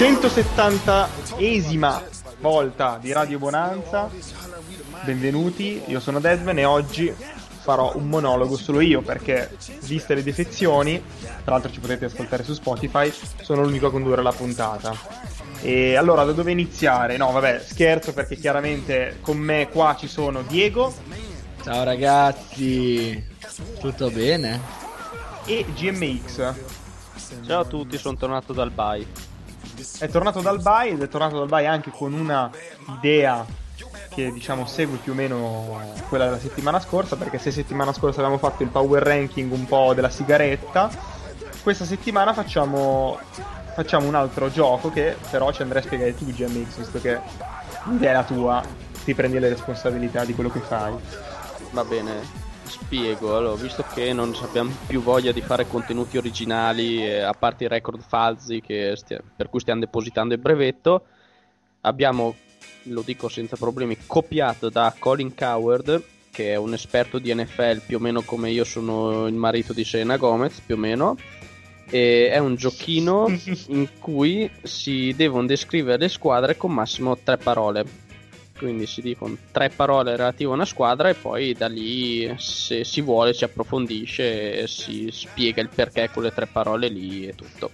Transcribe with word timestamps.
170esima 0.00 2.00
volta 2.38 2.96
di 2.98 3.12
Radio 3.12 3.38
Bonanza. 3.38 4.08
Benvenuti, 5.04 5.82
io 5.88 6.00
sono 6.00 6.20
Desven 6.20 6.58
e 6.58 6.64
oggi 6.64 7.14
farò 7.60 7.92
un 7.96 8.08
monologo 8.08 8.56
solo 8.56 8.80
io 8.80 9.02
perché, 9.02 9.54
viste 9.82 10.14
le 10.14 10.22
defezioni, 10.22 11.02
tra 11.44 11.52
l'altro 11.52 11.70
ci 11.70 11.80
potete 11.80 12.06
ascoltare 12.06 12.44
su 12.44 12.54
Spotify, 12.54 13.12
sono 13.42 13.60
l'unico 13.60 13.88
a 13.88 13.90
condurre 13.90 14.22
la 14.22 14.32
puntata. 14.32 14.96
E 15.60 15.96
allora 15.96 16.24
da 16.24 16.32
dove 16.32 16.50
iniziare? 16.50 17.18
No, 17.18 17.30
vabbè, 17.32 17.62
scherzo 17.62 18.14
perché 18.14 18.36
chiaramente 18.36 19.18
con 19.20 19.36
me 19.36 19.68
qua 19.70 19.96
ci 19.98 20.08
sono 20.08 20.40
Diego 20.40 20.94
Ciao 21.62 21.84
ragazzi, 21.84 23.22
tutto 23.78 24.10
bene? 24.10 24.62
e 25.44 25.66
GMX. 25.74 26.54
Ciao 27.44 27.60
a 27.60 27.64
tutti, 27.66 27.98
sono 27.98 28.16
tornato 28.16 28.54
dal 28.54 28.70
bye. 28.70 29.29
È 29.98 30.08
tornato 30.08 30.40
dal 30.40 30.60
bye 30.60 30.90
ed 30.90 31.02
è 31.02 31.08
tornato 31.08 31.38
dal 31.38 31.48
bye 31.48 31.66
anche 31.66 31.90
con 31.90 32.12
una 32.12 32.50
idea 32.96 33.44
che 34.10 34.32
diciamo 34.32 34.66
segue 34.66 34.98
più 34.98 35.12
o 35.12 35.14
meno 35.14 35.80
quella 36.08 36.24
della 36.24 36.38
settimana 36.38 36.80
scorsa 36.80 37.16
perché 37.16 37.38
se 37.38 37.50
settimana 37.50 37.92
scorsa 37.92 38.20
avevamo 38.20 38.38
fatto 38.38 38.62
il 38.62 38.68
power 38.68 39.02
ranking 39.02 39.50
un 39.52 39.64
po' 39.64 39.94
della 39.94 40.10
sigaretta 40.10 40.90
questa 41.62 41.84
settimana 41.84 42.34
facciamo 42.34 43.18
facciamo 43.72 44.06
un 44.06 44.14
altro 44.14 44.50
gioco 44.50 44.90
che 44.90 45.16
però 45.30 45.52
ci 45.52 45.62
andrai 45.62 45.80
a 45.82 45.84
spiegare 45.84 46.14
tu 46.14 46.26
GMX 46.26 46.76
visto 46.76 47.00
che 47.00 47.18
l'idea 47.84 48.10
è 48.10 48.14
la 48.14 48.24
tua. 48.24 48.62
Ti 49.04 49.14
prendi 49.14 49.38
le 49.38 49.48
responsabilità 49.48 50.24
di 50.24 50.34
quello 50.34 50.50
che 50.50 50.60
fai. 50.60 50.94
Va 51.70 51.84
bene, 51.84 52.39
spiego. 52.70 53.36
Allora, 53.36 53.60
visto 53.60 53.84
che 53.92 54.12
non 54.12 54.34
abbiamo 54.42 54.72
più 54.86 55.02
voglia 55.02 55.32
di 55.32 55.42
fare 55.42 55.66
contenuti 55.66 56.16
originali, 56.16 57.04
eh, 57.04 57.20
a 57.20 57.32
parte 57.32 57.64
i 57.64 57.68
record 57.68 58.00
falsi 58.00 58.60
che 58.60 58.94
stia- 58.96 59.22
per 59.36 59.50
cui 59.50 59.60
stiamo 59.60 59.80
depositando 59.80 60.34
il 60.34 60.40
brevetto, 60.40 61.04
abbiamo, 61.82 62.34
lo 62.84 63.02
dico 63.02 63.28
senza 63.28 63.56
problemi, 63.56 63.96
copiato 64.06 64.70
da 64.70 64.94
Colin 64.98 65.34
Coward, 65.34 66.02
che 66.30 66.52
è 66.52 66.56
un 66.56 66.72
esperto 66.72 67.18
di 67.18 67.34
NFL 67.34 67.82
più 67.84 67.96
o 67.96 68.00
meno 68.00 68.22
come 68.22 68.50
io 68.50 68.64
sono 68.64 69.26
il 69.26 69.34
marito 69.34 69.72
di 69.72 69.84
Serena 69.84 70.16
Gomez, 70.16 70.60
più 70.60 70.76
o 70.76 70.78
meno. 70.78 71.16
E 71.92 72.30
è 72.30 72.38
un 72.38 72.54
giochino 72.54 73.26
in 73.68 73.88
cui 73.98 74.48
si 74.62 75.12
devono 75.16 75.46
descrivere 75.46 75.98
le 75.98 76.08
squadre 76.08 76.56
con 76.56 76.72
massimo 76.72 77.18
tre 77.18 77.36
parole. 77.36 78.09
Quindi 78.60 78.84
si 78.86 79.00
dicono 79.00 79.38
tre 79.52 79.70
parole 79.70 80.16
relative 80.16 80.50
a 80.50 80.54
una 80.54 80.66
squadra 80.66 81.08
e 81.08 81.14
poi 81.14 81.54
da 81.54 81.66
lì, 81.66 82.30
se 82.36 82.84
si 82.84 83.00
vuole, 83.00 83.32
si 83.32 83.44
approfondisce 83.44 84.60
e 84.60 84.66
si 84.66 85.08
spiega 85.10 85.62
il 85.62 85.70
perché 85.74 86.10
con 86.12 86.24
le 86.24 86.30
tre 86.34 86.44
parole 86.46 86.88
lì 86.88 87.26
e 87.26 87.34
tutto. 87.34 87.70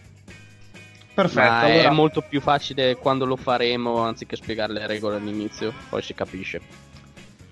perfetto 1.12 1.40
Ma 1.40 1.58
allora- 1.60 1.88
è 1.88 1.92
molto 1.92 2.20
più 2.20 2.40
facile 2.40 2.94
quando 2.96 3.24
lo 3.24 3.34
faremo 3.34 3.98
anziché 3.98 4.36
spiegare 4.36 4.72
le 4.74 4.86
regole 4.86 5.16
all'inizio, 5.16 5.72
poi 5.88 6.02
si 6.02 6.14
capisce. 6.14 6.60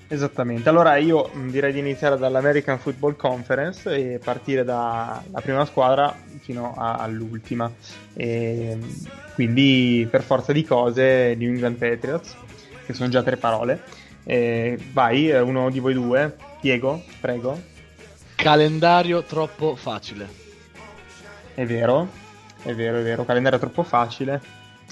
Esattamente, 0.06 0.68
allora 0.68 0.96
io 0.96 1.30
direi 1.48 1.72
di 1.72 1.78
iniziare 1.80 2.16
dall'American 2.16 2.78
Football 2.78 3.16
Conference 3.16 3.90
e 3.92 4.20
partire 4.22 4.62
dalla 4.62 5.24
prima 5.42 5.64
squadra 5.64 6.14
fino 6.40 6.72
a- 6.76 6.98
all'ultima. 6.98 7.68
E, 8.12 8.78
quindi 9.34 10.06
per 10.08 10.22
forza 10.22 10.52
di 10.52 10.62
cose 10.62 11.34
New 11.36 11.50
England 11.50 11.78
Patriots, 11.78 12.36
che 12.84 12.92
sono 12.92 13.08
già 13.08 13.22
tre 13.22 13.36
parole. 13.36 13.82
E 14.24 14.78
vai, 14.92 15.28
eh, 15.28 15.40
uno 15.40 15.70
di 15.70 15.78
voi 15.80 15.94
due, 15.94 16.36
Diego, 16.60 17.02
prego. 17.20 17.60
Calendario 18.36 19.22
troppo 19.22 19.76
facile. 19.76 20.42
È 21.54 21.64
vero, 21.64 22.08
è 22.62 22.74
vero, 22.74 22.98
è 22.98 23.02
vero, 23.02 23.24
calendario 23.24 23.58
troppo 23.58 23.82
facile, 23.82 24.40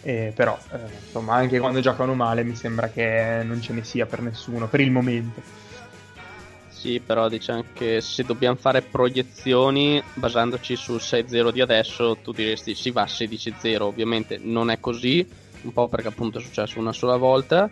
eh, 0.03 0.33
però 0.35 0.57
eh, 0.73 0.79
insomma 1.05 1.35
anche 1.35 1.59
quando 1.59 1.81
giocano 1.81 2.15
male 2.15 2.45
mi 2.45 2.55
sembra 2.55 2.89
che 2.89 3.41
non 3.45 3.61
ce 3.61 3.73
ne 3.73 3.83
sia 3.83 4.07
per 4.07 4.21
nessuno, 4.21 4.69
per 4.69 4.81
il 4.81 4.91
momento. 4.91 5.41
Sì, 6.69 7.01
però 7.01 7.29
diciamo 7.29 7.65
che 7.73 8.01
se 8.01 8.25
dobbiamo 8.25 8.57
fare 8.57 8.83
proiezioni 8.83 10.03
basandoci 10.15 10.75
sul 10.75 10.97
6-0 10.97 11.53
di 11.53 11.61
adesso, 11.61 12.17
tu 12.17 12.33
diresti 12.33 12.75
si 12.75 12.91
va 12.91 13.03
a 13.03 13.07
16-0. 13.07 13.83
Ovviamente 13.83 14.39
non 14.43 14.69
è 14.69 14.81
così, 14.81 15.25
un 15.63 15.73
po' 15.73 15.89
perché 15.89 16.09
appunto 16.09 16.39
è 16.39 16.43
successo 16.43 16.79
una 16.79 16.93
sola 16.93 17.17
volta. 17.17 17.71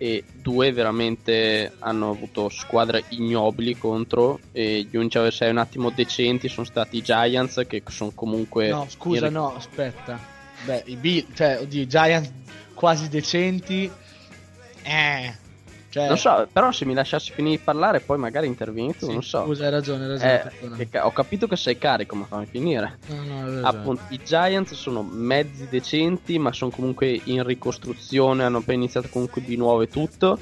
E 0.00 0.22
due 0.32 0.70
veramente 0.70 1.72
hanno 1.80 2.10
avuto 2.10 2.48
squadre 2.48 3.02
ignobili 3.08 3.76
contro. 3.76 4.38
E 4.52 4.86
gli 4.88 4.96
unici 4.96 5.18
avversari 5.18 5.50
un 5.50 5.58
attimo 5.58 5.90
decenti 5.90 6.48
sono 6.48 6.66
stati 6.66 6.98
i 6.98 7.02
Giants, 7.02 7.64
che 7.66 7.82
sono 7.88 8.12
comunque. 8.14 8.68
No, 8.68 8.86
scusa, 8.88 9.26
in- 9.26 9.32
no, 9.32 9.56
aspetta. 9.56 10.18
Beh, 10.64 10.84
i 10.86 10.96
Bill, 10.96 11.26
cioè, 11.34 11.58
oddio, 11.60 11.82
i 11.82 11.88
Giants 11.88 12.30
quasi 12.74 13.08
decenti. 13.08 13.90
Eh. 14.82 15.46
Cioè, 15.90 16.06
Non 16.06 16.18
so, 16.18 16.46
però 16.52 16.70
se 16.70 16.84
mi 16.84 16.92
lasciassi 16.92 17.32
finire 17.32 17.56
di 17.56 17.62
parlare, 17.62 18.00
poi 18.00 18.18
magari 18.18 18.46
intervieni 18.46 18.94
tu, 18.94 19.06
sì, 19.06 19.12
non 19.12 19.22
so. 19.22 19.44
Scusa, 19.44 19.64
hai 19.64 19.70
ragione, 19.70 20.04
hai 20.04 20.18
ragione. 20.18 20.52
Eh, 20.76 20.88
che 20.88 20.98
ho 21.00 21.12
capito 21.12 21.46
che 21.46 21.56
sei 21.56 21.78
carico, 21.78 22.14
ma 22.14 22.26
fammi 22.26 22.46
finire. 22.46 22.98
No, 23.06 23.48
no. 23.48 23.66
Appunto, 23.66 24.02
i 24.10 24.20
Giants 24.22 24.74
sono 24.74 25.02
mezzi 25.02 25.66
decenti, 25.68 26.38
ma 26.38 26.52
sono 26.52 26.70
comunque 26.70 27.18
in 27.24 27.42
ricostruzione, 27.42 28.44
hanno 28.44 28.58
appena 28.58 28.78
iniziato 28.78 29.08
comunque 29.08 29.42
di 29.42 29.56
nuovo 29.56 29.82
e 29.82 29.88
tutto. 29.88 30.38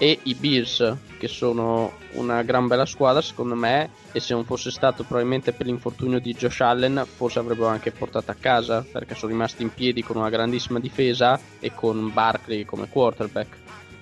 E 0.00 0.20
i 0.24 0.34
Bills, 0.34 0.96
che 1.18 1.26
sono 1.26 1.92
una 2.12 2.42
gran 2.42 2.68
bella 2.68 2.86
squadra, 2.86 3.20
secondo 3.20 3.56
me, 3.56 3.90
e 4.12 4.20
se 4.20 4.32
non 4.32 4.44
fosse 4.44 4.70
stato 4.70 5.02
probabilmente 5.02 5.52
per 5.52 5.66
l'infortunio 5.66 6.20
di 6.20 6.34
Josh 6.34 6.60
Allen, 6.60 7.04
forse 7.04 7.40
avrebbero 7.40 7.66
anche 7.66 7.90
portato 7.90 8.30
a 8.30 8.36
casa, 8.38 8.86
perché 8.90 9.16
sono 9.16 9.32
rimasti 9.32 9.62
in 9.62 9.74
piedi 9.74 10.02
con 10.02 10.16
una 10.16 10.28
grandissima 10.30 10.78
difesa 10.78 11.38
e 11.58 11.74
con 11.74 12.12
Barkley 12.12 12.64
come 12.64 12.88
quarterback. 12.88 13.57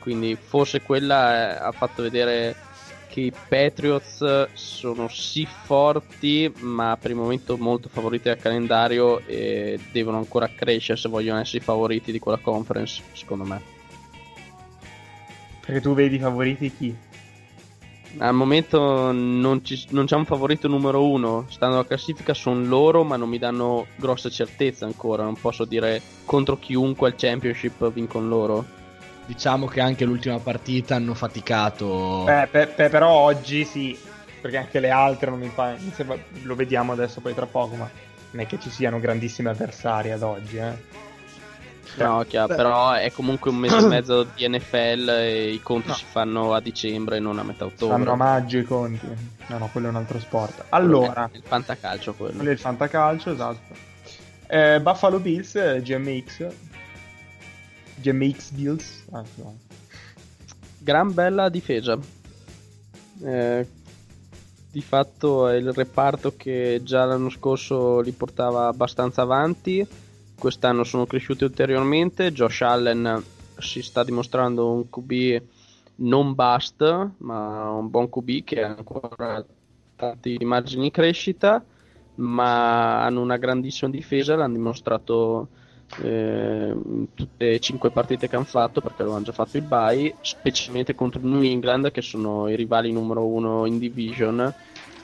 Quindi 0.07 0.37
forse 0.37 0.83
quella 0.83 1.35
eh, 1.35 1.67
ha 1.67 1.73
fatto 1.73 2.01
vedere 2.01 2.55
che 3.09 3.23
i 3.23 3.33
Patriots 3.33 4.51
sono 4.53 5.09
sì 5.09 5.45
forti, 5.47 6.49
ma 6.59 6.97
per 6.97 7.11
il 7.11 7.17
momento 7.17 7.57
molto 7.57 7.89
favoriti 7.89 8.29
dal 8.29 8.39
calendario 8.39 9.27
e 9.27 9.81
devono 9.91 10.19
ancora 10.19 10.49
crescere 10.49 10.97
se 10.97 11.09
vogliono 11.09 11.41
essere 11.41 11.59
i 11.59 11.63
favoriti 11.63 12.13
di 12.13 12.21
quella 12.21 12.39
conference, 12.39 13.03
secondo 13.15 13.43
me. 13.43 13.61
Perché 15.65 15.81
tu 15.81 15.93
vedi 15.93 16.21
favoriti 16.21 16.73
chi? 16.73 16.97
Al 18.19 18.33
momento 18.33 19.11
non, 19.11 19.65
ci- 19.65 19.89
non 19.89 20.07
c'è 20.07 20.15
un 20.15 20.25
favorito 20.25 20.69
numero 20.69 21.05
uno, 21.05 21.47
stando 21.49 21.79
alla 21.79 21.85
classifica 21.85 22.33
sono 22.33 22.65
loro, 22.65 23.03
ma 23.03 23.17
non 23.17 23.29
mi 23.29 23.39
danno 23.39 23.89
grossa 23.97 24.31
certezza 24.31 24.85
ancora, 24.85 25.25
non 25.25 25.35
posso 25.35 25.65
dire 25.65 26.01
contro 26.25 26.57
chiunque 26.61 27.09
al 27.09 27.17
championship 27.17 27.91
vincono 27.91 28.29
loro. 28.29 28.76
Diciamo 29.27 29.67
che 29.67 29.81
anche 29.81 30.05
l'ultima 30.05 30.39
partita 30.39 30.95
hanno 30.95 31.15
faticato. 31.15 32.23
Beh, 32.25 32.47
pe- 32.51 32.67
pe- 32.69 32.89
però 32.89 33.11
oggi 33.11 33.65
sì, 33.65 33.99
perché 34.41 34.57
anche 34.57 34.79
le 34.81 34.91
altre 34.91 35.31
non 35.31 35.41
mi 35.41 35.51
sembra- 35.93 36.17
lo 36.43 36.55
vediamo 36.55 36.93
adesso 36.93 37.21
poi 37.21 37.35
tra 37.35 37.47
poco, 37.47 37.75
ma 37.75 37.91
non 38.31 38.43
è 38.43 38.47
che 38.47 38.59
ci 38.61 38.71
siano 38.71 39.01
grandissimi 39.01 39.49
avversari 39.49 40.13
ad 40.13 40.23
oggi, 40.23 40.57
eh. 40.59 40.95
No, 41.97 42.25
chiaro, 42.29 42.55
però 42.55 42.93
è 42.93 43.11
comunque 43.13 43.51
un 43.51 43.57
mese 43.57 43.79
e 43.79 43.87
mezzo 43.87 44.25
di 44.35 44.47
NFL 44.49 45.09
e 45.09 45.51
i 45.53 45.61
conti 45.61 45.89
No. 45.89 45.95
si 45.95 46.05
fanno 46.09 46.53
a 46.53 46.61
dicembre, 46.61 47.19
non 47.21 47.39
a 47.39 47.43
metà 47.43 47.65
ottobre. 47.65 47.97
Fanno 47.97 48.13
a 48.13 48.17
maggio 48.17 48.59
i 48.59 48.65
conti. 48.65 49.07
No, 49.47 49.59
no, 49.59 49.69
quello 49.73 49.87
è 49.87 49.91
un 49.91 49.97
altro 49.97 50.19
sport. 50.19 50.65
Allora, 50.71 51.29
Il 51.33 51.43
fantacalcio 51.45 52.15
quello. 52.15 52.35
quello 52.35 52.51
è 52.51 52.53
il 52.53 52.59
fantacalcio, 52.59 53.33
esatto. 53.33 53.75
Eh, 54.49 54.81
Buffalo 54.81 55.19
Bills, 55.21 55.55
eh, 55.57 55.81
GMX. 55.83 56.47
GMX 58.01 58.51
Bills. 58.51 59.05
Ah, 59.11 59.25
no. 59.37 59.59
Gran 60.79 61.13
bella 61.13 61.49
difesa. 61.49 61.99
Eh, 63.23 63.67
di 64.71 64.81
fatto 64.83 65.49
è 65.49 65.57
il 65.57 65.73
reparto 65.73 66.35
che 66.37 66.81
già 66.83 67.05
l'anno 67.05 67.31
scorso 67.31 68.01
li 68.01 68.13
portava 68.13 68.69
abbastanza 68.69 69.23
avanti. 69.23 69.87
Quest'anno 70.39 70.85
sono 70.85 71.07
cresciuti 71.07 71.45
ulteriormente. 71.45 72.33
Josh 72.33 72.61
Allen 72.61 73.23
si 73.59 73.83
sta 73.83 74.05
dimostrando 74.05 74.71
un 74.71 74.91
QB 74.91 75.43
non 75.97 76.35
bust, 76.35 77.11
ma 77.19 77.71
un 77.71 77.89
buon 77.89 78.11
QB 78.11 78.45
che 78.45 78.63
ha 78.63 78.75
ancora 78.77 79.45
tanti 79.97 80.37
margini 80.45 80.85
di 80.85 80.91
crescita, 80.91 81.65
ma 82.17 83.03
hanno 83.03 83.23
una 83.23 83.39
grandissima 83.39 83.91
difesa, 83.91 84.37
l'hanno 84.37 84.55
dimostrato 84.55 85.49
eh, 86.03 86.73
in 86.75 87.07
tutte 87.15 87.53
e 87.53 87.61
cinque 87.61 87.91
partite 87.91 88.29
che 88.29 88.37
hanno 88.37 88.45
fatto 88.45 88.81
perché 88.81 89.03
lo 89.03 89.13
hanno 89.13 89.25
già 89.25 89.33
fatto 89.33 89.57
il 89.57 89.63
bye, 89.63 90.15
specialmente 90.21 90.95
contro 90.95 91.21
New 91.23 91.43
England 91.43 91.91
che 91.91 92.03
sono 92.03 92.49
i 92.49 92.57
rivali 92.57 92.93
numero 92.93 93.27
uno 93.27 93.67
in 93.67 93.79
division. 93.79 94.53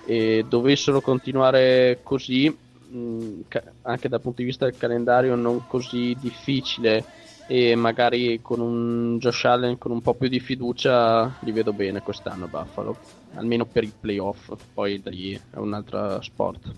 E 0.05 0.45
dovessero 0.49 1.01
continuare 1.01 2.01
così 2.03 2.49
mh, 2.49 3.41
anche 3.83 4.09
dal 4.09 4.21
punto 4.21 4.41
di 4.41 4.45
vista 4.45 4.65
del 4.65 4.77
calendario 4.77 5.35
non 5.35 5.67
così 5.67 6.17
difficile. 6.21 7.05
E 7.47 7.75
magari 7.75 8.41
con 8.41 8.61
un 8.61 9.19
Josh 9.19 9.45
Allen 9.45 9.77
con 9.77 9.91
un 9.91 10.01
po' 10.01 10.15
più 10.15 10.29
di 10.29 10.41
fiducia 10.41 11.37
li 11.41 11.51
vedo 11.51 11.73
bene 11.73 12.01
quest'anno 12.01 12.47
Buffalo 12.47 12.97
almeno 13.35 13.67
per 13.67 13.83
i 13.83 13.93
playoff 13.99 14.53
poi 14.73 15.03
da 15.03 15.11
lì 15.11 15.33
è 15.51 15.57
un 15.57 15.75
altro 15.75 16.23
sport 16.23 16.73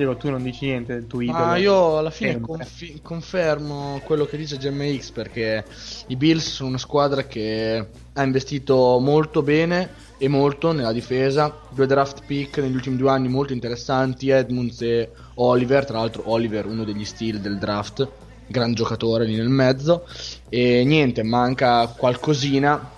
Diego, 0.00 0.16
tu 0.16 0.30
non 0.30 0.42
dici 0.42 0.64
niente 0.64 0.94
del 0.94 1.06
tuo 1.06 1.20
idolo. 1.20 1.38
Ma 1.44 1.56
io 1.56 1.98
alla 1.98 2.10
fine 2.10 2.40
confi- 2.40 3.00
confermo 3.02 4.00
quello 4.02 4.24
che 4.24 4.38
dice 4.38 4.56
GMX 4.56 5.10
perché 5.10 5.64
i 6.06 6.16
Bills 6.16 6.54
sono 6.54 6.70
una 6.70 6.78
squadra 6.78 7.24
che 7.24 7.86
ha 8.14 8.22
investito 8.22 8.98
molto 8.98 9.42
bene 9.42 9.90
e 10.16 10.28
molto 10.28 10.72
nella 10.72 10.92
difesa. 10.92 11.54
Due 11.68 11.86
draft 11.86 12.22
pick 12.24 12.58
negli 12.58 12.74
ultimi 12.74 12.96
due 12.96 13.10
anni 13.10 13.28
molto 13.28 13.52
interessanti, 13.52 14.30
Edmunds 14.30 14.80
e 14.80 15.10
Oliver. 15.34 15.84
Tra 15.84 15.98
l'altro, 15.98 16.22
Oliver, 16.30 16.64
uno 16.64 16.84
degli 16.84 17.04
steal 17.04 17.38
del 17.38 17.58
draft, 17.58 18.08
gran 18.46 18.72
giocatore 18.72 19.26
lì 19.26 19.36
nel 19.36 19.48
mezzo. 19.50 20.06
E 20.48 20.82
niente, 20.84 21.22
manca 21.22 21.86
qualcosina, 21.88 22.90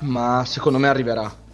ma 0.00 0.44
secondo 0.46 0.78
me 0.78 0.88
arriverà. 0.88 1.48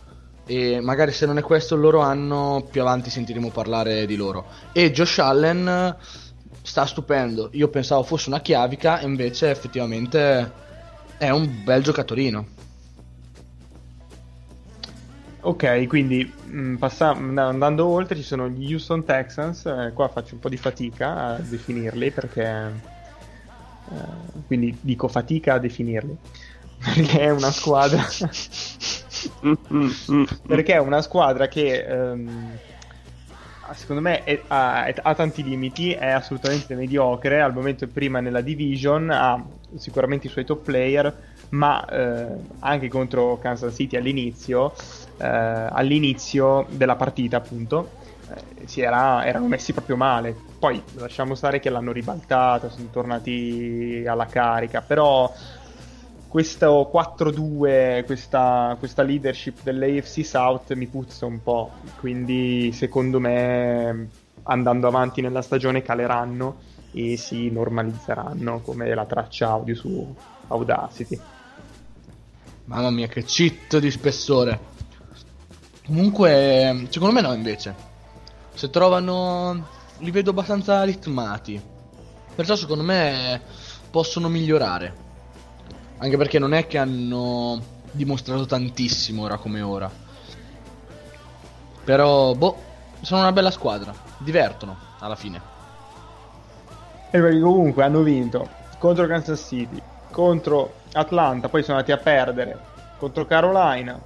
E 0.48 0.80
magari 0.80 1.12
se 1.12 1.26
non 1.26 1.38
è 1.38 1.42
questo 1.42 1.74
il 1.74 1.80
loro 1.80 2.00
anno, 2.00 2.68
più 2.70 2.80
avanti 2.80 3.10
sentiremo 3.10 3.50
parlare 3.50 4.06
di 4.06 4.14
loro. 4.16 4.48
E 4.72 4.92
Josh 4.92 5.18
Allen 5.18 5.66
eh, 5.68 5.96
sta 6.62 6.86
stupendo. 6.86 7.50
Io 7.52 7.68
pensavo 7.68 8.02
fosse 8.04 8.28
una 8.28 8.40
chiavica, 8.40 9.00
invece 9.00 9.50
effettivamente 9.50 10.60
è 11.16 11.30
un 11.30 11.62
bel 11.64 11.82
giocatorino. 11.82 12.46
Ok, 15.40 15.86
quindi 15.86 16.24
mh, 16.42 16.76
passa- 16.76 17.10
and- 17.10 17.38
andando 17.38 17.86
oltre 17.86 18.16
ci 18.16 18.22
sono 18.22 18.48
gli 18.48 18.72
Houston 18.72 19.04
Texans, 19.04 19.64
eh, 19.66 19.92
qua 19.94 20.08
faccio 20.08 20.34
un 20.34 20.40
po' 20.40 20.48
di 20.48 20.56
fatica 20.56 21.34
a 21.34 21.38
definirli 21.40 22.10
perché... 22.12 22.84
eh, 23.84 24.42
quindi 24.46 24.76
dico 24.80 25.08
fatica 25.08 25.54
a 25.54 25.58
definirli. 25.58 26.18
Perché 26.78 27.20
è 27.20 27.30
una 27.30 27.50
squadra... 27.50 28.04
perché 30.46 30.74
è 30.74 30.78
una 30.78 31.02
squadra 31.02 31.48
che 31.48 31.84
ehm, 31.84 32.58
secondo 33.74 34.00
me 34.02 34.22
è- 34.24 34.44
ha, 34.48 34.84
ha 34.84 35.14
tanti 35.14 35.42
limiti, 35.42 35.92
è 35.92 36.08
assolutamente 36.10 36.74
mediocre, 36.74 37.40
al 37.40 37.52
momento 37.52 37.84
è 37.84 37.88
prima 37.88 38.20
nella 38.20 38.40
division, 38.40 39.10
ha 39.10 39.44
sicuramente 39.76 40.26
i 40.28 40.30
suoi 40.30 40.44
top 40.44 40.62
player, 40.64 41.18
ma 41.50 41.84
eh, 41.86 42.38
anche 42.60 42.88
contro 42.88 43.38
Kansas 43.38 43.74
City 43.74 43.96
all'inizio, 43.96 44.72
eh, 45.16 45.26
all'inizio 45.26 46.68
della 46.70 46.96
partita 46.96 47.36
appunto, 47.38 47.96
eh, 48.28 48.66
era- 48.82 49.24
erano 49.26 49.48
messi 49.48 49.72
proprio 49.72 49.96
male. 49.96 50.42
Poi 50.58 50.82
lasciamo 50.92 51.34
stare 51.34 51.58
che 51.60 51.68
l'hanno 51.70 51.92
ribaltata, 51.92 52.68
sono 52.70 52.88
tornati 52.88 54.04
alla 54.06 54.28
carica, 54.28 54.82
però 54.82 55.30
questo 56.28 56.90
4-2, 56.92 58.04
questa, 58.04 58.76
questa 58.78 59.02
leadership 59.02 59.62
dell'AFC 59.62 60.24
South 60.24 60.74
mi 60.74 60.86
puzza 60.86 61.26
un 61.26 61.42
po', 61.42 61.70
quindi 61.98 62.72
secondo 62.72 63.20
me 63.20 64.08
andando 64.44 64.86
avanti 64.86 65.20
nella 65.20 65.42
stagione 65.42 65.82
caleranno 65.82 66.56
e 66.92 67.16
si 67.16 67.50
normalizzeranno 67.50 68.60
come 68.60 68.94
la 68.94 69.04
traccia 69.04 69.50
audio 69.50 69.74
su 69.74 70.14
Audacity. 70.48 71.20
Mamma 72.64 72.90
mia, 72.90 73.06
che 73.06 73.22
cheat 73.22 73.78
di 73.78 73.90
spessore. 73.90 74.74
Comunque, 75.86 76.86
secondo 76.90 77.14
me 77.14 77.20
no, 77.20 77.32
invece. 77.32 77.74
Se 78.54 78.70
trovano. 78.70 79.66
li 79.98 80.10
vedo 80.10 80.30
abbastanza 80.30 80.82
ritmati. 80.82 81.60
Perciò, 82.34 82.56
secondo 82.56 82.82
me, 82.82 83.40
possono 83.90 84.28
migliorare. 84.28 85.05
Anche 85.98 86.16
perché 86.16 86.38
non 86.38 86.52
è 86.52 86.66
che 86.66 86.78
hanno 86.78 87.60
dimostrato 87.90 88.46
tantissimo 88.46 89.22
ora 89.22 89.38
come 89.38 89.60
ora. 89.62 89.90
Però, 91.84 92.34
boh, 92.34 92.62
sono 93.00 93.20
una 93.20 93.32
bella 93.32 93.50
squadra. 93.50 93.94
Divertono 94.18 94.76
alla 94.98 95.16
fine. 95.16 95.40
E 97.10 97.20
perché 97.20 97.40
comunque 97.40 97.84
hanno 97.84 98.02
vinto 98.02 98.48
contro 98.78 99.06
Kansas 99.06 99.40
City, 99.40 99.80
contro 100.10 100.74
Atlanta, 100.92 101.48
poi 101.48 101.62
sono 101.62 101.78
andati 101.78 101.92
a 101.92 102.02
perdere 102.02 102.58
contro 102.98 103.26
Carolina, 103.26 103.98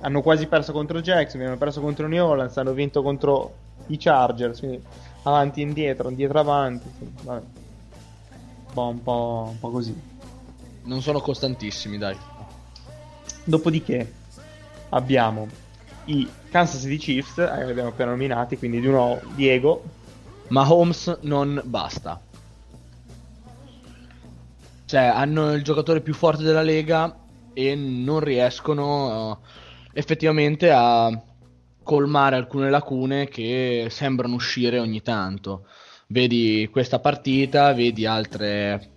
hanno 0.00 0.22
quasi 0.22 0.46
perso 0.46 0.72
contro 0.72 1.00
Jackson, 1.00 1.42
hanno 1.42 1.56
perso 1.56 1.80
contro 1.80 2.06
New 2.06 2.24
Orleans, 2.24 2.56
hanno 2.56 2.72
vinto 2.72 3.02
contro 3.02 3.54
i 3.86 3.98
Chargers, 3.98 4.58
quindi 4.58 4.82
avanti 5.24 5.60
e 5.60 5.64
indietro, 5.64 6.08
indietro 6.08 6.40
avanti, 6.40 6.88
vabbè. 7.22 7.42
Po', 8.72 8.86
un 8.86 9.02
po', 9.02 9.48
un 9.50 9.58
po' 9.58 9.70
così. 9.70 10.09
Non 10.84 11.02
sono 11.02 11.20
costantissimi, 11.20 11.98
dai. 11.98 12.16
Dopodiché 13.44 14.12
abbiamo 14.90 15.48
i 16.06 16.28
Kansas 16.50 16.80
City 16.80 16.96
Chiefs, 16.96 17.38
eh, 17.38 17.64
li 17.64 17.70
abbiamo 17.70 17.90
appena 17.90 18.10
nominati, 18.10 18.56
quindi 18.56 18.80
di 18.80 18.88
nuovo 18.88 19.20
Diego, 19.34 19.82
Ma 20.48 20.70
Holmes 20.70 21.18
non 21.22 21.60
basta. 21.64 22.20
Cioè, 24.84 25.00
hanno 25.02 25.52
il 25.52 25.62
giocatore 25.62 26.00
più 26.00 26.14
forte 26.14 26.42
della 26.42 26.62
lega 26.62 27.16
e 27.52 27.74
non 27.76 28.20
riescono 28.20 29.40
eh, 29.92 29.98
effettivamente 29.98 30.70
a 30.72 31.22
colmare 31.82 32.36
alcune 32.36 32.70
lacune 32.70 33.28
che 33.28 33.86
sembrano 33.90 34.34
uscire 34.34 34.78
ogni 34.80 35.02
tanto. 35.02 35.66
Vedi 36.08 36.68
questa 36.72 36.98
partita, 36.98 37.72
vedi 37.72 38.04
altre, 38.04 38.90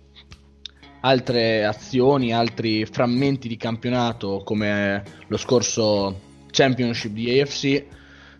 altre 1.04 1.64
azioni, 1.64 2.32
altri 2.32 2.86
frammenti 2.86 3.46
di 3.46 3.56
campionato 3.56 4.42
come 4.44 5.02
lo 5.26 5.36
scorso 5.36 6.32
Championship 6.50 7.12
di 7.12 7.40
AFC, 7.40 7.84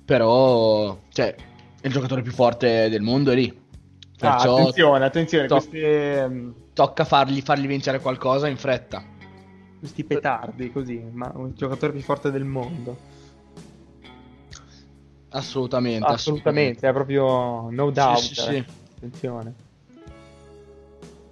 però 0.05 0.99
cioè, 1.11 1.35
il 1.83 1.93
giocatore 1.93 2.23
più 2.23 2.33
forte 2.33 2.89
del 2.89 3.03
mondo 3.03 3.33
è 3.33 3.35
lì. 3.35 3.63
Ah, 4.21 4.31
Perciò 4.31 4.57
attenzione, 4.57 5.05
attenzione, 5.05 5.47
to- 5.47 5.57
queste, 5.57 6.29
mm, 6.29 6.51
tocca 6.73 7.05
fargli, 7.05 7.43
fargli 7.43 7.67
vincere 7.67 8.01
qualcosa 8.01 8.49
in 8.49 8.57
fretta. 8.57 9.13
questi 9.79 10.05
petardi 10.05 10.73
così, 10.73 11.05
ma 11.13 11.31
un 11.35 11.53
giocatore 11.55 11.93
più 11.93 12.01
forte 12.01 12.31
del 12.31 12.45
mondo. 12.45 12.97
Assolutamente, 15.29 16.07
Assolutamente, 16.07 16.89
è 16.89 16.93
proprio 16.93 17.69
no 17.69 17.91
doubt. 17.91 18.19
Sì, 18.19 18.35
sì, 18.35 18.41
sì. 18.41 18.65
Attenzione. 18.97 19.55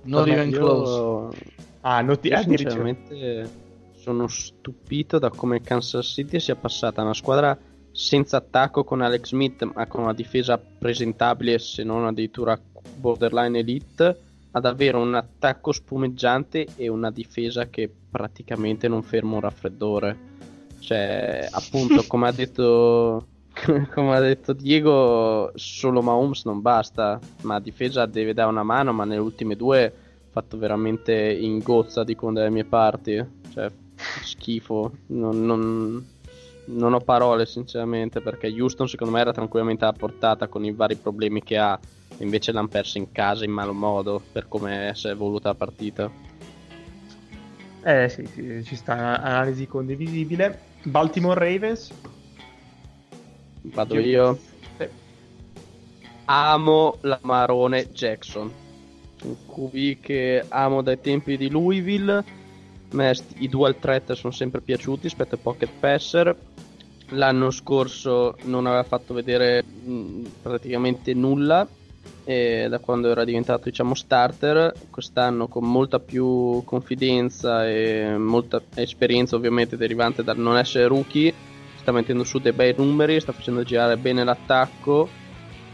Not 0.05 0.27
even 0.29 0.51
Io- 0.51 0.59
close. 0.59 1.37
Ah, 1.83 2.01
noti- 2.01 2.29
Io 2.29 2.37
addirittura. 2.37 2.71
sinceramente 2.71 3.51
sono 3.95 4.27
stupito 4.27 5.19
da 5.19 5.31
come 5.31 5.61
Kansas 5.61 6.07
City 6.07 6.41
sia 6.41 6.57
passata 6.57 6.97
da 6.97 7.03
una 7.03 7.15
squadra 7.15 7.57
senza 7.93 8.39
attacco 8.39 8.85
con 8.85 9.01
Alex 9.03 9.29
Smith, 9.29 9.63
ma 9.65 9.87
con 9.87 10.03
una 10.03 10.15
difesa 10.15 10.59
presentabile, 10.59 11.59
se 11.59 11.83
non 11.85 12.07
addirittura 12.07 12.59
borderline 12.97 13.59
elite, 13.59 14.17
ad 14.53 14.65
avere 14.67 14.97
un 14.97 15.15
attacco 15.15 15.73
spumeggiante 15.73 16.67
e 16.77 16.89
una 16.89 17.11
difesa 17.11 17.69
che 17.69 17.91
praticamente 18.11 18.89
non 18.89 19.03
ferma 19.03 19.35
un 19.35 19.41
raffreddore. 19.41 20.31
Cioè, 20.79 21.49
appunto, 21.51 22.03
come 22.09 22.29
ha 22.29 22.33
detto 22.33 23.27
come 23.93 24.17
ha 24.17 24.21
detto 24.21 24.53
Diego, 24.53 25.53
solo 25.55 26.03
Mahomes 26.03 26.45
non 26.45 26.61
basta, 26.61 27.21
ma 27.43 27.61
difesa 27.61 28.07
deve 28.07 28.35
dare 28.35 28.51
una 28.51 28.63
mano, 28.63 28.93
ma 28.93 29.05
nelle 29.05 29.21
ultime 29.21 29.57
due 29.57 29.85
ha 29.85 29.93
fatto 30.31 30.57
veramente 30.59 31.15
in 31.15 31.59
gozza 31.59 32.05
di 32.05 32.15
con 32.15 32.35
delle 32.35 32.51
mie 32.51 32.65
parti, 32.65 33.25
cioè 33.51 33.71
schifo, 34.23 34.93
non, 35.07 35.45
non- 35.45 36.11
non 36.65 36.95
ho 36.95 37.01
parole 37.01 37.45
sinceramente 37.45 38.21
perché 38.21 38.47
Houston 38.49 38.89
secondo 38.89 39.13
me 39.13 39.21
era 39.21 39.33
tranquillamente 39.33 39.85
alla 39.85 39.93
portata 39.93 40.47
con 40.47 40.65
i 40.65 40.73
vari 40.73 40.95
problemi 40.95 41.43
che 41.43 41.59
ha 41.59 41.79
invece 42.19 42.53
l'hanno 42.53 42.69
persa 42.69 42.99
in 42.99 43.11
casa 43.11 43.45
in 43.45 43.51
malo 43.51 43.73
modo 43.73 44.23
per 44.33 44.47
come 44.49 44.93
si 44.95 45.09
è 45.09 45.17
voluta 45.17 45.49
la 45.49 45.55
partita. 45.55 46.11
Eh 47.85 48.09
sì, 48.09 48.25
sì, 48.27 48.63
ci 48.65 48.77
sta, 48.77 49.21
analisi 49.21 49.67
condivisibile. 49.67 50.61
Baltimore 50.85 51.39
Ravens. 51.39 51.93
Vado 53.63 53.99
io. 53.99 54.39
Sì. 54.77 54.89
Amo 56.25 56.99
la 57.03 57.19
Marone 57.23 57.91
Jackson, 57.93 58.51
un 59.23 59.37
QB 59.47 60.01
che 60.01 60.45
amo 60.49 60.83
dai 60.83 61.01
tempi 61.01 61.37
di 61.37 61.49
Louisville. 61.49 62.41
I 62.95 63.49
dual 63.49 63.79
threat 63.79 64.13
sono 64.13 64.33
sempre 64.33 64.61
piaciuti 64.61 65.03
rispetto 65.03 65.37
ai 65.37 65.41
pocket 65.41 65.71
passer. 65.79 66.37
L'anno 67.11 67.51
scorso 67.51 68.37
non 68.43 68.67
aveva 68.67 68.83
fatto 68.83 69.15
vedere 69.15 69.63
mh, 69.63 70.25
praticamente 70.43 71.15
nulla 71.15 71.67
e 72.25 72.67
da 72.69 72.79
quando 72.79 73.11
era 73.11 73.25
diventato 73.25 73.65
diciamo 73.65 73.95
starter 73.95 74.73
quest'anno 74.91 75.49
con 75.49 75.65
molta 75.65 75.99
più 75.99 76.63
confidenza 76.65 77.69
e 77.69 78.17
molta 78.17 78.63
esperienza 78.75 79.35
ovviamente 79.35 79.77
derivante 79.77 80.23
dal 80.23 80.39
non 80.39 80.57
essere 80.57 80.87
rookie 80.87 81.35
sta 81.83 81.93
mettendo 81.93 82.25
su 82.25 82.39
dei 82.39 82.53
bei 82.53 82.75
numeri 82.77 83.21
sta 83.21 83.33
facendo 83.33 83.63
girare 83.65 83.97
bene 83.97 84.25
l'attacco 84.25 85.09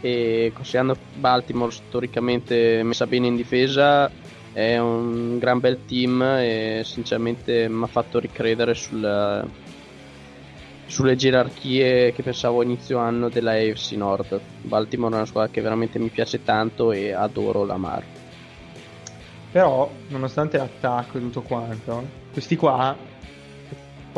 e 0.01 0.51
considerando 0.53 0.97
Baltimore 1.13 1.71
storicamente 1.71 2.81
messa 2.83 3.05
bene 3.05 3.27
in 3.27 3.35
difesa 3.35 4.09
è 4.51 4.77
un 4.77 5.37
gran 5.37 5.59
bel 5.59 5.85
team 5.85 6.21
e 6.21 6.81
sinceramente 6.83 7.69
mi 7.69 7.83
ha 7.83 7.87
fatto 7.87 8.19
ricredere 8.19 8.73
sul, 8.73 9.47
sulle 10.85 11.15
gerarchie 11.15 12.11
che 12.11 12.23
pensavo 12.23 12.63
inizio 12.63 12.97
anno 12.97 13.29
della 13.29 13.51
AFC 13.51 13.91
Nord. 13.91 14.39
Baltimore 14.61 15.13
è 15.13 15.17
una 15.17 15.25
squadra 15.25 15.51
che 15.51 15.61
veramente 15.61 15.99
mi 15.99 16.09
piace 16.09 16.43
tanto 16.43 16.91
e 16.91 17.11
adoro 17.11 17.63
Lamar. 17.63 18.03
Però, 19.51 19.89
nonostante 20.07 20.57
l'attacco 20.57 21.17
e 21.17 21.21
tutto 21.21 21.41
quanto, 21.41 22.05
questi 22.31 22.55
qua 22.55 22.95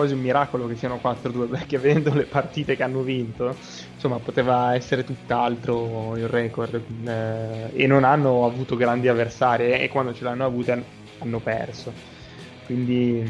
quasi 0.02 0.16
un 0.16 0.22
miracolo 0.22 0.68
che 0.68 0.76
siano 0.76 1.00
4-2 1.02 1.48
perché 1.48 1.78
vedendo 1.78 2.12
le 2.14 2.26
partite 2.26 2.76
che 2.76 2.82
hanno 2.82 3.02
vinto, 3.02 3.56
insomma, 3.94 4.18
poteva 4.18 4.74
essere 4.74 5.04
tutt'altro 5.04 6.18
il 6.18 6.28
record 6.28 6.82
eh, 7.08 7.70
e 7.72 7.86
non 7.86 8.04
hanno 8.04 8.46
avuto 8.46 8.76
grandi 8.76 9.08
avversari 9.08 9.72
e 9.74 9.90
quando 9.90 10.14
ce 10.14 10.24
l'hanno 10.24 10.46
avute 10.46 10.84
hanno 11.20 11.40
perso. 11.40 11.94
Quindi 12.66 13.24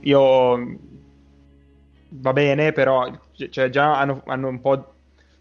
io 0.00 0.78
va 2.08 2.32
bene, 2.32 2.72
però 2.72 3.10
cioè, 3.50 3.68
già 3.68 3.98
hanno, 3.98 4.22
hanno, 4.24 4.48
un 4.48 4.60
po' 4.62 4.94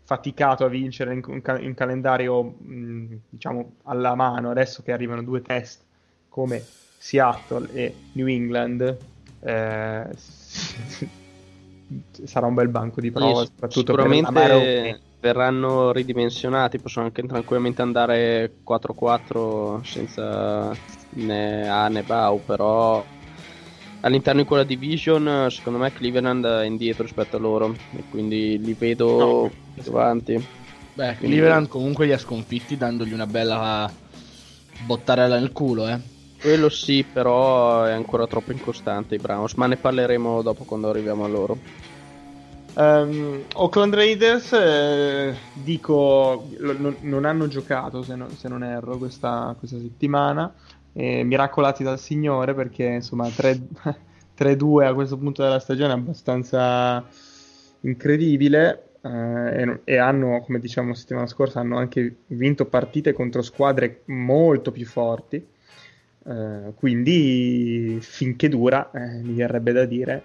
faticato 0.04 0.66
a 0.66 0.68
vincere 0.68 1.14
in, 1.14 1.22
in, 1.28 1.60
in 1.62 1.74
calendario, 1.76 2.56
diciamo, 3.30 3.76
alla 3.84 4.16
mano. 4.16 4.50
Adesso 4.50 4.84
che 4.84 4.92
arrivano 4.92 5.24
due 5.24 5.42
test 5.42 5.86
come 6.28 6.62
Seattle 6.98 7.70
e 7.72 7.96
New 8.14 8.28
England, 8.28 9.16
eh, 9.48 10.10
sarà 12.26 12.48
un 12.48 12.54
bel 12.54 12.68
banco 12.68 13.00
di 13.00 13.12
prova. 13.12 13.42
Sì, 13.42 13.46
soprattutto 13.46 13.92
sicuramente 13.94 15.02
verranno 15.20 15.92
ridimensionati, 15.92 16.78
possono 16.78 17.06
anche 17.06 17.24
tranquillamente 17.24 17.82
andare 17.82 18.58
4-4 18.64 19.84
senza 19.84 20.76
né 21.12 21.68
A 21.68 21.88
né 21.88 22.04
Bau, 22.04 22.44
però 22.46 23.04
all'interno 24.02 24.42
di 24.42 24.48
quella 24.48 24.64
division 24.64 25.48
secondo 25.50 25.80
me 25.80 25.92
Cleveland 25.92 26.46
è 26.46 26.66
indietro 26.66 27.04
rispetto 27.04 27.38
a 27.38 27.40
loro 27.40 27.74
e 27.96 28.04
quindi 28.10 28.60
li 28.64 28.74
vedo 28.74 29.18
no, 29.18 29.52
avanti 29.88 30.34
beh 30.94 31.18
quindi... 31.18 31.36
Cleveland 31.38 31.68
comunque 31.68 32.06
li 32.06 32.14
ha 32.14 32.18
sconfitti 32.20 32.78
dandogli 32.78 33.12
una 33.12 33.26
bella 33.26 33.92
bottarella 34.86 35.40
nel 35.40 35.52
culo 35.52 35.88
eh 35.88 36.00
quello 36.40 36.70
sì 36.70 37.04
però 37.04 37.84
è 37.84 37.92
ancora 37.92 38.28
troppo 38.28 38.52
incostante 38.52 39.16
i 39.16 39.20
Browns 39.20 39.54
ma 39.54 39.68
ne 39.68 39.78
parleremo 39.78 40.42
dopo 40.42 40.64
quando 40.64 40.90
arriviamo 40.90 41.24
a 41.24 41.28
loro. 41.28 41.58
Um, 42.78 43.44
Oakland 43.56 43.96
Raiders 43.96 44.54
eh, 44.54 45.36
dico 45.54 46.48
lo, 46.58 46.96
non 47.00 47.26
hanno 47.26 47.48
giocato 47.48 48.04
se, 48.04 48.16
no, 48.16 48.30
se 48.30 48.48
non 48.48 48.64
erro 48.64 48.98
questa, 48.98 49.56
questa 49.58 49.80
settimana. 49.80 50.54
Eh, 50.94 51.24
miracolati 51.24 51.84
dal 51.84 52.00
Signore 52.00 52.54
perché 52.54 52.86
insomma 52.86 53.28
3, 53.30 54.56
2 54.56 54.86
a 54.86 54.94
questo 54.94 55.18
punto 55.18 55.42
della 55.42 55.60
stagione 55.60 55.94
è 55.94 55.96
abbastanza 55.96 57.04
incredibile. 57.82 58.90
Eh, 59.02 59.62
e, 59.62 59.80
e, 59.84 59.98
hanno, 59.98 60.42
come 60.42 60.60
diciamo 60.60 60.94
settimana 60.94 61.26
scorsa, 61.26 61.60
hanno 61.60 61.80
anche 61.80 62.18
vinto 62.28 62.66
partite 62.66 63.12
contro 63.12 63.42
squadre 63.42 64.04
molto 64.06 64.72
più 64.72 64.86
forti. 64.86 65.44
Eh, 66.28 66.74
quindi 66.76 68.00
finché 68.02 68.50
dura, 68.50 68.92
eh, 68.92 69.22
mi 69.22 69.34
verrebbe 69.34 69.72
da 69.72 69.86
dire. 69.86 70.24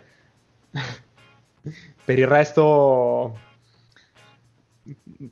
per 2.05 2.19
il 2.19 2.27
resto 2.27 3.39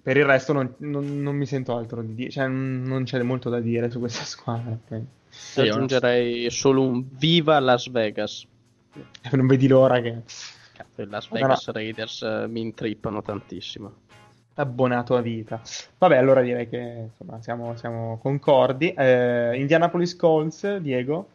per 0.01 0.17
il 0.17 0.25
resto 0.25 0.53
non, 0.53 0.75
non, 0.79 1.23
non, 1.23 1.35
mi 1.35 1.47
sento 1.47 1.77
altro 1.77 2.03
di 2.03 2.15
dire, 2.15 2.31
cioè 2.31 2.47
non 2.47 3.03
c'è 3.03 3.21
molto 3.23 3.51
da 3.51 3.59
dire 3.59 3.91
su 3.91 3.99
questa 3.99 4.25
squadra. 4.25 4.79
Okay. 4.85 5.05
Sì, 5.29 5.61
aggiungerei 5.61 6.51
solo 6.51 6.83
un 6.83 7.05
viva 7.11 7.59
Las 7.59 7.91
Vegas. 7.91 8.47
Non 9.33 9.47
vedi 9.47 9.67
l'ora 9.67 10.01
che... 10.01 10.23
Cazzo, 10.73 11.03
i 11.03 11.07
Las 11.07 11.29
Vegas 11.31 11.67
no. 11.67 11.73
Raiders 11.73 12.21
uh, 12.21 12.49
mi 12.49 12.61
intrippano 12.61 13.23
tantissimo. 13.23 13.93
Abbonato 14.61 15.17
a 15.17 15.21
vita. 15.21 15.61
Vabbè, 15.99 16.17
allora 16.17 16.43
direi 16.43 16.69
che 16.69 17.09
insomma, 17.09 17.41
siamo, 17.43 17.77
siamo 17.77 18.19
concordi. 18.21 18.93
Eh, 18.93 19.59
Indianapolis 19.59 20.17
Colts, 20.17 20.77
Diego? 20.77 21.29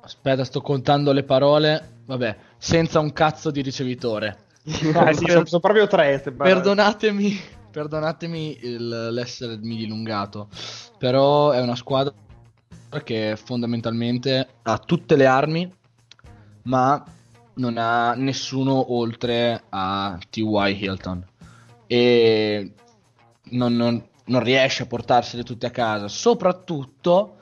Aspetta, 0.00 0.44
sto 0.44 0.60
contando 0.60 1.12
le 1.12 1.22
parole. 1.22 1.90
Vabbè, 2.06 2.36
senza 2.56 3.00
un 3.00 3.12
cazzo 3.12 3.50
di 3.50 3.62
ricevitore. 3.62 4.38
ah, 4.94 5.12
sì, 5.12 5.26
sono, 5.28 5.44
sono 5.44 5.60
proprio 5.60 5.86
tre. 5.86 6.20
Perdonatemi 6.20 7.60
perdonatemi 7.72 8.58
il, 8.62 9.08
l'essermi 9.12 9.76
dilungato, 9.76 10.48
però 10.98 11.50
è 11.50 11.60
una 11.60 11.74
squadra 11.74 12.12
che 13.02 13.36
fondamentalmente 13.42 14.46
ha 14.62 14.78
tutte 14.78 15.16
le 15.16 15.26
armi, 15.26 15.74
ma 16.64 17.02
non 17.54 17.78
ha 17.78 18.14
nessuno 18.14 18.92
oltre 18.94 19.64
a 19.70 20.18
T.Y. 20.30 20.84
Hilton 20.84 21.26
e 21.92 22.72
non, 23.50 23.76
non, 23.76 24.02
non 24.24 24.42
riesce 24.42 24.84
a 24.84 24.86
portarsele 24.86 25.42
tutte 25.42 25.66
a 25.66 25.70
casa, 25.70 26.08
soprattutto 26.08 27.36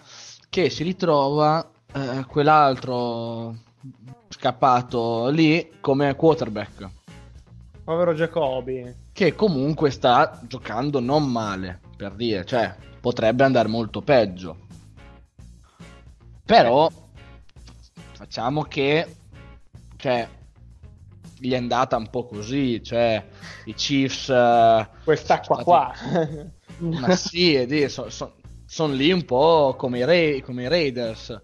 che 0.48 0.70
si 0.70 0.82
ritrova 0.82 1.70
eh, 1.92 2.24
quell'altro 2.26 3.54
scappato 4.28 5.28
lì 5.28 5.74
come 5.80 6.16
quarterback. 6.16 6.88
Povero 7.84 8.12
Jacobi 8.12 8.92
che 9.12 9.36
comunque 9.36 9.92
sta 9.92 10.40
giocando 10.42 10.98
non 10.98 11.30
male, 11.30 11.78
per 11.96 12.14
dire, 12.14 12.44
cioè 12.44 12.74
potrebbe 13.00 13.44
andare 13.44 13.68
molto 13.68 14.00
peggio. 14.02 14.66
Però 16.44 16.90
facciamo 18.14 18.62
che 18.62 19.14
cioè 19.96 20.28
gli 21.40 21.52
è 21.52 21.56
andata 21.56 21.96
un 21.96 22.10
po' 22.10 22.26
così, 22.26 22.82
cioè 22.82 23.24
i 23.64 23.74
Chiefs 23.74 24.28
uh, 24.28 24.86
quest'acqua 25.04 25.62
qua. 25.62 25.92
Ma 26.78 27.14
sì, 27.16 27.66
sono 27.88 28.10
son, 28.10 28.32
son 28.66 28.94
lì 28.94 29.10
un 29.10 29.24
po' 29.24 29.74
come 29.76 29.98
i, 29.98 30.04
Ra- 30.04 30.44
come 30.44 30.64
i 30.64 30.68
Raiders. 30.68 31.40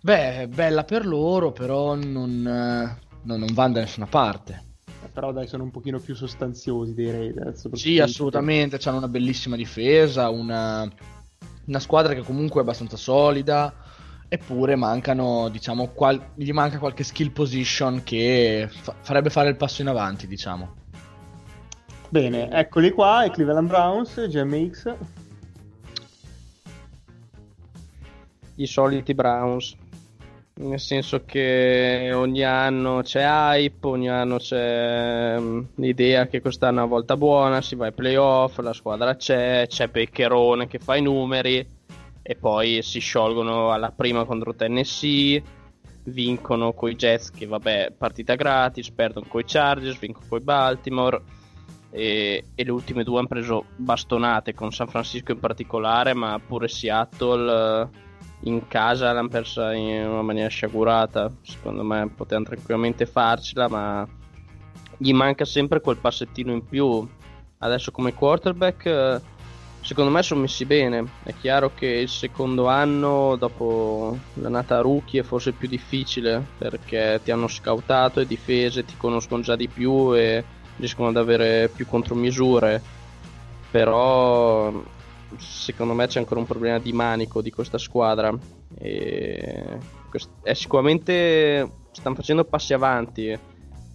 Beh, 0.00 0.48
bella 0.48 0.84
per 0.84 1.04
loro, 1.04 1.52
però 1.52 1.94
non, 1.94 2.40
non, 2.40 3.38
non 3.38 3.52
vanno 3.52 3.74
da 3.74 3.80
nessuna 3.80 4.06
parte 4.06 4.68
però 5.12 5.32
dai 5.32 5.46
sono 5.46 5.64
un 5.64 5.70
pochino 5.70 5.98
più 5.98 6.14
sostanziosi 6.14 6.94
dei 6.94 7.10
Raiders. 7.10 7.72
Sì, 7.72 7.98
assolutamente, 7.98 8.78
hanno 8.84 8.98
una 8.98 9.08
bellissima 9.08 9.56
difesa, 9.56 10.28
una, 10.28 10.90
una, 11.66 11.78
squadra 11.78 12.14
che 12.14 12.22
comunque 12.22 12.60
è 12.60 12.62
abbastanza 12.62 12.96
solida, 12.96 13.74
eppure 14.32 14.76
mancano, 14.76 15.48
diciamo, 15.48 15.88
qual- 15.88 16.30
gli 16.36 16.52
manca 16.52 16.78
qualche 16.78 17.02
skill 17.02 17.32
position 17.32 18.02
che 18.04 18.68
fa- 18.70 18.94
farebbe 19.00 19.28
fare 19.28 19.48
il 19.48 19.56
passo 19.56 19.82
in 19.82 19.88
avanti, 19.88 20.28
diciamo. 20.28 20.76
Bene, 22.08 22.48
eccoli 22.48 22.92
qua, 22.92 23.24
i 23.24 23.30
Cleveland 23.30 23.66
Browns, 23.66 24.28
GMX. 24.28 24.94
I 28.54 28.66
soliti 28.66 29.14
Browns 29.14 29.76
nel 30.60 30.78
senso 30.78 31.24
che 31.24 32.10
ogni 32.12 32.42
anno 32.42 33.00
c'è 33.02 33.24
hype, 33.24 33.86
ogni 33.86 34.10
anno 34.10 34.36
c'è 34.36 35.34
um, 35.38 35.66
l'idea 35.76 36.26
che 36.26 36.42
quest'anno 36.42 36.80
è 36.80 36.82
una 36.82 36.90
volta 36.90 37.16
buona, 37.16 37.62
si 37.62 37.76
va 37.76 37.86
ai 37.86 37.92
playoff, 37.92 38.58
la 38.58 38.74
squadra 38.74 39.16
c'è, 39.16 39.66
c'è 39.66 39.88
Beccherone 39.88 40.66
che 40.66 40.78
fa 40.78 40.96
i 40.96 41.02
numeri 41.02 41.66
e 42.30 42.36
poi 42.36 42.80
si 42.80 43.00
sciolgono 43.00 43.72
alla 43.72 43.90
prima 43.90 44.24
contro 44.24 44.54
Tennessee, 44.54 45.42
vincono 46.04 46.72
coi 46.74 46.94
Jets 46.94 47.32
che 47.32 47.44
vabbè 47.44 47.94
partita 47.98 48.36
gratis, 48.36 48.88
perdono 48.92 49.26
coi 49.28 49.42
Chargers, 49.44 49.98
vincono 49.98 50.26
coi 50.28 50.40
Baltimore. 50.40 51.20
e, 51.90 52.44
e, 52.54 52.64
le 52.64 52.70
ultime 52.70 53.02
due 53.02 53.18
hanno 53.18 53.26
preso 53.26 53.64
bastonate 53.74 54.54
con 54.54 54.70
San 54.70 54.86
Francisco 54.86 55.32
in 55.32 55.40
particolare, 55.40 56.14
ma 56.14 56.38
pure 56.38 56.68
Seattle 56.68 57.82
eh, 57.82 57.88
in 58.42 58.68
casa 58.68 59.10
l'hanno 59.10 59.26
persa 59.26 59.72
in 59.72 60.06
una 60.06 60.22
maniera 60.22 60.48
sciagurata. 60.48 61.32
Secondo 61.42 61.82
me 61.82 62.12
potevano 62.14 62.46
tranquillamente 62.46 63.06
farcela, 63.06 63.68
ma 63.68 64.06
gli 64.96 65.12
manca 65.12 65.44
sempre 65.44 65.80
quel 65.80 65.96
passettino 65.96 66.52
in 66.52 66.64
più. 66.64 67.04
Adesso 67.58 67.90
come 67.90 68.14
quarterback 68.14 68.86
eh, 68.86 69.20
secondo 69.80 70.10
me 70.10 70.22
sono 70.22 70.40
messi 70.40 70.64
bene. 70.64 71.04
È 71.22 71.34
chiaro 71.34 71.72
che 71.74 71.86
il 71.86 72.08
secondo 72.08 72.68
anno 72.68 73.36
dopo 73.36 74.18
l'annata 74.34 74.80
rookie 74.80 75.20
è 75.20 75.24
forse 75.24 75.52
più 75.52 75.68
difficile 75.68 76.44
perché 76.58 77.20
ti 77.22 77.30
hanno 77.30 77.48
scoutato 77.48 78.20
e 78.20 78.26
difese, 78.26 78.84
ti 78.84 78.96
conoscono 78.96 79.42
già 79.42 79.56
di 79.56 79.68
più 79.68 80.14
e 80.14 80.44
riescono 80.76 81.08
ad 81.08 81.16
avere 81.16 81.68
più 81.68 81.86
contromisure. 81.86 82.82
Però 83.70 84.72
secondo 85.36 85.94
me 85.94 86.06
c'è 86.06 86.18
ancora 86.18 86.40
un 86.40 86.46
problema 86.46 86.78
di 86.78 86.92
manico 86.92 87.40
di 87.40 87.50
questa 87.50 87.78
squadra. 87.78 88.36
E 88.78 89.78
è 90.42 90.54
sicuramente 90.54 91.70
stanno 91.92 92.14
facendo 92.14 92.44
passi 92.44 92.72
avanti 92.72 93.38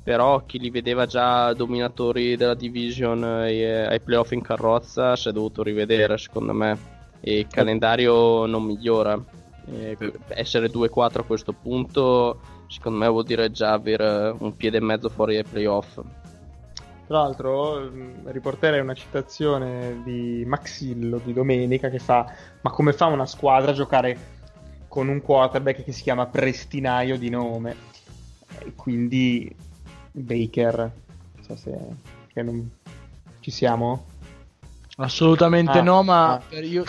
però 0.05 0.45
chi 0.45 0.59
li 0.59 0.69
vedeva 0.69 1.07
già 1.07 1.51
dominatori 1.53 2.37
della 2.37 2.53
division 2.53 3.23
e 3.47 3.87
ai 3.87 3.99
playoff 3.99 4.33
in 4.33 4.41
carrozza 4.41 5.15
si 5.15 5.29
è 5.29 5.31
dovuto 5.31 5.63
rivedere 5.63 6.15
secondo 6.19 6.53
me. 6.53 6.77
E 7.21 7.39
il 7.39 7.47
calendario 7.47 8.45
non 8.45 8.65
migliora. 8.65 9.19
E 9.67 9.97
essere 10.27 10.69
2-4 10.69 11.21
a 11.21 11.23
questo 11.23 11.53
punto 11.53 12.39
secondo 12.67 12.99
me 12.99 13.07
vuol 13.07 13.23
dire 13.23 13.49
già 13.49 13.71
avere 13.71 14.35
un 14.37 14.55
piede 14.55 14.77
e 14.77 14.81
mezzo 14.81 15.09
fuori 15.09 15.37
ai 15.37 15.43
playoff. 15.43 15.99
Tra 17.07 17.21
l'altro 17.21 17.89
riporterei 18.25 18.81
una 18.81 18.93
citazione 18.93 20.01
di 20.03 20.43
Maxillo 20.45 21.19
di 21.23 21.33
domenica 21.33 21.89
che 21.89 21.97
fa 21.97 22.31
ma 22.61 22.69
come 22.69 22.93
fa 22.93 23.07
una 23.07 23.25
squadra 23.25 23.71
a 23.71 23.73
giocare 23.73 24.15
con 24.87 25.07
un 25.07 25.19
quarterback 25.23 25.83
che 25.83 25.91
si 25.91 26.03
chiama 26.03 26.27
Prestinaio 26.27 27.17
di 27.17 27.31
nome? 27.31 27.75
E 28.59 28.73
quindi 28.75 29.64
Baker. 30.21 30.77
Non 30.77 31.43
so 31.43 31.55
se 31.55 31.77
che 32.35 32.41
non... 32.43 32.69
ci 33.39 33.51
siamo. 33.51 34.05
Assolutamente 34.97 35.79
ah, 35.79 35.81
no, 35.81 36.03
ma 36.03 36.33
ah. 36.33 36.41
io, 36.59 36.83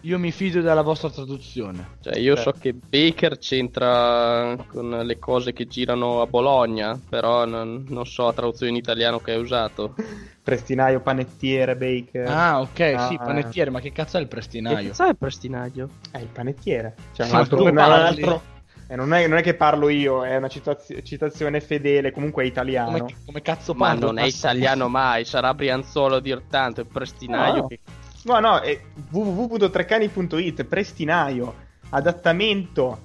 io, 0.00 0.18
mi 0.18 0.32
fido 0.32 0.60
della 0.60 0.82
vostra 0.82 1.10
traduzione. 1.10 1.96
Cioè, 2.00 2.18
io 2.18 2.34
Beh. 2.34 2.40
so 2.40 2.52
che 2.52 2.72
Baker 2.72 3.38
c'entra 3.38 4.56
con 4.66 4.90
le 4.90 5.18
cose 5.18 5.52
che 5.52 5.66
girano 5.66 6.22
a 6.22 6.26
Bologna, 6.26 6.98
però 7.08 7.44
non, 7.44 7.84
non 7.88 8.06
so 8.06 8.24
la 8.24 8.32
traduzione 8.32 8.72
in 8.72 8.78
italiano 8.78 9.20
che 9.20 9.32
hai 9.32 9.40
usato. 9.40 9.94
Prestinaio, 10.42 11.00
panettiere, 11.00 11.76
Baker. 11.76 12.26
Ah, 12.26 12.60
ok, 12.60 12.80
ah, 12.80 13.08
sì, 13.08 13.16
panettiere, 13.16 13.70
ma 13.70 13.78
che 13.80 13.92
cazzo 13.92 14.18
è 14.18 14.20
il 14.20 14.26
prestinaio? 14.26 14.76
Che 14.76 14.88
cazzo 14.88 15.04
è 15.04 15.08
il 15.10 15.16
prestinaio? 15.16 15.88
È 16.10 16.18
il 16.18 16.28
panettiere. 16.32 16.96
Cioè, 17.12 17.28
un 17.28 17.34
altro, 17.36 17.62
un 17.62 17.78
altro, 17.78 18.42
eh, 18.90 18.96
non, 18.96 19.14
è, 19.14 19.24
non, 19.28 19.38
è, 19.38 19.42
che 19.42 19.54
parlo 19.54 19.88
io, 19.88 20.24
è 20.24 20.34
una 20.34 20.48
citazio- 20.48 21.00
citazione 21.02 21.60
fedele, 21.60 22.10
comunque 22.10 22.42
è 22.42 22.46
italiano. 22.46 22.98
Come, 22.98 23.14
come 23.24 23.40
cazzo 23.40 23.72
parlo? 23.72 24.00
Ma 24.00 24.06
non 24.06 24.18
è 24.18 24.24
italiano 24.24 24.88
mai, 24.88 25.24
sarà 25.24 25.54
Brianzolo 25.54 26.16
a 26.16 26.20
dir 26.20 26.42
tanto, 26.50 26.80
è 26.80 26.84
prestinaio. 26.84 27.60
No, 27.60 27.66
che... 27.68 27.78
no, 28.24 28.40
no, 28.40 28.58
è 28.58 28.80
www.trecani.it, 29.10 30.64
prestinaio, 30.64 31.54
adattamento, 31.90 32.98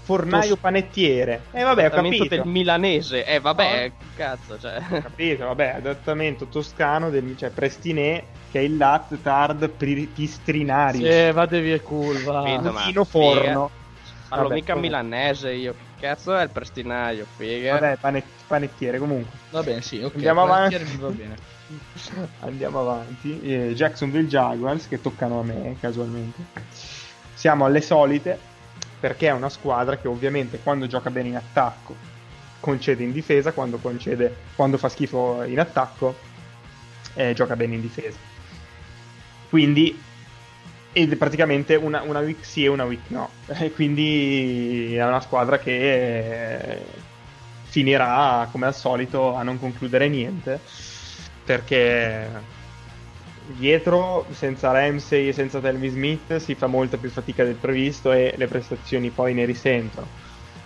fornaio 0.00 0.56
panettiere. 0.56 1.42
Eh 1.50 1.62
vabbè, 1.62 1.88
ho 1.88 1.90
capito. 1.90 2.28
del 2.28 2.46
milanese, 2.46 3.26
eh 3.26 3.38
vabbè, 3.38 3.88
no. 3.88 4.06
cazzo, 4.16 4.58
cioè. 4.58 4.82
Ho 4.92 5.02
capito, 5.02 5.44
vabbè, 5.44 5.74
adattamento 5.76 6.46
toscano, 6.46 7.10
del, 7.10 7.36
cioè 7.36 7.50
prestinè, 7.50 8.24
che 8.50 8.60
è 8.60 8.62
il 8.62 8.78
lat 8.78 9.14
tard 9.20 9.68
pistrinari. 9.68 11.04
Sì, 11.04 11.30
vate 11.32 11.60
via 11.60 11.78
curva. 11.80 12.60
Capito, 12.62 13.04
forno. 13.04 13.75
Parlo 14.28 14.48
mica 14.48 14.72
come... 14.72 14.86
milanese 14.86 15.52
io. 15.52 15.74
Che 15.74 16.06
cazzo 16.06 16.36
è 16.36 16.42
il 16.42 16.50
prestinaio? 16.50 17.26
Figa. 17.36 17.78
Vabbè, 17.78 17.96
panet- 17.98 18.44
panettiere 18.46 18.98
comunque. 18.98 19.38
Va 19.50 19.62
bene, 19.62 19.82
sì, 19.82 20.02
ok. 20.02 20.14
Andiamo 20.14 20.42
avanti. 20.42 20.96
va 20.98 21.10
bene. 21.10 21.36
Andiamo 22.40 22.80
avanti. 22.80 23.40
Eh, 23.40 23.74
Jacksonville 23.74 24.26
Jaguars 24.26 24.88
che 24.88 25.00
toccano 25.00 25.40
a 25.40 25.44
me 25.44 25.76
casualmente. 25.80 26.44
Siamo 27.34 27.64
alle 27.64 27.80
solite 27.80 28.38
perché 28.98 29.28
è 29.28 29.32
una 29.32 29.48
squadra 29.48 29.96
che 29.98 30.08
ovviamente 30.08 30.58
quando 30.60 30.86
gioca 30.86 31.10
bene 31.10 31.28
in 31.28 31.36
attacco 31.36 31.94
concede 32.60 33.04
in 33.04 33.12
difesa, 33.12 33.52
quando 33.52 33.76
concede 33.78 34.34
quando 34.56 34.78
fa 34.78 34.88
schifo 34.88 35.42
in 35.44 35.60
attacco 35.60 36.16
eh, 37.14 37.32
gioca 37.32 37.56
bene 37.56 37.74
in 37.74 37.80
difesa. 37.80 38.18
Quindi 39.48 40.02
è 41.04 41.16
praticamente 41.16 41.74
una, 41.74 42.00
una 42.00 42.20
week 42.20 42.42
sì 42.42 42.64
e 42.64 42.68
una 42.68 42.84
week 42.84 43.08
no. 43.08 43.28
E 43.58 43.70
quindi 43.72 44.94
è 44.94 45.04
una 45.04 45.20
squadra 45.20 45.58
che 45.58 46.80
finirà 47.64 48.48
come 48.50 48.66
al 48.66 48.74
solito 48.74 49.34
a 49.34 49.42
non 49.42 49.58
concludere 49.60 50.08
niente. 50.08 50.58
Perché 51.44 52.28
dietro 53.58 54.26
senza 54.30 54.72
Ramsey 54.72 55.28
e 55.28 55.32
senza 55.32 55.60
Telmy 55.60 55.88
Smith 55.88 56.36
si 56.36 56.54
fa 56.54 56.66
molta 56.66 56.96
più 56.96 57.10
fatica 57.10 57.44
del 57.44 57.54
previsto 57.54 58.10
e 58.10 58.34
le 58.34 58.46
prestazioni 58.46 59.10
poi 59.10 59.34
ne 59.34 59.44
risentono. 59.44 60.06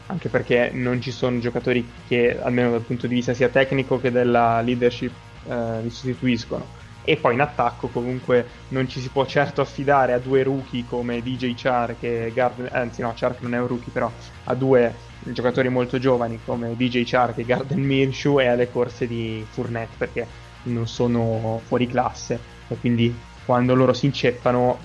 Anche 0.07 0.29
perché 0.29 0.71
non 0.73 1.01
ci 1.01 1.11
sono 1.11 1.40
giocatori 1.40 1.88
che 2.07 2.40
almeno 2.40 2.71
dal 2.71 2.83
punto 2.83 3.09
di 3.09 3.16
vista 3.16 3.35
sia 3.35 3.49
tecnico 3.49 4.01
che 4.01 4.12
della 4.12 4.61
leadership 4.61 5.12
eh, 5.49 5.83
li 5.83 5.90
sostituiscono 5.90 6.80
e 7.03 7.17
poi 7.17 7.35
in 7.35 7.41
attacco 7.41 7.89
comunque 7.89 8.47
non 8.69 8.89
ci 8.89 9.01
si 9.01 9.09
può 9.09 9.25
certo 9.27 9.61
affidare 9.61 10.13
a 10.13 10.19
due 10.19 10.43
rookie 10.43 10.85
come 10.87 11.23
DJ 11.23 11.55
Chark 11.57 12.03
e 12.03 12.31
Garden 12.35 12.69
anzi 12.71 13.01
no 13.01 13.13
Chark 13.15 13.41
non 13.41 13.55
è 13.55 13.59
un 13.59 13.67
rookie 13.67 13.93
però 13.93 14.11
a 14.45 14.55
due 14.55 14.95
giocatori 15.23 15.69
molto 15.69 15.99
giovani 15.99 16.41
come 16.45 16.77
DJ 16.77 17.03
Chark 17.05 17.39
e 17.39 17.45
Garden 17.45 17.81
Minshew 17.81 18.41
e 18.41 18.47
alle 18.47 18.71
corse 18.71 19.07
di 19.07 19.45
Fournette 19.49 19.95
perché 19.97 20.27
non 20.65 20.87
sono 20.87 21.61
fuori 21.65 21.87
classe. 21.87 22.39
E 22.69 22.77
quindi 22.79 23.17
quando 23.45 23.75
loro 23.75 23.93
si 23.93 24.07
inceppano 24.07 24.79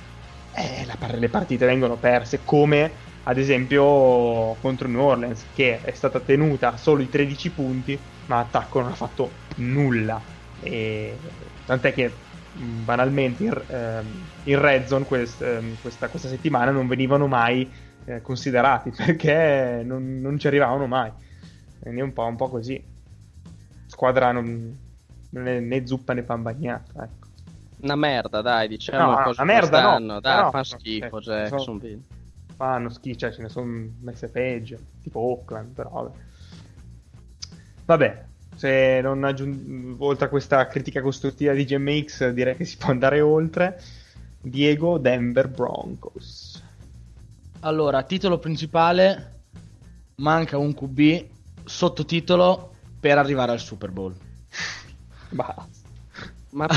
eh, 0.53 0.85
la, 0.85 0.97
le 1.15 1.29
partite 1.29 1.65
vengono 1.65 1.95
perse 1.95 2.41
come 2.43 3.03
ad 3.23 3.37
esempio 3.37 4.55
contro 4.61 4.87
New 4.87 5.01
Orleans 5.01 5.47
che 5.53 5.81
è 5.81 5.91
stata 5.93 6.19
tenuta 6.19 6.77
solo 6.77 7.01
i 7.01 7.09
13 7.09 7.49
punti 7.49 7.99
ma 8.27 8.39
attacco 8.39 8.79
non 8.79 8.91
ha 8.91 8.95
fatto 8.95 9.31
nulla. 9.55 10.21
E 10.61 11.17
Tant'è 11.65 11.93
che 11.93 12.15
mm, 12.57 12.83
banalmente 12.83 13.43
in, 13.43 13.63
ehm, 13.67 14.29
in 14.43 14.59
Red 14.61 14.85
Zone 14.85 15.05
quest, 15.05 15.41
ehm, 15.41 15.79
questa, 15.81 16.09
questa, 16.09 16.27
settimana 16.27 16.71
non 16.71 16.87
venivano 16.87 17.27
mai 17.27 17.71
eh, 18.05 18.21
considerati 18.21 18.91
perché 18.95 19.81
non, 19.83 20.19
non, 20.21 20.37
ci 20.37 20.47
arrivavano 20.47 20.85
mai. 20.85 21.11
Quindi 21.79 22.01
è 22.01 22.03
un 22.03 22.13
po', 22.13 22.25
un 22.25 22.35
po 22.35 22.49
così. 22.49 22.83
Squadra 23.87 24.31
non, 24.31 24.77
non 25.31 25.47
è 25.47 25.59
né 25.59 25.87
zuppa 25.87 26.13
né 26.13 26.23
pan 26.23 26.43
bagnata. 26.43 27.03
Ecco. 27.03 27.27
Una 27.81 27.95
merda, 27.95 28.41
dai, 28.41 28.67
diciamo. 28.67 29.11
No, 29.11 29.29
una 29.29 29.43
merda, 29.43 29.97
no. 29.97 30.19
Dai, 30.19 30.43
no, 30.43 30.51
fa 30.51 30.63
schifo, 30.63 31.21
cioè, 31.21 31.47
Jacksonville. 31.49 32.01
Fanno 32.55 32.89
schifo, 32.89 33.17
cioè 33.17 33.31
ce 33.31 33.41
ne 33.41 33.49
sono 33.49 33.89
messe 34.01 34.29
peggio, 34.29 34.77
tipo 35.01 35.19
Oakland, 35.19 35.73
però. 35.73 36.11
Vabbè, 37.85 38.25
se 38.55 39.01
non 39.01 39.23
aggiung- 39.23 39.95
oltre 39.99 40.25
a 40.25 40.29
questa 40.29 40.65
critica 40.67 41.01
costruttiva 41.01 41.53
di 41.53 41.65
GMX, 41.65 42.29
direi 42.29 42.55
che 42.55 42.65
si 42.65 42.77
può 42.77 42.89
andare 42.89 43.21
oltre. 43.21 43.79
Diego 44.41 44.97
Denver 44.97 45.49
Broncos. 45.49 46.63
Allora, 47.61 48.03
titolo 48.03 48.39
principale: 48.39 49.41
manca 50.15 50.57
un 50.57 50.73
QB, 50.73 51.25
sottotitolo 51.65 52.71
per 52.99 53.17
arrivare 53.17 53.51
al 53.51 53.59
Super 53.59 53.91
Bowl. 53.91 54.15
Basta. 55.29 55.83
Ma 56.51 56.67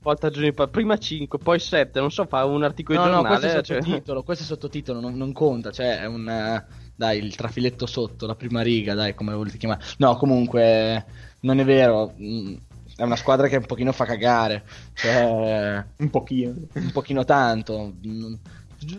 volta 0.00 0.30
prima 0.70 0.96
5, 0.96 1.38
poi 1.38 1.58
7, 1.58 1.98
non 1.98 2.12
so, 2.12 2.24
fa 2.24 2.44
un 2.44 2.62
articolo 2.62 2.98
no, 3.00 3.04
di 3.04 3.10
giornale. 3.10 3.34
No, 3.34 3.40
questo 3.40 3.58
è 3.58 3.62
cioè. 3.64 3.82
sottotitolo, 3.82 4.18
cioè... 4.18 4.24
questo 4.24 4.44
è 4.44 4.46
sottotitolo, 4.46 5.00
non, 5.00 5.16
non 5.16 5.32
conta, 5.32 5.72
cioè 5.72 5.98
è 5.98 6.06
un... 6.06 6.64
Uh 6.68 6.83
dai, 6.96 7.18
il 7.18 7.34
trafiletto 7.34 7.86
sotto, 7.86 8.26
la 8.26 8.36
prima 8.36 8.62
riga, 8.62 8.94
dai, 8.94 9.14
come 9.14 9.34
volete 9.34 9.58
chiamare. 9.58 9.82
No, 9.98 10.16
comunque, 10.16 11.04
non 11.40 11.58
è 11.58 11.64
vero. 11.64 12.14
Mm, 12.20 12.54
è 12.96 13.02
una 13.02 13.16
squadra 13.16 13.48
che 13.48 13.56
un 13.56 13.66
pochino 13.66 13.92
fa 13.92 14.04
cagare. 14.04 14.64
Cioè, 14.94 15.84
un 15.98 16.10
pochino. 16.10 16.54
Un 16.74 16.90
pochino 16.92 17.24
tanto. 17.24 17.94
Mm, 18.06 18.34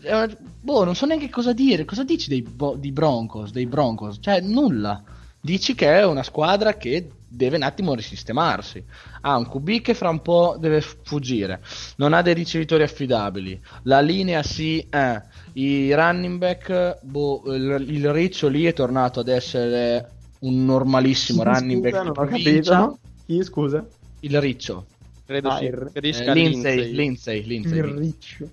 una, 0.03 0.37
boh, 0.61 0.83
non 0.83 0.95
so 0.95 1.05
neanche 1.05 1.29
cosa 1.29 1.53
dire. 1.53 1.85
Cosa 1.85 2.03
dici 2.03 2.29
dei, 2.29 2.45
di 2.77 2.91
Broncos? 2.91 3.51
Dei 3.51 3.65
Broncos? 3.65 4.17
Cioè, 4.19 4.41
nulla. 4.41 5.01
Dici 5.39 5.75
che 5.75 5.99
è 5.99 6.05
una 6.05 6.23
squadra 6.23 6.75
che 6.75 7.09
deve 7.27 7.57
un 7.57 7.63
attimo 7.63 7.93
risistemarsi. 7.93 8.83
Ha 9.21 9.37
un 9.37 9.47
QB 9.47 9.81
che 9.81 9.93
fra 9.93 10.09
un 10.09 10.21
po' 10.21 10.57
deve 10.59 10.81
fuggire. 10.81 11.61
Non 11.97 12.13
ha 12.13 12.21
dei 12.21 12.33
ricevitori 12.33 12.83
affidabili. 12.83 13.61
La 13.83 14.01
linea 14.01 14.41
sì, 14.43 14.79
eh 14.89 15.21
i 15.57 15.93
running 15.93 16.37
back, 16.37 16.99
boh, 17.01 17.41
il, 17.53 17.85
il 17.89 18.11
Riccio 18.11 18.47
lì 18.47 18.65
è 18.65 18.73
tornato 18.73 19.19
ad 19.21 19.27
essere 19.27 20.09
un 20.39 20.65
normalissimo 20.65 21.43
Chi, 21.43 21.49
running 21.49 21.81
scusa, 21.83 21.89
back. 21.91 22.03
Non 22.03 22.25
ho 22.25 22.29
capito. 22.29 22.99
Chi 23.25 23.43
scusa? 23.43 23.85
il 24.21 24.41
riccio. 24.41 24.85
Credo 25.25 25.49
Ah, 25.49 25.57
si 25.57 25.65
il- 25.65 25.71
riferisca 25.73 26.31
Eh, 26.31 26.33
Lindsay, 26.33 26.75
Lindsay. 26.91 26.93
Lindsay, 26.93 27.43
Lindsay. 27.45 27.77
Il 27.77 27.83
riccio. 27.85 28.49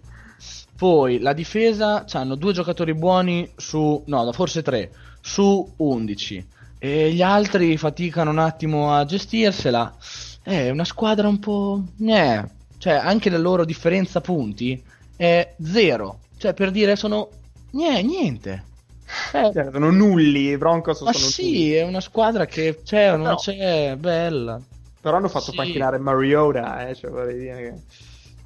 Poi 0.77 1.19
la 1.21 1.33
difesa 1.33 2.05
hanno 2.13 2.35
due 2.35 2.53
giocatori 2.53 2.93
buoni 2.95 3.49
su 3.57 4.03
no, 4.07 4.33
forse 4.33 4.63
tre 4.63 4.91
su 5.21 5.73
11 5.77 6.47
e 6.79 7.13
gli 7.13 7.23
altri 7.23 7.77
faticano 7.77 8.31
un 8.31 8.39
attimo 8.39 8.93
a 8.93 9.05
gestirsela. 9.05 9.95
È 10.43 10.71
una 10.71 10.85
squadra 10.85 11.29
un 11.29 11.39
po' 11.39 11.85
eh, 12.01 12.45
cioè 12.79 12.95
anche 12.95 13.31
la 13.31 13.39
loro 13.39 13.65
differenza 13.65 14.21
punti 14.21 14.83
è 15.17 15.55
zero. 15.63 16.19
Cioè 16.43 16.55
per 16.55 16.73
dire 16.73 16.97
sono 16.97 17.29
nie- 17.71 18.03
niente. 18.03 18.65
Eh, 19.33 19.53
Cioè, 19.53 19.69
sono 19.71 19.93
nulli, 19.93 20.49
i 20.49 20.57
Broncos 20.59 21.01
ma 21.03 21.13
sono 21.13 21.25
sì, 21.31 21.45
nulli. 21.45 21.71
è 21.75 21.83
una 21.85 22.01
squadra 22.01 22.47
che 22.47 22.81
c'è 22.83 23.13
o 23.13 23.17
non 23.17 23.29
No. 23.29 23.35
c'è, 23.37 23.95
bella. 23.97 24.61
Però 25.01 25.17
hanno 25.19 25.29
fatto 25.29 25.51
Sì. 25.53 25.57
panchinare 25.57 25.99
Mariota, 25.99 26.89
eh, 26.89 26.97
cioè 26.97 27.11
vorrei 27.13 27.39
dire 27.39 27.57
che... 27.63 27.75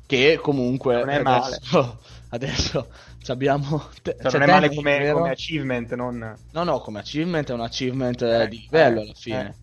Che 0.04 0.38
comunque 0.42 0.94
Non 0.96 1.08
è 1.08 1.22
male. 1.22 1.54
adesso, 1.56 1.98
adesso 2.28 2.88
ci 3.22 3.30
abbiamo 3.30 3.82
te- 4.02 4.16
Cioè, 4.20 4.32
non 4.32 4.42
è 4.42 4.46
male 4.52 4.74
come, 4.74 5.10
come 5.10 5.30
achievement, 5.30 5.94
non... 5.94 6.36
No, 6.52 6.62
no, 6.64 6.80
come 6.80 6.98
achievement 6.98 7.48
è 7.48 7.54
un 7.54 7.60
achievement 7.62 8.20
Eh, 8.20 8.42
eh, 8.42 8.48
di 8.48 8.58
livello 8.60 9.00
eh, 9.00 9.02
alla 9.04 9.14
fine. 9.14 9.54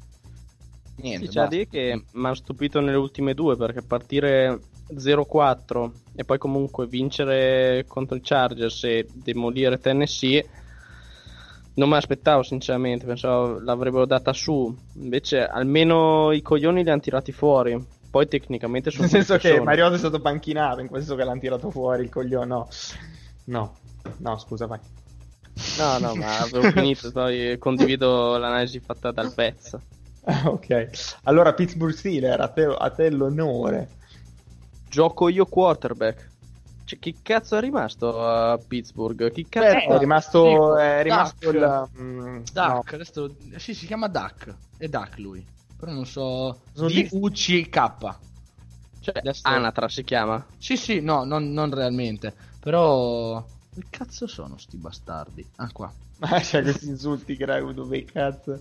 Niente, 0.95 1.27
Sì, 1.27 1.31
c'è 1.33 1.39
da 1.41 1.47
dire 1.47 1.67
che 1.67 2.03
mi 2.11 2.27
ha 2.27 2.33
stupito 2.33 2.79
nelle 2.81 2.97
ultime 2.97 3.35
due 3.35 3.55
perché 3.55 3.83
partire 3.83 4.59
0-4 4.95 5.91
e 6.15 6.23
poi 6.23 6.37
comunque 6.37 6.87
vincere 6.87 7.85
contro 7.87 8.15
i 8.15 8.21
Chargers 8.21 8.83
e 8.83 9.07
demolire 9.11 9.79
Tennessee 9.79 10.47
non 11.75 11.89
mi 11.89 11.95
aspettavo 11.95 12.43
sinceramente, 12.43 13.05
pensavo 13.05 13.59
l'avrebbero 13.59 14.05
data 14.05 14.31
su, 14.31 14.75
invece 14.95 15.45
almeno 15.45 16.31
i 16.31 16.41
coglioni 16.41 16.83
li 16.83 16.89
hanno 16.89 17.01
tirati 17.01 17.31
fuori, 17.31 17.83
poi 18.11 18.27
tecnicamente 18.27 18.91
sono 18.91 19.03
Nel 19.03 19.11
senso 19.11 19.37
che 19.37 19.49
sono. 19.49 19.63
Mariota 19.63 19.95
è 19.95 19.97
stato 19.97 20.19
panchinato, 20.19 20.81
in 20.81 20.87
quel 20.87 21.01
senso 21.01 21.15
che 21.15 21.23
l'hanno 21.23 21.39
tirato 21.39 21.71
fuori 21.71 22.03
il 22.03 22.09
coglione, 22.09 22.45
no. 22.45 22.67
No, 23.45 23.75
no, 24.17 24.37
scusa, 24.37 24.67
vai. 24.67 24.79
No, 25.77 25.97
no, 25.97 26.15
ma 26.15 26.39
avevo 26.39 26.69
finito, 26.69 27.11
poi 27.11 27.57
condivido 27.57 28.37
l'analisi 28.37 28.79
fatta 28.79 29.11
dal 29.11 29.33
pezzo. 29.33 29.81
Ah, 30.25 30.43
ok. 30.45 30.89
Allora, 31.23 31.53
Pittsburgh 31.53 31.93
Steelers, 31.93 32.39
a 32.39 32.47
te, 32.49 32.63
a 32.65 32.89
te 32.91 33.09
l'onore. 33.09 33.89
Gioco 34.93 35.27
io 35.27 35.47
quarterback. 35.47 36.29
Cioè, 36.85 36.99
chi 36.99 37.17
cazzo 37.23 37.57
è 37.57 37.59
rimasto 37.61 38.23
a 38.23 38.59
Pittsburgh? 38.59 39.31
Chi 39.31 39.47
cazzo 39.49 39.87
Beh, 39.87 39.95
è 39.95 39.97
rimasto, 39.97 40.77
è 40.77 41.01
rimasto 41.01 41.51
Duck. 41.51 41.55
il... 41.95 42.01
mm, 42.03 42.37
Duck, 42.53 42.91
no. 42.91 42.95
adesso 42.95 43.35
sì, 43.55 43.73
si 43.73 43.87
chiama 43.87 44.07
Duck. 44.07 44.55
È 44.77 44.87
Duck 44.87 45.17
lui. 45.17 45.43
Però 45.79 45.91
non 45.91 46.05
so. 46.05 46.59
Sono 46.73 46.89
D-U-C-K. 46.89 48.17
Cioè, 48.99 49.17
Adesso- 49.17 49.41
Anatra 49.47 49.89
si 49.89 50.03
chiama. 50.03 50.45
Sì, 50.59 50.77
sì, 50.77 51.01
no, 51.01 51.23
non, 51.23 51.51
non 51.51 51.73
realmente. 51.73 52.31
Però. 52.59 53.43
Che 53.73 53.81
cazzo 53.89 54.27
sono 54.27 54.57
sti 54.57 54.77
bastardi? 54.77 55.45
Ah, 55.57 55.69
qua. 55.71 55.91
Ma 56.17 56.39
c'è 56.41 56.61
questi 56.61 56.87
insulti 56.87 57.35
che 57.35 57.45
raga, 57.45 57.71
dove 57.71 58.05
cazzo. 58.05 58.59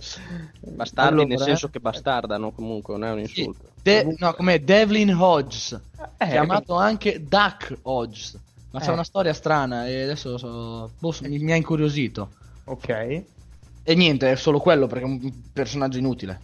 Bastardi 0.61 1.13
Allora, 1.13 1.27
nel 1.29 1.39
senso 1.39 1.67
eh. 1.67 1.71
che 1.71 1.81
bastardano 1.81 2.51
comunque, 2.53 2.95
non 2.97 3.05
è 3.09 3.13
un 3.13 3.19
insulto. 3.21 3.71
De- 3.83 4.15
no, 4.19 4.33
come 4.35 4.63
Devlin 4.65 5.15
Hodges. 5.15 5.79
Eh, 6.19 6.29
chiamato 6.29 6.75
anche 6.77 7.23
Duck 7.27 7.79
Hodges. 7.83 8.39
Ma 8.71 8.81
c'è 8.81 8.89
Eh. 8.89 8.93
una 8.93 9.05
storia 9.05 9.35
strana 9.35 9.87
e 9.87 10.03
adesso 10.03 10.39
so- 10.39 10.91
boh, 10.99 11.15
mi, 11.23 11.39
mi 11.39 11.53
ha 11.53 11.57
incuriosito. 11.57 12.33
Ok. 12.65 12.89
E 12.89 13.95
niente, 13.95 14.31
è 14.31 14.37
solo 14.37 14.59
quello 14.61 14.87
perché 14.87 15.05
è 15.05 15.09
un 15.09 15.31
personaggio 15.53 15.99
inutile. 15.99 16.41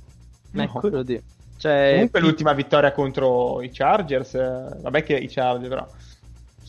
Ma 0.50 0.64
è 0.64 0.66
No. 0.66 0.72
quello 0.80 1.02
di... 1.02 1.20
Cioè, 1.56 1.90
Comunque 1.94 2.20
l'ultima 2.20 2.52
vittoria 2.52 2.92
contro 2.92 3.62
i 3.62 3.70
Chargers, 3.72 4.34
eh, 4.34 4.68
vabbè 4.80 5.02
che 5.02 5.16
i 5.16 5.26
Chargers 5.28 5.68
però, 5.68 5.90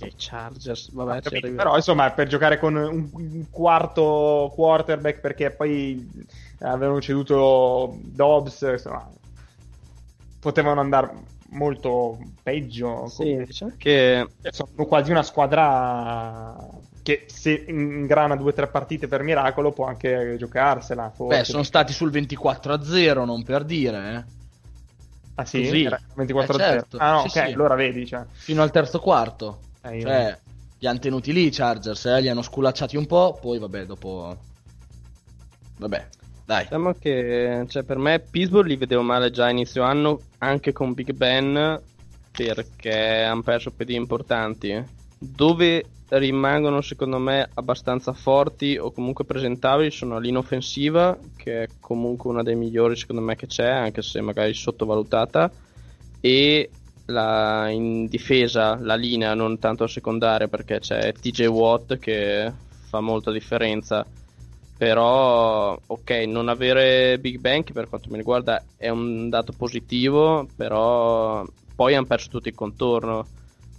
i 0.05 0.13
Chargers, 0.17 0.91
vabbè, 0.93 1.21
Capito? 1.21 1.51
però 1.51 1.75
insomma 1.75 2.12
per 2.12 2.27
giocare 2.27 2.57
con 2.57 2.75
un, 2.75 3.45
quarto 3.49 4.51
quarterback 4.53 5.19
perché 5.19 5.51
poi 5.51 6.07
avevano 6.59 7.01
ceduto 7.01 7.97
Dobbs, 8.01 8.62
insomma, 8.62 9.09
potevano 10.39 10.79
andare 10.79 11.12
molto 11.49 12.17
peggio. 12.43 13.07
Sì, 13.07 13.43
diciamo 13.45 13.73
che 13.77 14.27
Sono 14.49 14.85
quasi 14.85 15.12
una 15.12 15.23
squadra 15.23 16.55
che 17.01 17.25
se 17.27 17.65
ingrana 17.67 18.35
due 18.35 18.51
o 18.51 18.53
tre 18.53 18.67
partite 18.67 19.07
per 19.07 19.23
miracolo 19.23 19.71
può 19.71 19.85
anche 19.85 20.35
giocarsela. 20.38 21.12
Forse. 21.15 21.38
Beh, 21.38 21.43
sono 21.45 21.63
stati 21.63 21.93
sul 21.93 22.12
24 22.12 22.73
a 22.73 22.83
0, 22.83 23.25
non 23.25 23.43
per 23.43 23.63
dire, 23.63 24.13
eh. 24.13 24.38
Ah 25.35 25.45
sì? 25.45 25.63
così. 25.63 25.83
Era 25.83 25.99
24 26.15 26.57
Eh, 26.57 26.62
a 26.62 26.63
0. 26.63 26.79
certo. 26.79 26.97
Ah 26.99 27.12
no, 27.13 27.19
Sì, 27.21 27.27
ok, 27.27 27.47
sì. 27.47 27.53
allora 27.53 27.75
vedi, 27.75 28.05
cioè. 28.05 28.23
Fino 28.31 28.62
al 28.62 28.71
terzo 28.71 28.99
quarto. 28.99 29.59
Eh, 29.83 29.95
io- 29.97 30.01
Cioè, 30.01 30.39
li 30.79 30.87
hanno 30.87 30.99
tenuti 30.99 31.33
lì 31.33 31.45
i 31.45 31.51
Chargers, 31.51 32.05
eh, 32.05 32.21
li 32.21 32.29
hanno 32.29 32.41
sculacciati 32.41 32.95
un 32.95 33.05
po', 33.05 33.37
poi 33.39 33.59
vabbè, 33.59 33.85
dopo... 33.85 34.37
Vabbè, 35.77 36.07
dai. 36.45 36.63
diciamo 36.63 36.93
che 36.93 37.65
cioè, 37.67 37.83
per 37.83 37.97
me 37.97 38.19
Pittsburgh 38.19 38.67
li 38.67 38.75
vedevo 38.75 39.01
male 39.01 39.31
già 39.31 39.45
a 39.45 39.49
inizio 39.49 39.83
anno, 39.83 40.19
anche 40.39 40.71
con 40.71 40.93
Big 40.93 41.11
Ben, 41.13 41.81
perché 42.31 43.23
hanno 43.23 43.41
perso 43.41 43.71
pedie 43.71 43.97
importanti. 43.97 44.83
Dove 45.17 45.83
rimangono 46.09 46.81
secondo 46.81 47.19
me 47.19 47.47
abbastanza 47.53 48.13
forti 48.13 48.77
o 48.77 48.91
comunque 48.91 49.25
presentabili 49.25 49.91
sono 49.91 50.15
la 50.15 50.19
linea 50.19 50.39
offensiva, 50.39 51.17
che 51.35 51.63
è 51.63 51.67
comunque 51.79 52.29
una 52.29 52.41
dei 52.41 52.55
migliori 52.55 52.95
secondo 52.95 53.21
me 53.21 53.35
che 53.35 53.47
c'è, 53.47 53.69
anche 53.69 54.01
se 54.01 54.19
magari 54.21 54.53
sottovalutata, 54.53 55.51
e 56.21 56.69
la- 57.10 57.67
in 57.69 58.08
difesa 58.08 58.78
la 58.82 58.95
linea 58.95 59.34
non 59.34 59.60
tanto 59.60 59.88
secondaria 59.88 60.48
perché 60.48 60.80
c'è 60.80 61.12
TJ 61.13 61.45
Watt 61.45 61.98
che 62.00 62.52
fa 62.88 63.00
molta 63.00 63.32
differenza. 63.32 64.06
Però 64.78 65.78
ok 65.86 66.10
non 66.28 66.48
avere 66.48 67.19
Big 67.19 67.38
Bang 67.39 67.69
per 67.74 67.89
quanto 67.89 68.10
mi 68.10 68.15
riguarda 68.17 68.63
è 68.78 68.88
un 68.88 69.28
dato 69.28 69.52
positivo 69.52 70.48
però 70.56 71.45
poi 71.76 71.95
hanno 71.95 72.06
perso 72.06 72.30
tutto 72.30 72.48
il 72.48 72.56
contorno 72.56 73.28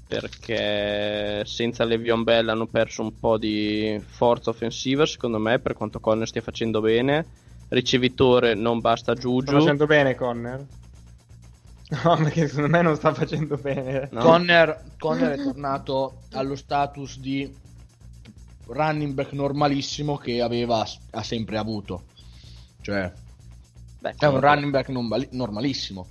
perché 0.06 1.42
senza 1.46 1.84
Le'Veon 1.84 2.22
Bell 2.22 2.48
hanno 2.48 2.66
perso 2.66 3.00
un 3.02 3.18
po' 3.18 3.38
di 3.38 3.98
forza 4.04 4.50
offensiva 4.50 5.06
secondo 5.06 5.38
me 5.38 5.58
per 5.58 5.72
quanto 5.74 6.00
Conner 6.00 6.26
stia 6.26 6.42
facendo 6.42 6.80
bene. 6.80 7.24
Ricevitore 7.68 8.54
non 8.54 8.80
basta 8.80 9.12
Sta 9.12 9.20
Juju 9.22 9.58
facendo 9.58 9.86
bene 9.86 10.14
Conner? 10.16 10.66
No, 12.04 12.16
perché 12.16 12.46
secondo 12.46 12.68
me 12.68 12.82
non 12.82 12.94
sta 12.94 13.12
facendo 13.12 13.56
bene. 13.56 14.08
no? 14.12 14.20
Conner, 14.20 14.80
Conner 14.96 15.32
è 15.32 15.42
tornato 15.42 16.22
allo 16.32 16.54
status 16.54 17.18
di 17.18 17.52
running 18.66 19.12
back 19.12 19.32
normalissimo 19.32 20.16
che 20.16 20.40
aveva 20.40 20.86
ha 21.10 21.22
sempre 21.24 21.56
avuto. 21.58 22.04
Cioè, 22.80 23.12
Beh, 23.98 24.14
è 24.16 24.26
un 24.26 24.38
running 24.40 24.70
back 24.70 24.88
normali- 24.90 25.28
normalissimo. 25.32 26.06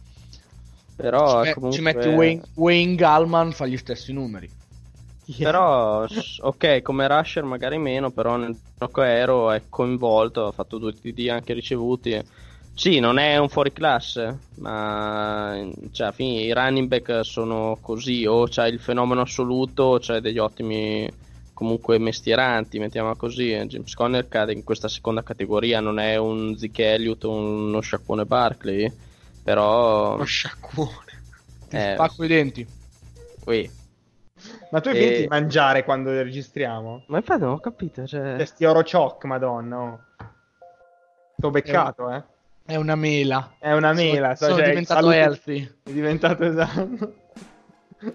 però 0.95 1.43
ci, 1.43 1.47
me- 1.47 1.53
comunque... 1.53 1.77
ci 1.77 1.81
metti 1.83 2.07
Wayne, 2.09 2.41
Wayne 2.55 2.95
Gallman, 2.95 3.53
fa 3.53 3.65
gli 3.65 3.77
stessi 3.77 4.11
numeri. 4.11 4.49
Però, 5.37 6.07
s- 6.07 6.39
ok, 6.41 6.81
come 6.81 7.07
rusher 7.07 7.43
magari 7.43 7.77
meno, 7.77 8.09
però 8.09 8.35
nel 8.35 8.57
gioco 8.77 8.99
aereo 9.01 9.51
è 9.51 9.61
coinvolto, 9.69 10.47
ha 10.47 10.51
fatto 10.51 10.77
due 10.77 10.93
TD 10.93 11.29
anche 11.29 11.53
ricevuti. 11.53 12.21
Sì, 12.79 12.99
non 12.99 13.17
è 13.17 13.35
un 13.35 13.49
fuoriclasse, 13.49 14.37
ma 14.59 15.53
cioè, 15.91 16.13
fine 16.13 16.39
i 16.43 16.53
running 16.53 16.87
back 16.87 17.25
sono 17.25 17.77
così, 17.81 18.25
o 18.25 18.45
c'è 18.45 18.67
il 18.67 18.79
fenomeno 18.79 19.19
assoluto, 19.19 19.83
o 19.83 19.99
c'è 19.99 20.21
degli 20.21 20.37
ottimi 20.37 21.11
comunque 21.53 21.97
mestieranti, 21.99 22.79
mettiamola 22.79 23.15
così. 23.15 23.53
James 23.53 23.93
Conner 23.95 24.29
cade 24.29 24.53
in 24.53 24.63
questa 24.63 24.87
seconda 24.87 25.23
categoria, 25.23 25.81
non 25.81 25.99
è 25.99 26.15
un 26.15 26.55
Zeke 26.57 26.93
Elliott 26.93 27.25
o 27.25 27.31
uno 27.31 27.81
sciacquone 27.81 28.23
Barkley, 28.23 28.89
però... 29.43 30.15
Lo 30.15 30.23
sciacquone. 30.23 31.23
Ti 31.67 31.75
Eh. 31.75 31.91
spacco 31.95 32.23
i 32.23 32.27
denti. 32.27 32.65
ui. 33.47 33.69
Ma 34.71 34.79
tu 34.79 34.87
hai 34.87 34.95
E- 34.95 34.99
finito 35.01 35.19
di 35.19 35.27
mangiare 35.27 35.83
quando 35.83 36.11
registriamo? 36.11 37.03
Ma 37.07 37.17
infatti 37.17 37.41
non 37.41 37.51
ho 37.51 37.59
capito, 37.59 38.07
cioè... 38.07 38.35
Questi 38.35 38.63
oro 38.63 38.83
choc, 38.83 39.25
madonna. 39.25 39.77
oh. 39.81 39.99
T'ho 41.35 41.49
beccato, 41.49 42.09
eh. 42.09 42.23
È 42.69 42.75
una 42.75 42.93
mela. 42.95 43.55
È 43.57 43.71
una 43.73 43.93
mela. 43.93 44.35
Sono, 44.35 44.35
so, 44.35 44.45
sono 44.45 44.57
cioè, 44.57 44.67
diventato 44.69 44.99
salute- 45.01 45.17
healthy. 45.17 45.71
È 45.83 45.89
diventato 45.91 46.43
esatto. 46.43 47.13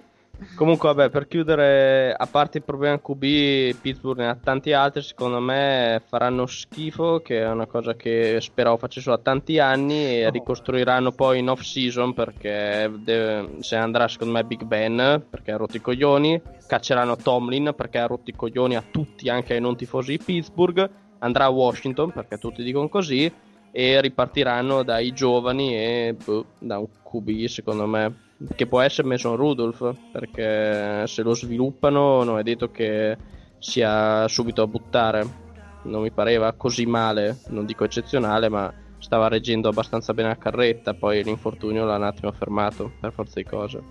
Comunque, 0.56 0.92
vabbè, 0.92 1.10
per 1.10 1.26
chiudere, 1.26 2.12
a 2.16 2.26
parte 2.26 2.58
il 2.58 2.64
problema 2.64 3.00
QB, 3.00 3.76
Pittsburgh 3.80 4.18
ne 4.18 4.28
ha 4.28 4.36
tanti 4.40 4.72
altri. 4.72 5.02
Secondo 5.02 5.40
me 5.40 6.00
faranno 6.06 6.46
schifo, 6.46 7.20
che 7.20 7.40
è 7.40 7.48
una 7.50 7.66
cosa 7.66 7.94
che 7.94 8.38
speravo 8.40 8.76
facessero 8.76 9.16
da 9.16 9.22
tanti 9.22 9.58
anni. 9.58 10.18
E 10.20 10.26
Oh. 10.26 10.30
ricostruiranno 10.30 11.10
poi 11.10 11.40
in 11.40 11.48
off 11.48 11.62
season 11.62 12.14
perché 12.14 12.92
deve- 12.96 13.56
se 13.60 13.74
andrà, 13.74 14.06
secondo 14.06 14.34
me, 14.34 14.44
Big 14.44 14.62
Ben 14.62 15.24
perché 15.28 15.50
ha 15.50 15.56
rotto 15.56 15.76
i 15.76 15.80
coglioni. 15.80 16.40
Cacceranno 16.66 17.16
Tomlin 17.16 17.72
perché 17.76 17.98
ha 17.98 18.06
rotto 18.06 18.30
i 18.30 18.34
coglioni 18.36 18.76
a 18.76 18.84
tutti, 18.88 19.28
anche 19.28 19.54
ai 19.54 19.60
non 19.60 19.74
tifosi 19.76 20.16
di 20.16 20.22
Pittsburgh. 20.24 20.88
Andrà 21.18 21.44
a 21.46 21.50
Washington 21.50 22.12
perché 22.12 22.38
tutti 22.38 22.62
dicono 22.62 22.88
così. 22.88 23.32
E 23.76 24.00
ripartiranno 24.00 24.84
dai 24.84 25.12
giovani 25.12 25.74
e 25.74 26.16
boh, 26.24 26.44
da 26.60 26.78
un 26.78 26.86
QB 27.02 27.46
secondo 27.46 27.86
me 27.86 28.14
che 28.54 28.68
può 28.68 28.80
essere 28.80 29.08
Mason 29.08 29.34
Rudolph 29.34 29.96
perché 30.12 31.04
se 31.08 31.22
lo 31.22 31.34
sviluppano 31.34 32.22
non 32.22 32.38
è 32.38 32.44
detto 32.44 32.70
che 32.70 33.16
sia 33.58 34.28
subito 34.28 34.62
a 34.62 34.68
buttare. 34.68 35.42
Non 35.82 36.02
mi 36.02 36.12
pareva 36.12 36.52
così 36.52 36.86
male 36.86 37.38
non 37.48 37.66
dico 37.66 37.82
eccezionale 37.82 38.48
ma 38.48 38.72
stava 38.98 39.26
reggendo 39.26 39.68
abbastanza 39.68 40.14
bene 40.14 40.28
la 40.28 40.38
carretta 40.38 40.94
poi 40.94 41.24
l'infortunio 41.24 41.84
l'ha 41.84 41.96
un 41.96 42.04
attimo 42.04 42.30
fermato 42.30 42.92
per 43.00 43.12
forza 43.12 43.40
di 43.40 43.44
cose. 43.44 43.82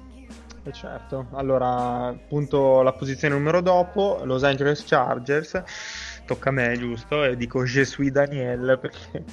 Eh 0.65 0.71
certo. 0.71 1.27
Allora 1.33 2.07
appunto 2.07 2.81
la 2.83 2.93
posizione 2.93 3.35
numero 3.35 3.59
dopo 3.59 4.21
Los 4.23 4.45
Angeles 4.45 4.85
Chargers 4.85 5.61
tocca 6.25 6.49
a 6.49 6.51
me, 6.51 6.77
giusto? 6.77 7.23
E 7.23 7.35
dico 7.35 7.63
Je 7.65 7.85
suis 7.85 8.11
Daniel 8.11 8.77
perché 8.81 9.25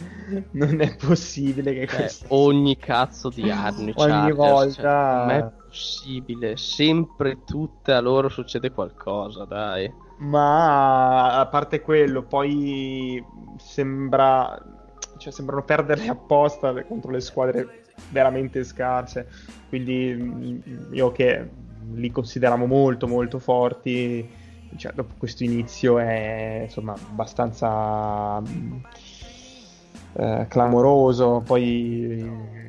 non 0.52 0.80
è 0.80 0.96
possibile 0.96 1.72
che 1.74 1.86
Eh, 1.86 1.86
questo... 1.86 2.26
ogni 2.28 2.76
cazzo 2.78 3.30
di 3.30 3.50
anni 3.50 3.92
Ogni 3.94 4.32
Chargers, 4.32 4.32
volta- 4.32 4.82
cioè, 4.82 4.92
non 5.12 5.30
è 5.30 5.44
possibile 5.66 6.56
sempre 6.56 7.44
tutte 7.44 7.92
a 7.92 8.00
loro 8.00 8.28
succede 8.28 8.70
qualcosa 8.70 9.44
dai 9.44 9.92
Ma 10.18 11.38
a 11.38 11.46
parte 11.46 11.80
quello, 11.80 12.22
poi 12.26 13.24
sembra... 13.56 14.58
Cioè, 15.16 15.32
sembrano 15.32 15.64
perderle 15.64 16.08
apposta 16.08 16.84
contro 16.84 17.10
le 17.10 17.20
squadre 17.20 17.82
veramente 18.08 18.64
scarse. 18.64 19.28
Quindi 19.68 20.14
mm, 20.14 20.92
io 20.94 21.10
che 21.12 21.48
li 21.92 22.10
consideriamo 22.10 22.66
molto 22.66 23.06
molto 23.08 23.38
forti, 23.38 24.28
cioè, 24.76 24.92
dopo 24.92 25.14
questo 25.18 25.44
inizio 25.44 25.98
è 25.98 26.62
insomma 26.64 26.92
abbastanza 26.92 28.40
mm, 28.40 28.76
eh, 30.14 30.46
clamoroso. 30.48 31.42
Poi 31.44 32.59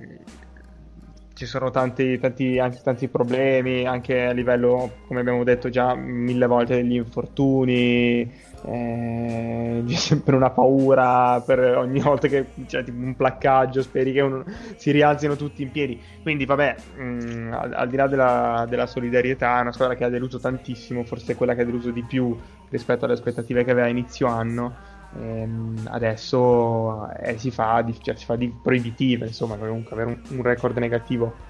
ci 1.46 1.48
sono 1.48 1.72
tanti, 1.72 2.20
tanti, 2.20 2.60
anche 2.60 2.82
tanti 2.84 3.10
problemi, 3.10 3.86
anche 3.88 4.26
a 4.26 4.32
livello, 4.32 5.00
come 5.08 5.22
abbiamo 5.22 5.44
detto 5.44 5.70
già 5.70 5.96
mille 5.96 6.46
volte, 6.46 6.76
degli 6.76 6.94
infortuni. 6.94 8.32
Eh, 8.64 9.84
c'è 9.88 9.96
sempre 9.96 10.36
una 10.36 10.52
paura 10.52 11.42
per 11.42 11.60
ogni 11.78 12.00
volta 12.00 12.28
che 12.28 12.54
c'è 12.68 12.84
tipo 12.84 12.98
un 12.98 13.16
placcaggio, 13.16 13.82
speri 13.82 14.12
che 14.14 14.22
uno- 14.22 14.44
si 14.76 14.92
rialzino 14.92 15.36
tutti 15.36 15.64
in 15.64 15.72
piedi. 15.72 16.00
Quindi, 16.22 16.46
vabbè, 16.46 16.84
mh, 16.94 17.50
al, 17.54 17.74
al 17.74 17.90
di 17.90 17.96
là 17.96 18.08
della, 18.08 18.66
della 18.70 18.86
solidarietà, 18.86 19.58
è 19.58 19.62
una 19.62 19.72
squadra 19.72 19.96
che 19.96 20.04
ha 20.04 20.10
deluso 20.10 20.40
tantissimo, 20.40 21.04
forse 21.06 21.34
quella 21.36 21.56
che 21.56 21.62
ha 21.62 21.66
deluso 21.66 21.90
di 21.92 22.06
più 22.06 22.38
rispetto 22.70 23.06
alle 23.06 23.14
aspettative 23.16 23.64
che 23.64 23.72
aveva 23.72 23.88
inizio 23.88 24.28
anno. 24.28 24.80
Ehm, 25.20 25.88
adesso 25.90 27.10
eh, 27.18 27.38
si, 27.38 27.52
fa 27.52 27.82
di, 27.82 27.98
cioè, 28.02 28.16
si 28.16 28.26
fa 28.26 28.36
di 28.36 28.50
proibitive, 28.50 29.28
insomma, 29.28 29.58
comunque 29.58 29.94
avere 29.94 30.10
un, 30.10 30.38
un 30.38 30.44
record 30.44 30.78
negativo 30.78 31.50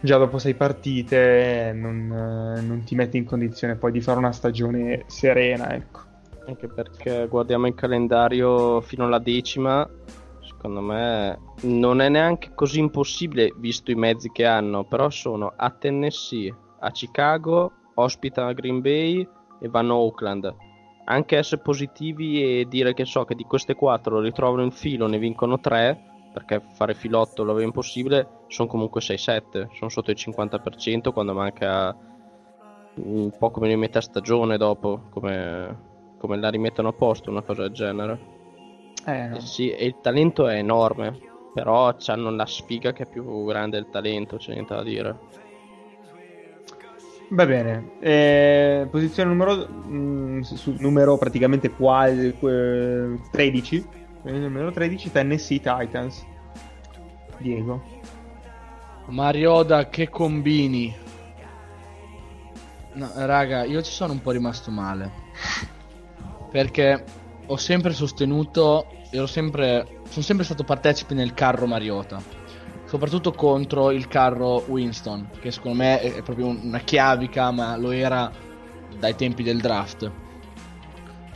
già 0.00 0.16
dopo 0.16 0.38
sei 0.38 0.54
partite 0.54 1.72
non, 1.74 2.56
eh, 2.56 2.60
non 2.62 2.82
ti 2.84 2.94
mette 2.94 3.18
in 3.18 3.24
condizione 3.24 3.76
poi 3.76 3.92
di 3.92 4.00
fare 4.00 4.18
una 4.18 4.32
stagione 4.32 5.04
serena, 5.06 5.74
ecco. 5.74 6.00
anche 6.46 6.68
perché 6.68 7.26
guardiamo 7.28 7.66
il 7.66 7.74
calendario 7.74 8.80
fino 8.80 9.04
alla 9.04 9.18
decima 9.18 9.88
secondo 10.40 10.80
me 10.80 11.38
non 11.62 12.00
è 12.00 12.08
neanche 12.08 12.52
così 12.54 12.80
impossibile 12.80 13.52
visto 13.56 13.90
i 13.90 13.94
mezzi 13.94 14.30
che 14.30 14.46
hanno 14.46 14.84
però 14.84 15.10
sono 15.10 15.52
a 15.54 15.70
Tennessee 15.70 16.54
a 16.80 16.90
Chicago 16.90 17.72
ospitano 17.94 18.52
Green 18.54 18.80
Bay 18.80 19.26
e 19.60 19.68
vanno 19.68 19.94
a 19.94 19.98
Oakland 19.98 20.54
anche 21.10 21.36
essere 21.36 21.60
positivi 21.60 22.60
e 22.60 22.66
dire 22.68 22.94
che 22.94 23.04
so 23.04 23.24
che 23.24 23.34
di 23.34 23.44
queste 23.44 23.74
quattro 23.74 24.20
ritrovano 24.20 24.64
il 24.64 24.72
filo 24.72 25.08
ne 25.08 25.18
vincono 25.18 25.58
tre 25.58 26.00
perché 26.32 26.62
fare 26.72 26.94
filotto 26.94 27.42
lo 27.42 27.52
vedo 27.52 27.66
impossibile 27.66 28.44
sono 28.46 28.68
comunque 28.68 29.00
6-7 29.00 29.74
sono 29.74 29.90
sotto 29.90 30.12
il 30.12 30.16
50% 30.16 31.12
quando 31.12 31.34
manca 31.34 31.96
un 32.94 33.32
po' 33.36 33.50
come 33.50 33.72
in 33.72 33.78
metà 33.80 34.00
stagione 34.00 34.56
dopo 34.56 35.08
come, 35.10 36.14
come 36.18 36.36
la 36.36 36.48
rimettono 36.48 36.88
a 36.88 36.92
posto 36.92 37.30
una 37.30 37.42
cosa 37.42 37.62
del 37.62 37.72
genere 37.72 38.18
Eh, 39.06 39.26
no. 39.26 39.36
Eh 39.36 39.40
sì, 39.40 39.70
e 39.70 39.84
il 39.86 39.96
talento 40.00 40.46
è 40.46 40.56
enorme 40.56 41.18
però 41.52 41.92
hanno 42.06 42.30
la 42.30 42.46
sfiga 42.46 42.92
che 42.92 43.02
è 43.02 43.08
più 43.08 43.44
grande 43.44 43.80
del 43.80 43.90
talento 43.90 44.36
c'è 44.36 44.52
niente 44.52 44.74
da 44.74 44.84
dire 44.84 45.18
Va 47.32 47.46
bene, 47.46 47.90
Eh, 48.00 48.88
posizione 48.90 49.30
numero, 49.30 49.68
mm, 49.68 50.40
su- 50.40 50.74
numero 50.78 51.16
praticamente 51.16 51.70
quasi 51.70 52.34
eh, 52.40 53.18
13, 53.30 53.86
Eh, 54.24 54.32
numero 54.32 54.70
13 54.72 55.10
Tennessee 55.12 55.60
Titans. 55.60 56.26
Diego. 57.38 57.82
Marioda, 59.06 59.88
che 59.88 60.08
combini? 60.08 60.94
No, 62.94 63.10
raga, 63.14 63.64
io 63.64 63.80
ci 63.82 63.92
sono 63.92 64.12
un 64.12 64.20
po' 64.20 64.32
rimasto 64.32 64.70
male. 64.72 65.10
Perché 66.50 67.04
ho 67.46 67.56
sempre 67.56 67.92
sostenuto, 67.92 68.86
ero 69.10 69.26
sempre, 69.26 69.86
sono 70.08 70.24
sempre 70.24 70.44
stato 70.44 70.64
partecipe 70.64 71.14
nel 71.14 71.32
carro 71.32 71.66
Mariota. 71.66 72.20
Soprattutto 72.90 73.30
contro 73.30 73.92
il 73.92 74.08
carro 74.08 74.64
Winston, 74.66 75.30
che 75.40 75.52
secondo 75.52 75.78
me 75.78 76.00
è 76.00 76.22
proprio 76.22 76.48
un- 76.48 76.58
una 76.64 76.80
chiavica, 76.80 77.52
ma 77.52 77.76
lo 77.76 77.92
era 77.92 78.28
dai 78.98 79.14
tempi 79.14 79.44
del 79.44 79.60
draft. 79.60 80.10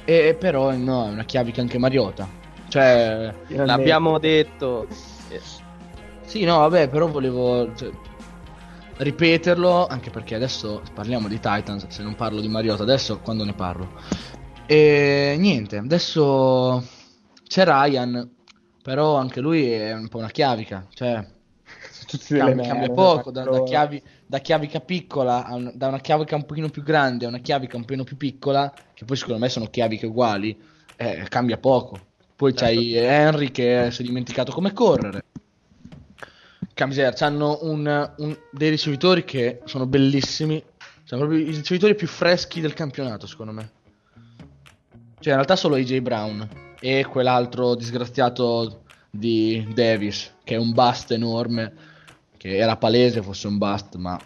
E 0.05 0.37
però 0.39 0.75
no, 0.75 1.07
è 1.07 1.11
una 1.11 1.25
chiavica 1.25 1.61
anche 1.61 1.79
Mariota. 1.79 2.29
Cioè, 2.67 3.33
l'abbiamo 3.47 4.19
detto 4.19 4.89
sì, 6.23 6.43
no, 6.43 6.59
vabbè, 6.59 6.89
però 6.89 7.07
volevo 7.07 7.73
cioè, 7.77 7.89
ripeterlo, 8.97 9.87
anche 9.87 10.11
perché 10.11 10.35
adesso 10.35 10.83
parliamo 10.93 11.29
di 11.29 11.39
Titans, 11.39 11.87
se 11.87 12.03
non 12.03 12.17
parlo 12.17 12.41
di 12.41 12.49
Mariota, 12.49 12.83
adesso 12.83 13.21
quando 13.21 13.45
ne 13.45 13.53
parlo. 13.53 13.93
E 14.67 15.37
niente, 15.39 15.77
adesso 15.77 16.85
c'è 17.47 17.65
Ryan, 17.65 18.29
però 18.83 19.15
anche 19.15 19.41
lui 19.41 19.71
è 19.71 19.93
un 19.93 20.09
po' 20.09 20.19
una 20.19 20.31
chiavica, 20.31 20.89
cioè 20.93 21.25
Tutti 22.19 22.35
cambia, 22.37 22.65
cambia 22.67 22.89
poco, 22.91 23.31
da, 23.31 23.45
da 23.45 23.63
chiavi- 23.65 24.03
da 24.27 24.39
chiavica 24.39 24.81
piccola, 24.81 25.47
un- 25.51 25.73
da 25.75 25.89
una 25.89 26.01
chiavica 26.01 26.37
un 26.37 26.45
pochino 26.47 26.69
più 26.69 26.83
grande 26.83 27.25
a 27.25 27.29
una 27.29 27.39
chiavica 27.39 27.77
un 27.77 27.85
pochino 27.85 28.05
più 28.05 28.17
piccola, 28.17 28.73
che 28.95 29.05
poi 29.05 29.17
secondo 29.17 29.41
me 29.41 29.49
sono 29.49 29.67
chiaviche 29.67 30.07
uguali, 30.07 30.57
eh, 30.97 31.27
cambia 31.29 31.57
poco. 31.59 32.07
Poi 32.37 32.53
c'hai 32.53 32.95
Henry 32.95 33.51
che 33.51 33.89
si 33.91 34.03
è 34.03 34.05
dimenticato 34.05 34.53
come 34.53 34.73
correre. 34.73 35.23
Camiser, 36.75 37.15
hanno 37.21 37.59
un, 37.63 38.13
un- 38.19 38.39
dei 38.51 38.71
ricevitori 38.71 39.25
che 39.25 39.61
sono 39.65 39.87
bellissimi. 39.87 40.63
Sono 41.05 41.23
proprio 41.27 41.47
i 41.47 41.51
ricevitori 41.55 41.95
più 41.95 42.07
freschi 42.09 42.61
del 42.61 42.73
campionato, 42.75 43.27
secondo 43.27 43.53
me. 43.53 43.71
Cioè, 45.21 45.33
in 45.33 45.35
realtà 45.35 45.55
solo 45.57 45.77
AJ 45.77 46.01
Brown 46.01 46.49
e 46.81 47.05
quell'altro 47.09 47.75
disgraziato 47.75 48.83
di 49.11 49.67
Davis, 49.73 50.35
che 50.43 50.55
è 50.55 50.59
un 50.59 50.73
bust 50.73 51.13
enorme, 51.13 51.73
che 52.45 52.59
era 52.59 52.77
palese 52.77 53.23
fosse 53.23 53.47
un 53.47 53.57
bust, 53.57 53.95
ma 53.97 54.21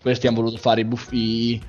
questi 0.00 0.28
hanno 0.28 0.36
voluto 0.36 0.58
fare 0.58 0.82
i 0.82 0.84
buffi, 0.84 1.60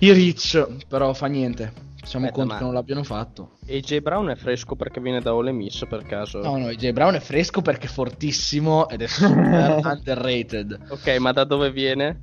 i, 0.00 0.12
rich, 0.12 0.86
però 0.88 1.12
fa 1.14 1.26
niente. 1.28 1.72
Siamo 2.02 2.24
Aspetta, 2.26 2.32
conti 2.32 2.48
ma- 2.48 2.58
che 2.58 2.64
non 2.64 2.72
l'abbiano 2.74 3.04
fatto. 3.04 3.50
AJ 3.68 4.00
Brown 4.00 4.28
è 4.30 4.34
fresco 4.34 4.74
perché 4.74 5.00
viene 5.00 5.20
da 5.20 5.34
Ole 5.34 5.52
Miss 5.52 5.84
per 5.88 6.02
caso 6.04 6.40
No, 6.40 6.56
no, 6.56 6.66
AJ 6.66 6.90
Brown 6.92 7.14
è 7.14 7.20
fresco 7.20 7.60
perché 7.62 7.86
è 7.86 7.90
fortissimo 7.90 8.88
ed 8.88 9.02
è 9.02 9.06
super 9.06 9.80
underrated. 9.84 10.86
ok 10.88 11.16
ma 11.18 11.30
da 11.32 11.44
dove 11.44 11.70
viene? 11.70 12.22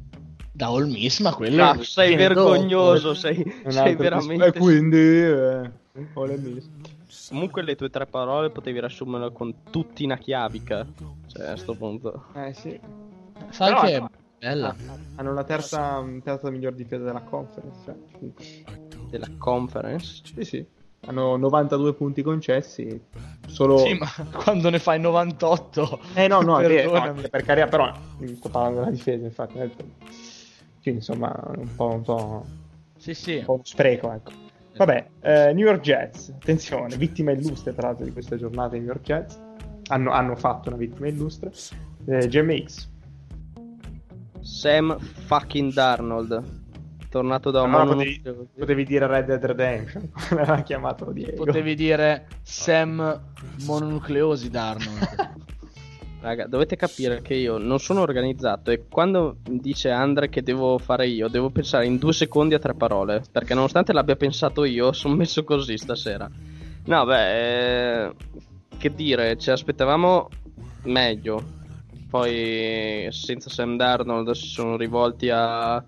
Da 0.51 0.67
All 0.67 0.89
Miss, 0.89 1.19
ma 1.21 1.33
quello 1.33 1.63
Ah, 1.63 1.77
sei 1.81 2.15
viene 2.17 2.33
dopo. 2.33 2.49
vergognoso 2.49 3.13
sei, 3.13 3.41
sei 3.67 3.95
veramente 3.95 4.47
E 4.47 4.51
quindi... 4.59 4.97
Eh, 4.97 5.71
Ole 6.15 6.37
Miss. 6.37 6.67
Comunque 7.29 7.61
le 7.63 7.75
tue 7.75 7.89
tre 7.89 8.05
parole 8.05 8.49
potevi 8.49 8.79
riassumerle 8.79 9.31
con 9.31 9.53
tutti 9.69 10.03
una 10.03 10.17
chiavica. 10.17 10.85
Cioè, 11.35 11.47
a 11.47 11.57
sto 11.57 11.75
punto. 11.75 12.25
Eh 12.33 12.53
sì. 12.53 12.79
Sai 13.49 13.73
Però 13.73 13.81
che 13.81 13.95
è 13.95 13.99
no. 13.99 14.09
bella. 14.39 14.75
Hanno 15.15 15.33
la 15.33 15.43
terza, 15.43 16.01
terza 16.23 16.49
miglior 16.49 16.73
difesa 16.73 17.03
della 17.03 17.21
conference. 17.21 17.79
Cioè. 17.83 18.29
Della 19.09 19.27
conference. 19.37 20.21
Sì, 20.23 20.43
sì. 20.45 20.65
Hanno 21.07 21.35
92 21.35 21.93
punti 21.93 22.21
concessi. 22.21 23.01
Solo... 23.47 23.79
Sì, 23.79 23.95
ma 23.95 24.07
quando 24.43 24.69
ne 24.69 24.79
fai 24.79 24.99
98. 25.01 25.99
Eh 26.13 26.27
no, 26.27 26.39
no, 26.39 26.59
è 26.59 26.85
no, 26.85 27.13
per 27.29 27.43
carità, 27.43 27.67
però 27.67 27.93
sto 28.35 28.49
parlando 28.49 28.79
della 28.79 28.91
difesa, 28.91 29.25
infatti. 29.25 29.53
Quindi 29.55 31.01
insomma, 31.01 31.37
un 31.57 31.75
po', 31.75 31.89
un 31.89 32.01
po', 32.01 32.45
Sì, 32.97 33.13
sì. 33.13 33.35
un 33.35 33.45
po' 33.45 33.59
spreco, 33.63 34.11
ecco. 34.13 34.31
Vabbè, 34.77 35.07
eh, 35.21 35.53
New 35.53 35.65
York 35.65 35.81
Jets, 35.81 36.29
attenzione, 36.29 36.95
vittima 36.97 37.31
illustre 37.31 37.73
tra 37.73 37.87
l'altro 37.87 38.05
di 38.05 38.11
questa 38.11 38.35
giornata 38.37 38.75
New 38.75 38.85
York 38.85 39.01
Jets. 39.01 39.39
Hanno, 39.87 40.11
hanno 40.11 40.35
fatto 40.35 40.69
una 40.69 40.77
vittima 40.77 41.07
illustre. 41.07 41.51
Eh, 42.05 42.27
GMX. 42.27 42.89
Sam 44.41 44.97
fucking 44.99 45.73
Darnold. 45.73 46.63
Tornato 47.09 47.49
da 47.49 47.61
un 47.61 47.73
Allora 47.73 47.95
potevi, 47.95 48.21
potevi 48.57 48.83
dire 48.83 49.07
Red 49.07 49.25
Dead 49.25 49.45
Redemption, 49.45 50.09
come 50.27 50.41
l'aveva 50.41 50.61
chiamato 50.63 51.11
Diego. 51.11 51.45
Potevi 51.45 51.73
dire 51.73 52.27
Sam 52.41 53.21
mononucleosi 53.65 54.49
Darnold. 54.49 55.43
Raga, 56.25 56.47
dovete 56.47 56.75
capire 56.75 57.21
che 57.21 57.35
io 57.35 57.59
non 57.59 57.79
sono 57.79 58.01
organizzato 58.01 58.71
e 58.71 58.85
quando 58.89 59.37
dice 59.47 59.91
Andre 59.91 60.27
che 60.27 60.41
devo 60.41 60.79
fare 60.79 61.07
io, 61.07 61.27
devo 61.27 61.51
pensare 61.51 61.85
in 61.85 61.99
due 61.99 62.13
secondi 62.13 62.55
a 62.55 62.59
tre 62.59 62.73
parole. 62.73 63.21
Perché 63.31 63.53
nonostante 63.53 63.93
l'abbia 63.93 64.15
pensato 64.15 64.63
io, 64.65 64.91
sono 64.93 65.15
messo 65.15 65.43
così 65.43 65.77
stasera. 65.77 66.27
No, 66.85 67.05
beh, 67.05 68.05
eh, 68.07 68.13
che 68.77 68.93
dire, 68.93 69.37
ci 69.37 69.49
aspettavamo 69.51 70.29
meglio. 70.83 71.53
Poi 72.09 73.07
senza 73.11 73.49
Sam 73.49 73.75
Darnold 73.77 74.31
si 74.31 74.47
sono 74.47 74.77
rivolti 74.77 75.29
a... 75.31 75.83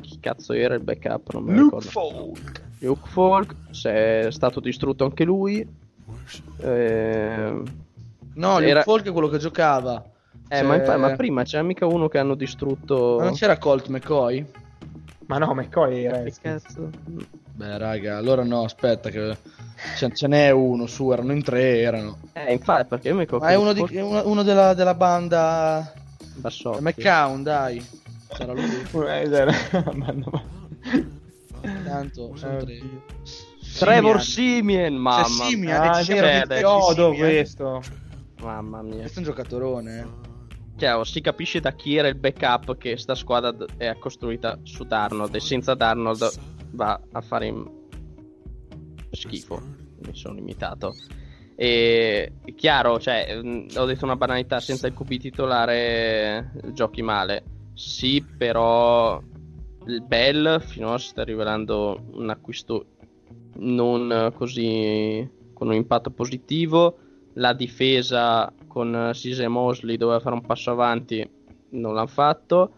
Chi 0.00 0.18
cazzo 0.20 0.52
era 0.52 0.74
il 0.74 0.82
backup? 0.82 1.32
Non 1.32 1.44
me 1.44 1.54
lo 1.54 1.60
Luke 1.62 1.78
ricordo. 1.86 1.88
Folk. 1.88 2.60
Luke 2.80 3.08
Falk, 3.08 3.54
si 3.70 3.88
è 3.88 4.26
stato 4.30 4.60
distrutto 4.60 5.04
anche 5.04 5.24
lui. 5.24 5.66
Eh, 6.60 7.62
No, 8.34 8.52
Luke 8.58 8.66
Era- 8.68 8.82
Falk 8.82 9.06
è 9.06 9.12
quello 9.12 9.28
che 9.28 9.38
giocava. 9.38 10.02
eh, 10.48 10.56
Cioè- 10.56 10.66
ma, 10.66 10.74
infa- 10.76 10.96
ma 10.96 11.14
prima 11.16 11.42
c'è 11.44 11.60
mica 11.62 11.86
uno 11.86 12.08
che 12.08 12.18
hanno 12.18 12.34
distrutto. 12.34 13.16
Ma 13.18 13.24
non 13.24 13.34
c'era 13.34 13.58
Colt 13.58 13.88
McCoy? 13.88 14.44
Ma 15.26 15.38
no, 15.38 15.54
McCoy 15.54 16.04
era... 16.04 16.22
Che 16.22 16.34
cazzo? 16.40 16.90
Beh, 17.54 17.76
raga, 17.78 18.16
allora 18.16 18.42
no, 18.44 18.64
aspetta, 18.64 19.10
che 19.10 19.36
ce, 19.96 20.12
ce 20.14 20.26
n'è 20.26 20.50
uno 20.50 20.86
su, 20.86 21.10
erano 21.10 21.32
in 21.32 21.42
tre, 21.42 21.80
erano. 21.80 22.18
Eh, 22.32 22.52
infatti, 22.52 22.86
perché 22.88 23.08
io 23.08 23.14
mi 23.14 23.20
ricordo. 23.20 23.44
Ma 23.44 23.50
è 23.50 23.56
uno, 23.56 23.72
di, 23.72 23.82
è 23.82 24.00
uno, 24.00 24.22
uno 24.26 24.42
della, 24.42 24.72
della 24.74 24.94
banda 24.94 25.92
Bassotti. 26.36 26.82
McCown, 26.82 27.42
dai. 27.42 27.84
Sarà 28.28 28.52
lui. 28.54 28.64
Eh. 31.64 31.82
Tanto, 31.84 32.34
sono 32.34 32.56
tre. 32.56 32.80
Trevor. 33.78 34.20
Simien, 34.20 34.94
mamma 34.94 35.22
C'è 35.22 35.30
Simian, 35.30 35.80
mia. 35.80 35.84
eh, 35.84 35.88
Ah, 35.88 36.00
è 36.00 36.46
vero, 36.46 36.56
chiodo 36.56 37.12
questo. 37.14 37.82
Mamma 38.40 38.82
mia. 38.82 38.98
Questo 39.02 39.20
è 39.20 39.22
un 39.22 39.28
giocatorone, 39.28 40.00
eh. 40.00 40.06
Cioè, 40.76 41.04
si 41.04 41.20
capisce 41.20 41.60
da 41.60 41.72
chi 41.72 41.94
era 41.96 42.08
il 42.08 42.16
backup 42.16 42.76
che 42.76 42.96
sta 42.96 43.14
squadra 43.14 43.54
è 43.76 43.96
costruita 43.98 44.58
su 44.64 44.82
Darnold 44.82 45.32
e 45.36 45.40
senza 45.40 45.74
Darnold 45.74 46.28
va 46.72 47.00
a 47.12 47.20
fare 47.20 47.52
schifo. 49.10 49.60
Mi 50.04 50.14
sono 50.14 50.34
limitato. 50.34 50.94
E 51.54 52.32
è 52.44 52.54
chiaro, 52.54 52.98
cioè, 52.98 53.40
mh, 53.40 53.68
ho 53.76 53.84
detto 53.84 54.04
una 54.04 54.16
banalità, 54.16 54.60
senza 54.60 54.86
il 54.86 54.94
QB 54.94 55.16
titolare 55.18 56.50
eh, 56.62 56.72
giochi 56.72 57.02
male. 57.02 57.44
Sì, 57.74 58.24
però 58.36 59.22
il 59.86 60.02
Bell 60.02 60.60
finora 60.60 60.98
si 60.98 61.08
sta 61.08 61.24
rivelando 61.24 62.04
un 62.12 62.30
acquisto 62.30 62.86
non 63.54 64.32
così 64.34 65.28
con 65.52 65.68
un 65.68 65.74
impatto 65.74 66.10
positivo. 66.10 66.96
La 67.34 67.52
difesa 67.52 68.52
con 68.66 69.10
Sise 69.14 69.48
Mosley 69.48 69.96
doveva 69.96 70.20
fare 70.20 70.34
un 70.34 70.42
passo 70.42 70.70
avanti, 70.70 71.28
non 71.70 71.94
l'hanno 71.94 72.06
fatto. 72.06 72.72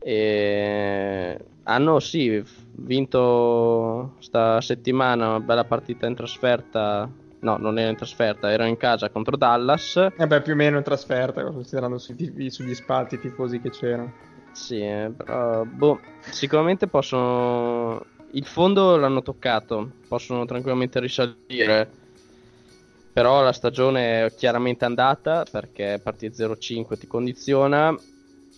E 0.00 1.38
hanno 1.68 2.00
sì 2.00 2.42
f- 2.42 2.66
vinto 2.72 4.16
sta 4.20 4.60
settimana 4.60 5.28
una 5.28 5.40
bella 5.40 5.64
partita 5.64 6.06
in 6.06 6.14
trasferta. 6.14 7.08
No, 7.40 7.56
non 7.56 7.78
era 7.78 7.90
in 7.90 7.96
trasferta, 7.96 8.50
era 8.50 8.66
in 8.66 8.76
casa 8.76 9.10
contro 9.10 9.36
Dallas. 9.36 9.96
Eh 9.96 10.26
beh, 10.26 10.42
più 10.42 10.54
o 10.54 10.56
meno 10.56 10.78
in 10.78 10.82
trasferta, 10.82 11.44
considerando 11.44 11.98
sui 11.98 12.16
tifi- 12.16 12.50
sugli 12.50 12.74
spalti 12.74 13.18
tifosi 13.18 13.60
che 13.60 13.70
c'erano. 13.70 14.12
Sì, 14.52 14.80
eh, 14.80 15.12
però 15.16 15.64
boh, 15.64 16.00
sicuramente 16.30 16.88
possono. 16.88 18.04
Il 18.32 18.44
fondo 18.44 18.96
l'hanno 18.96 19.22
toccato, 19.22 19.92
possono 20.08 20.44
tranquillamente 20.46 20.98
risalire. 21.00 21.90
Però 23.12 23.42
la 23.42 23.52
stagione 23.52 24.26
è 24.26 24.34
chiaramente 24.34 24.84
andata 24.84 25.44
perché 25.50 26.00
partire 26.02 26.32
0-5 26.32 26.96
ti 26.96 27.06
condiziona. 27.06 27.94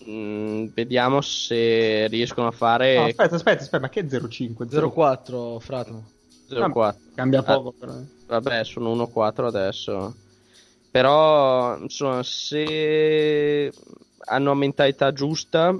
Mm, 0.09 0.67
vediamo 0.73 1.21
se 1.21 2.07
riescono 2.07 2.47
a 2.47 2.51
fare 2.51 2.95
No, 2.95 3.03
aspetta, 3.05 3.35
aspetta, 3.35 3.61
aspetta, 3.61 3.79
ma 3.79 3.89
che 3.89 4.07
0,5? 4.07 4.67
0-4, 4.67 5.59
frato. 5.59 6.03
0-4. 6.47 6.97
Cambia 7.13 7.39
Ah. 7.39 7.43
poco, 7.43 7.73
però. 7.77 7.93
eh. 7.99 8.05
Vabbè, 8.27 8.63
sono 8.63 8.91
1-4 8.91 9.47
adesso. 9.47 10.15
Però, 10.89 11.77
insomma, 11.77 12.23
se 12.23 13.71
hanno 14.25 14.49
la 14.49 14.55
mentalità 14.55 15.13
giusta, 15.13 15.77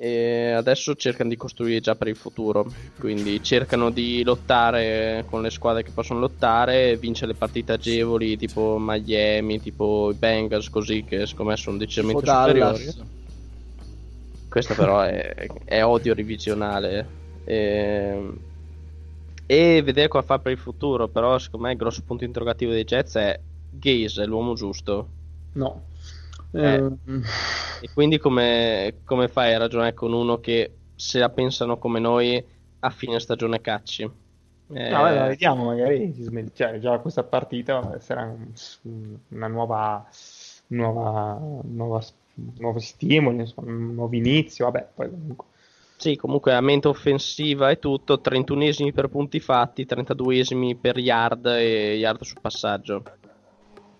e 0.00 0.52
adesso 0.52 0.94
cercano 0.94 1.28
di 1.28 1.36
costruire 1.36 1.80
già 1.80 1.94
per 1.96 2.08
il 2.08 2.16
futuro. 2.16 2.72
Quindi 2.98 3.42
cercano 3.42 3.90
di 3.90 4.22
lottare 4.22 5.24
con 5.28 5.42
le 5.42 5.50
squadre 5.50 5.82
che 5.82 5.90
possono 5.90 6.20
lottare, 6.20 6.96
vincere 6.96 7.32
le 7.32 7.38
partite 7.38 7.72
agevoli 7.72 8.36
tipo 8.36 8.76
Miami, 8.78 9.60
tipo 9.60 10.10
i 10.10 10.14
Bengals, 10.14 10.70
così 10.70 11.04
che 11.04 11.26
secondo 11.26 11.50
me 11.50 11.56
sono 11.56 11.76
O 11.76 11.78
decisamente 11.80 12.26
superiori. 12.26 12.58
Dallas. 12.84 13.02
Questo 14.48 14.74
però 14.74 15.00
è, 15.00 15.34
è 15.64 15.84
odio 15.84 16.14
revisionale. 16.14 17.16
E, 17.44 18.32
e 19.46 19.82
vedere 19.82 20.08
cosa 20.08 20.24
fa 20.26 20.38
per 20.38 20.52
il 20.52 20.58
futuro. 20.58 21.08
Però, 21.08 21.38
secondo 21.38 21.66
me, 21.66 21.72
il 21.72 21.78
grosso 21.78 22.02
punto 22.02 22.24
interrogativo 22.24 22.72
dei 22.72 22.84
Jets 22.84 23.16
è 23.16 23.40
Gaze, 23.68 24.22
è 24.22 24.26
l'uomo 24.26 24.54
giusto. 24.54 25.08
No. 25.54 25.82
Eh. 26.52 26.76
Eh, 26.76 26.90
E 27.80 27.90
quindi 27.92 28.18
come, 28.18 29.00
come 29.04 29.28
fai 29.28 29.54
a 29.54 29.58
ragionare 29.58 29.94
con 29.94 30.12
uno 30.12 30.40
che 30.40 30.78
se 30.94 31.18
la 31.18 31.30
pensano 31.30 31.78
come 31.78 32.00
noi 32.00 32.44
a 32.80 32.90
fine 32.90 33.20
stagione 33.20 33.60
cacci? 33.60 34.02
Eh, 34.02 34.90
No, 34.90 35.02
vabbè, 35.02 35.28
vediamo, 35.28 35.64
magari 35.64 36.12
si 36.12 36.22
smet- 36.24 36.54
cioè, 36.54 36.78
già 36.78 36.98
questa 36.98 37.22
partita 37.24 37.98
sarà 38.00 38.24
un- 38.24 38.52
una 39.28 39.46
nuova, 39.46 40.06
nuova, 40.68 41.38
nuova, 41.64 42.00
nuovo 42.58 42.78
stimolo, 42.78 43.40
insomma, 43.40 43.70
un 43.70 43.94
nuovo 43.94 44.14
inizio, 44.14 44.64
vabbè, 44.66 44.88
poi 44.94 45.10
comunque. 45.10 45.46
Sì, 45.96 46.14
comunque 46.16 46.54
a 46.54 46.60
mente 46.60 46.86
offensiva 46.88 47.70
e 47.70 47.78
tutto, 47.80 48.20
31esimi 48.20 48.92
per 48.92 49.08
punti 49.08 49.40
fatti, 49.40 49.84
32esimi 49.84 50.76
per 50.80 50.96
yard 50.98 51.46
e 51.46 51.94
yard 51.96 52.22
sul 52.22 52.40
passaggio. 52.40 53.02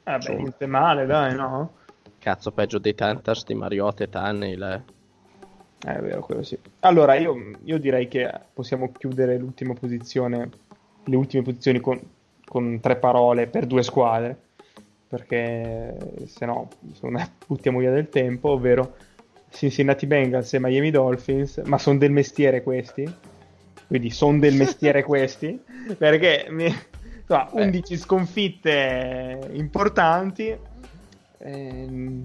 Vabbè, 0.05 0.17
Insomma. 0.17 0.39
niente 0.39 0.67
male, 0.67 1.07
dai, 1.07 1.35
no? 1.35 1.73
Cazzo, 2.19 2.53
peggio 2.53 2.79
dei 2.79 2.95
Tantas 2.95 3.45
di 3.45 3.55
Mariotta 3.55 4.05
e 4.05 4.09
Tunnel. 4.09 4.63
eh. 4.63 5.89
Eh, 5.89 5.97
È 5.97 6.01
vero, 6.01 6.21
quello 6.23 6.43
sì. 6.43 6.59
Allora, 6.81 7.15
io, 7.15 7.35
io 7.65 7.79
direi 7.79 8.09
che 8.09 8.31
possiamo 8.53 8.91
chiudere 8.93 9.37
l'ultima 9.39 9.75
posizione, 9.75 10.51
le 11.05 11.17
ultime 11.17 11.43
posizioni 11.43 11.81
con, 11.81 12.01
con 12.45 12.79
tre 12.81 12.97
parole 12.97 13.47
per 13.49 13.67
due 13.67 13.83
squadre, 13.83 14.41
perché 15.09 15.97
se 16.27 16.45
no 16.45 16.69
buttiamo 17.47 17.79
via 17.79 17.91
del 17.91 18.09
tempo, 18.09 18.51
ovvero 18.51 18.95
Cincinnati 19.51 20.07
Bengals 20.07 20.53
e 20.53 20.61
Miami 20.61 20.91
Dolphins, 20.91 21.63
ma 21.65 21.79
sono 21.79 21.99
del 21.99 22.11
mestiere 22.11 22.63
questi, 22.63 23.11
quindi 23.87 24.11
sono 24.11 24.39
del 24.39 24.55
mestiere 24.55 25.03
questi, 25.05 25.59
perché 25.97 26.47
mi- 26.51 26.73
insomma, 27.21 27.49
11 27.53 27.97
sconfitte 27.97 29.49
importanti, 29.53 30.57
ehm, 31.39 32.23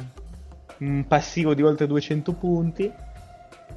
un 0.80 1.06
passivo 1.08 1.54
di 1.54 1.62
oltre 1.62 1.88
200 1.88 2.34
punti. 2.34 2.92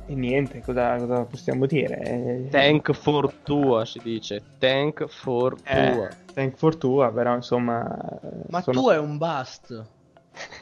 E 0.09 0.15
niente, 0.15 0.63
cosa, 0.63 0.97
cosa 0.99 1.25
possiamo 1.25 1.67
dire? 1.67 1.97
Eh, 1.99 2.49
Tank 2.51 2.93
for 2.93 3.33
Tua 3.43 3.85
si 3.85 4.01
dice. 4.01 4.41
Tank 4.59 5.07
for 5.09 5.57
eh, 5.65 5.91
Tua. 5.93 6.17
thank 6.33 6.57
for 6.57 6.77
Tua, 6.77 7.11
però 7.13 7.35
insomma... 7.35 7.85
eh, 8.23 8.29
Ma 8.49 8.61
sono- 8.63 8.81
tu 8.81 8.89
è 8.91 8.99
un 8.99 9.19
bust. 9.19 9.85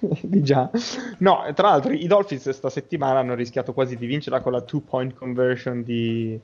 di 0.23 0.43
già. 0.43 0.71
No, 1.19 1.43
tra 1.55 1.69
l'altro 1.71 1.93
i 1.93 2.07
Dolphins 2.07 2.49
sta 2.51 2.71
settimana 2.71 3.19
hanno 3.19 3.35
rischiato 3.35 3.73
quasi 3.75 3.97
di 3.97 4.07
vincerla 4.07 4.41
con 4.41 4.53
la 4.53 4.63
two 4.63 4.81
point 4.81 5.13
conversion 5.15 5.83
di, 5.83 6.39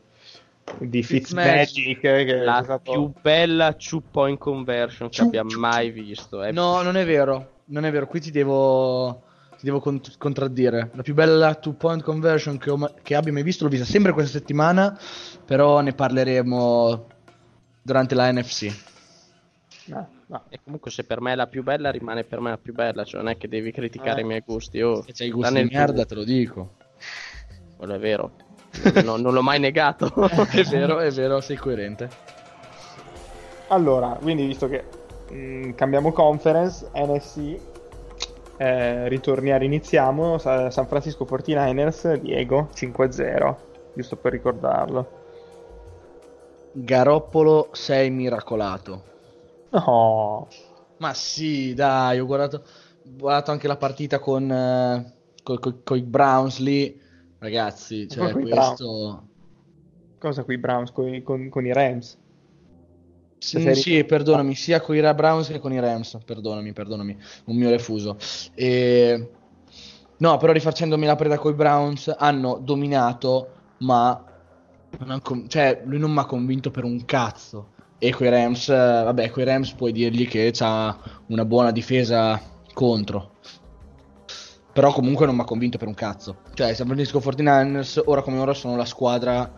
di 0.78 1.02
Fitzmagic. 1.02 2.00
Che 2.00 2.24
è 2.26 2.44
La 2.44 2.60
stato- 2.62 2.90
più 2.92 3.10
bella 3.22 3.72
two 3.72 4.02
point 4.10 4.36
conversion 4.38 5.08
che 5.08 5.14
Ciu- 5.14 5.26
abbia 5.26 5.44
ciu- 5.46 5.58
mai 5.58 5.90
visto. 5.90 6.42
È 6.42 6.52
No, 6.52 6.82
non 6.82 6.96
è 6.96 7.06
vero. 7.06 7.52
Non 7.66 7.84
è 7.86 7.90
vero. 7.92 8.06
Qui 8.08 8.20
ti 8.20 8.30
devo, 8.32 9.22
ti 9.60 9.66
devo 9.66 9.78
cont- 9.80 10.16
contraddire. 10.16 10.90
La 10.94 11.02
più 11.02 11.12
bella 11.14 11.54
two 11.54 11.74
point 11.74 12.02
conversion 12.02 12.56
che, 12.58 12.74
ma- 12.76 12.92
che 13.02 13.14
abbia 13.14 13.32
mai 13.32 13.42
visto 13.42 13.64
l'ho 13.64 13.70
vista 13.70 13.84
sempre 13.86 14.12
questa 14.12 14.38
settimana. 14.38 14.98
Però 15.44 15.80
ne 15.80 15.92
parleremo 15.92 17.06
durante 17.82 18.14
la 18.14 18.32
NFC. 18.32 18.74
No, 19.86 20.08
no. 20.26 20.44
E 20.48 20.60
comunque 20.64 20.90
se 20.90 21.04
per 21.04 21.20
me 21.20 21.32
è 21.32 21.34
la 21.34 21.46
più 21.46 21.62
bella 21.62 21.90
rimane 21.90 22.24
per 22.24 22.40
me 22.40 22.50
la 22.50 22.58
più 22.58 22.72
bella, 22.72 23.04
cioè 23.04 23.20
non 23.20 23.30
è 23.30 23.36
che 23.36 23.48
devi 23.48 23.70
criticare 23.72 24.20
Eh. 24.20 24.24
i 24.24 24.26
miei 24.26 24.42
gusti. 24.46 24.80
Oh, 24.80 25.02
Se 25.02 25.12
c'hai 25.12 25.26
i 25.26 25.30
sta 25.30 25.36
gusti 25.38 25.54
nel 25.54 25.68
di 25.68 25.74
merda, 25.74 25.92
tuo. 25.94 26.04
te 26.06 26.14
lo 26.14 26.24
dico. 26.24 26.74
Quello 27.76 27.94
è 27.94 27.98
vero. 27.98 28.30
No, 29.04 29.16
non 29.16 29.32
l'ho 29.34 29.42
mai 29.42 29.58
negato. 29.58 30.12
è 30.52 30.62
vero, 30.64 31.00
è 31.00 31.10
vero, 31.10 31.40
sei 31.40 31.56
coerente. 31.56 32.08
Allora, 33.68 34.16
quindi 34.20 34.46
visto 34.46 34.68
che 34.68 34.84
mm, 35.32 35.72
cambiamo 35.72 36.12
conference, 36.12 36.88
NFC, 36.94 37.58
eh, 38.60 39.08
ritorniamo, 39.08 39.58
riniziamo. 39.58 40.36
Sa- 40.36 40.70
San 40.70 40.86
Francisco 40.86 41.24
49ers, 41.24 42.20
Diego 42.20 42.68
5-0, 42.74 43.56
giusto 43.94 44.16
per 44.16 44.32
ricordarlo. 44.32 45.10
Garoppolo 46.72 47.70
sei 47.72 48.10
miracolato. 48.10 49.02
No. 49.70 50.48
Ma 50.98 51.14
sì, 51.14 51.72
dai, 51.72 52.20
ho 52.20 52.26
guardato, 52.26 52.62
guardato 53.02 53.50
anche 53.50 53.66
la 53.66 53.76
partita 53.76 54.18
con, 54.18 54.50
eh, 54.50 55.18
coi 55.82 56.02
Browns 56.02 56.58
lì. 56.58 57.00
Ragazzi, 57.38 58.06
cioè 58.08 58.32
questo... 58.32 59.24
Cosa 60.18 60.44
qui 60.44 60.58
Browns 60.58 60.92
con- 60.92 61.48
con 61.48 61.64
i 61.64 61.72
Rams? 61.72 62.18
Sì, 63.42 63.58
Sei- 63.62 63.74
sì, 63.74 64.04
perdonami, 64.04 64.54
sia 64.54 64.82
con 64.82 64.94
i 64.94 65.00
Ra- 65.00 65.14
Browns 65.14 65.48
che 65.48 65.58
con 65.58 65.72
i 65.72 65.80
Rams, 65.80 66.18
perdonami, 66.24 66.72
perdonami, 66.74 67.16
un 67.46 67.56
mio 67.56 67.70
refuso. 67.70 68.18
E... 68.54 69.30
No, 70.18 70.36
però 70.36 70.52
rifacendomi 70.52 71.06
la 71.06 71.16
preda 71.16 71.38
con 71.38 71.52
i 71.52 71.54
Browns, 71.56 72.14
hanno 72.18 72.60
dominato, 72.62 73.48
ma 73.78 74.22
non 75.06 75.22
con- 75.22 75.48
cioè, 75.48 75.80
lui 75.86 75.98
non 75.98 76.12
mi 76.12 76.18
ha 76.18 76.26
convinto 76.26 76.70
per 76.70 76.84
un 76.84 77.02
cazzo. 77.06 77.72
E 77.98 78.10
coi 78.10 78.28
Rams, 78.28 78.68
eh, 78.68 78.74
vabbè, 78.74 79.30
coi 79.30 79.44
Rams 79.44 79.72
puoi 79.72 79.92
dirgli 79.92 80.28
che 80.28 80.50
c'ha 80.52 80.94
una 81.28 81.46
buona 81.46 81.70
difesa 81.70 82.38
contro. 82.74 83.36
Però 84.72 84.92
comunque 84.92 85.24
non 85.24 85.34
mi 85.34 85.40
ha 85.40 85.44
convinto 85.44 85.78
per 85.78 85.88
un 85.88 85.94
cazzo. 85.94 86.42
Cioè, 86.54 86.74
San 86.74 86.86
Francisco 86.86 87.20
49ers, 87.20 88.02
ora 88.04 88.20
come 88.22 88.38
ora, 88.38 88.52
sono 88.52 88.76
la 88.76 88.84
squadra 88.84 89.50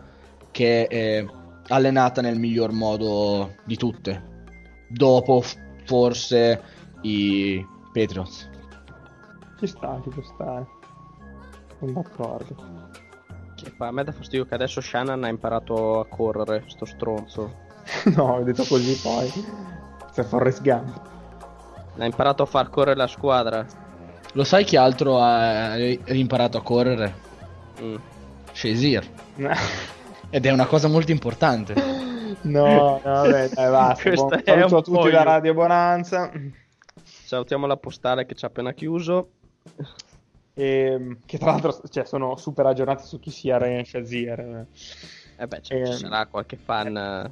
che 0.51 0.87
è 0.87 1.25
allenata 1.69 2.21
nel 2.21 2.37
miglior 2.37 2.71
modo 2.71 3.55
di 3.63 3.75
tutte. 3.75 4.31
Dopo 4.89 5.41
f- 5.41 5.57
forse 5.85 6.61
i 7.01 7.65
Patriots. 7.91 8.49
Ci 9.59 9.67
sta, 9.67 9.99
ci 10.03 10.09
può 10.09 10.21
stare. 10.23 10.67
Sono 11.79 11.91
d'accordo. 11.91 12.55
Che 13.55 13.69
fa? 13.77 13.87
A 13.87 13.91
me 13.91 14.03
dà 14.03 14.11
fastidio 14.11 14.45
che 14.45 14.55
adesso 14.55 14.81
Shannon 14.81 15.23
ha 15.23 15.27
imparato 15.27 15.99
a 15.99 16.05
correre, 16.07 16.63
sto 16.67 16.85
stronzo. 16.85 17.53
no, 18.15 18.23
ho 18.35 18.43
detto 18.43 18.63
così 18.63 18.99
poi. 19.01 19.29
Sei 20.11 20.23
Forrest 20.23 20.61
Gump. 20.61 21.01
Ha 21.97 22.05
imparato 22.05 22.43
a 22.43 22.45
far 22.45 22.69
correre 22.69 22.95
la 22.95 23.07
squadra. 23.07 23.65
Lo 24.33 24.43
sai 24.43 24.63
chi 24.63 24.75
altro 24.75 25.19
ha 25.19 25.77
imparato 25.77 26.57
a 26.57 26.61
correre? 26.61 27.13
Mm. 27.81 27.95
Shazier. 28.51 29.07
Ed 30.35 30.45
è 30.47 30.51
una 30.51 30.65
cosa 30.65 30.87
molto 30.87 31.11
importante. 31.11 31.75
No, 32.41 32.65
no, 32.73 32.99
vabbè, 33.03 33.49
dai, 33.49 33.69
basta. 33.69 34.09
Buon 34.09 34.41
saluto 34.43 34.77
a 34.77 34.81
tutti 34.81 35.11
da 35.11 35.19
io. 35.19 35.23
Radio 35.23 35.53
Bonanza. 35.53 36.31
Salutiamo 37.03 37.67
la 37.67 37.77
postale 37.77 38.25
che 38.25 38.33
ci 38.33 38.43
ha 38.43 38.47
appena 38.47 38.73
chiuso. 38.73 39.29
E, 40.55 41.17
che 41.25 41.37
tra 41.37 41.51
l'altro 41.51 41.79
cioè, 41.89 42.05
sono 42.05 42.35
super 42.37 42.65
aggiornati 42.65 43.05
su 43.05 43.19
chi 43.19 43.29
sia 43.29 43.57
Ryan 43.59 43.85
Shazier. 43.85 44.65
Eh 45.37 45.47
beh, 45.47 45.61
cioè, 45.61 45.77
Ehm, 45.77 45.85
ci 45.85 45.97
sarà 45.97 46.25
qualche 46.25 46.57
fan. 46.57 46.97
eh, 46.97 47.31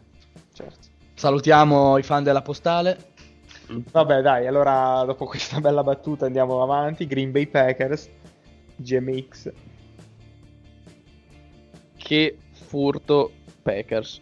Certo. 0.54 0.88
Salutiamo 1.16 1.98
i 1.98 2.04
fan 2.04 2.24
della 2.24 2.42
postale. 2.44 3.10
Vabbè, 3.68 4.22
dai, 4.22 4.46
allora 4.46 5.04
dopo 5.06 5.26
questa 5.26 5.60
bella 5.60 5.82
battuta 5.84 6.28
andiamo 6.28 6.62
avanti. 6.62 7.08
Green 7.08 7.32
Bay 7.32 7.48
Packers, 7.48 8.10
GMX. 8.76 9.52
Che 11.98 12.38
furto 12.72 13.32
Packers. 13.62 14.22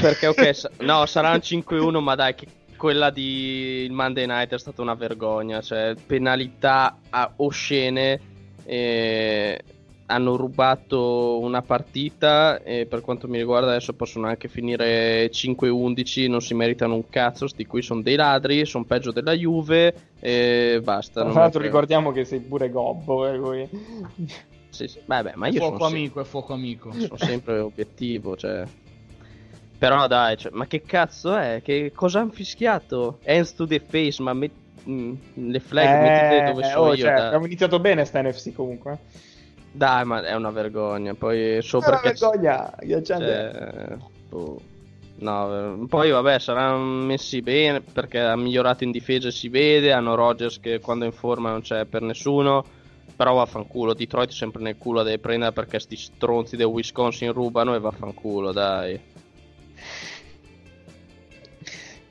Perché 0.00 0.28
ok, 0.28 0.54
sa- 0.54 0.70
no, 0.80 1.04
saranno 1.06 1.38
5-1, 1.38 2.00
ma 2.00 2.14
dai, 2.14 2.36
che 2.36 2.46
quella 2.76 3.10
di 3.10 3.88
Monday 3.90 4.26
Night 4.26 4.54
è 4.54 4.58
stata 4.58 4.82
una 4.82 4.94
vergogna. 4.94 5.60
Cioè, 5.60 5.96
penalità 6.06 6.98
oscene. 7.36 8.20
e 8.64 9.64
hanno 10.06 10.36
rubato 10.36 11.38
una 11.40 11.62
partita 11.62 12.62
e 12.62 12.84
per 12.84 13.00
quanto 13.00 13.26
mi 13.26 13.38
riguarda 13.38 13.70
adesso 13.70 13.94
possono 13.94 14.26
anche 14.26 14.48
finire 14.48 15.30
5-11, 15.30 16.28
non 16.28 16.42
si 16.42 16.52
meritano 16.52 16.94
un 16.94 17.08
cazzo, 17.08 17.48
sti 17.48 17.64
qui 17.64 17.80
sono 17.80 18.02
dei 18.02 18.16
ladri, 18.16 18.66
sono 18.66 18.84
peggio 18.84 19.12
della 19.12 19.32
Juve 19.32 19.94
e 20.20 20.78
basta. 20.82 21.22
Tra 21.22 21.32
l'altro 21.32 21.62
ricordiamo 21.62 22.12
che 22.12 22.26
sei 22.26 22.40
pure 22.40 22.68
gobbo. 22.68 23.26
Eh, 23.26 23.68
Sì, 24.74 24.88
sì. 24.88 25.00
Vabbè, 25.04 25.32
ma 25.36 25.48
io 25.48 25.60
fuoco 25.60 25.84
sono, 25.84 25.88
amico, 25.88 26.20
è 26.20 26.24
fuoco 26.24 26.52
amico. 26.52 26.92
sono 26.92 27.16
sempre 27.16 27.58
obiettivo, 27.60 28.36
cioè. 28.36 28.64
Però 29.78 30.06
dai, 30.06 30.36
cioè, 30.36 30.52
ma 30.52 30.66
che 30.66 30.82
cazzo 30.82 31.34
è? 31.34 31.60
Che 31.62 31.92
cosa 31.94 32.20
hanno 32.20 32.30
fischiato? 32.30 33.20
Hands 33.24 33.54
to 33.54 33.66
the 33.66 33.80
face, 33.80 34.22
ma 34.22 34.32
met- 34.32 34.52
mm, 34.88 35.14
le 35.34 35.60
flag 35.60 36.00
mettete 36.00 36.52
dove 36.52 36.64
sono 36.64 36.84
oh, 36.86 36.94
io. 36.94 37.04
cioè, 37.04 37.12
abbiamo 37.12 37.46
iniziato 37.46 37.78
bene 37.78 38.04
sta 38.04 38.22
NFC 38.22 38.52
comunque. 38.52 38.98
Dai, 39.70 40.04
ma 40.04 40.22
è 40.22 40.34
una 40.34 40.50
vergogna. 40.50 41.14
Poi 41.14 41.60
so 41.60 41.80
È 41.80 41.88
una 41.88 42.00
vergogna, 42.02 42.72
ghiacciante. 42.80 43.50
cioè, 43.52 43.96
boh. 44.28 44.60
No, 45.16 45.82
eh, 45.82 45.86
poi 45.86 46.10
vabbè, 46.10 46.38
saranno 46.38 47.04
messi 47.04 47.40
bene 47.40 47.80
perché 47.80 48.20
ha 48.20 48.36
migliorato 48.36 48.84
in 48.84 48.90
difesa 48.90 49.30
si 49.30 49.48
vede. 49.48 49.92
Hanno 49.92 50.14
Rogers 50.14 50.60
che 50.60 50.80
quando 50.80 51.04
è 51.04 51.08
in 51.08 51.14
forma 51.14 51.50
non 51.50 51.60
c'è 51.60 51.84
per 51.84 52.02
nessuno. 52.02 52.64
Però 53.16 53.34
vaffanculo, 53.34 53.94
Detroit 53.94 54.30
sempre 54.30 54.62
nel 54.62 54.76
culo 54.76 55.02
deve 55.02 55.18
prendere 55.18 55.52
perché 55.52 55.78
sti 55.78 55.96
stronzi 55.96 56.56
del 56.56 56.66
Wisconsin 56.66 57.32
rubano 57.32 57.74
e 57.74 57.78
vaffanculo, 57.78 58.52
dai. 58.52 59.00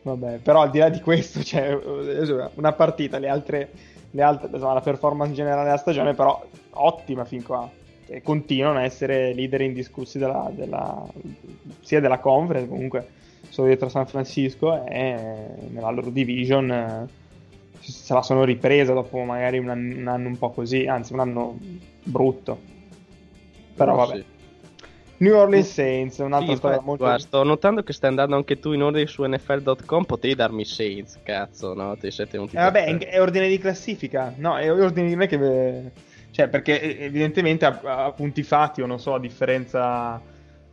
Vabbè, 0.04 0.40
però 0.40 0.62
al 0.62 0.70
di 0.70 0.80
là 0.80 0.90
di 0.90 1.00
questo, 1.02 1.44
cioè, 1.44 1.78
una 2.56 2.74
partita, 2.74 3.20
le 3.20 3.30
altre, 3.30 3.72
le 4.12 4.22
altre 4.22 4.50
insomma, 4.52 4.74
la 4.74 4.82
performance 4.82 5.34
generale 5.34 5.64
della 5.64 5.78
stagione, 5.78 6.14
però 6.14 6.42
ottima 6.72 7.26
fin 7.26 7.44
qua. 7.44 7.70
E 8.06 8.22
continuano 8.22 8.80
a 8.80 8.84
essere 8.84 9.34
leader 9.34 9.62
indiscussi 9.62 10.18
della, 10.18 10.50
della- 10.54 11.06
sia 11.82 12.02
della 12.02 12.20
conference, 12.20 12.68
comunque 12.68 13.10
sono 13.50 13.68
dietro 13.68 13.88
San 13.88 14.06
Francisco 14.08 14.86
e 14.86 15.16
nella 15.70 15.90
loro 15.90 16.10
division 16.10 16.72
eh, 16.72 17.08
se 17.92 18.14
la 18.14 18.22
sono 18.22 18.44
ripresa 18.44 18.94
dopo 18.94 19.20
magari 19.24 19.58
un 19.58 19.70
anno, 19.70 19.98
un 19.98 20.08
anno 20.08 20.28
un 20.28 20.38
po' 20.38 20.52
così, 20.52 20.86
anzi 20.88 21.14
un 21.14 21.20
anno 21.20 21.58
brutto. 22.04 22.60
Però 23.76 23.96
vabbè. 23.96 24.16
Sì. 24.16 24.26
New 25.18 25.36
Orleans 25.36 25.72
Saints, 25.72 26.18
un'altra 26.18 26.52
Sì, 26.52 26.58
storia 26.58 26.82
molto... 26.82 27.04
guarda, 27.04 27.24
sto 27.24 27.44
notando 27.44 27.84
che 27.84 27.94
stai 27.94 28.10
andando 28.10 28.36
anche 28.36 28.60
tu 28.60 28.74
in 28.74 28.84
ordine 28.84 29.08
su 29.08 29.24
NFL.com. 29.24 30.04
Potevi 30.04 30.36
darmi 30.36 30.66
Saints, 30.66 31.20
cazzo, 31.24 31.74
no? 31.74 31.96
Ti 31.96 32.12
sei 32.12 32.28
tenuti 32.28 32.56
Eh, 32.56 32.60
vabbè, 32.60 32.98
è, 32.98 33.22
ordine 33.22 33.48
di 33.48 33.58
classifica. 33.58 34.34
No, 34.38 34.58
è 34.58 34.72
ordine 34.72 35.08
di 35.08 35.16
me 35.16 35.28
che. 35.28 35.92
Cioè, 36.32 36.48
perché 36.50 36.82
eh, 36.82 37.06
evidentemente 37.06 37.64
a, 37.66 37.80
a 38.06 38.12
punti 38.12 38.44
fatti, 38.44 38.82
o 38.82 38.86
non 38.86 39.00
so, 39.00 39.14
a 39.14 39.20
differenza 39.20 40.20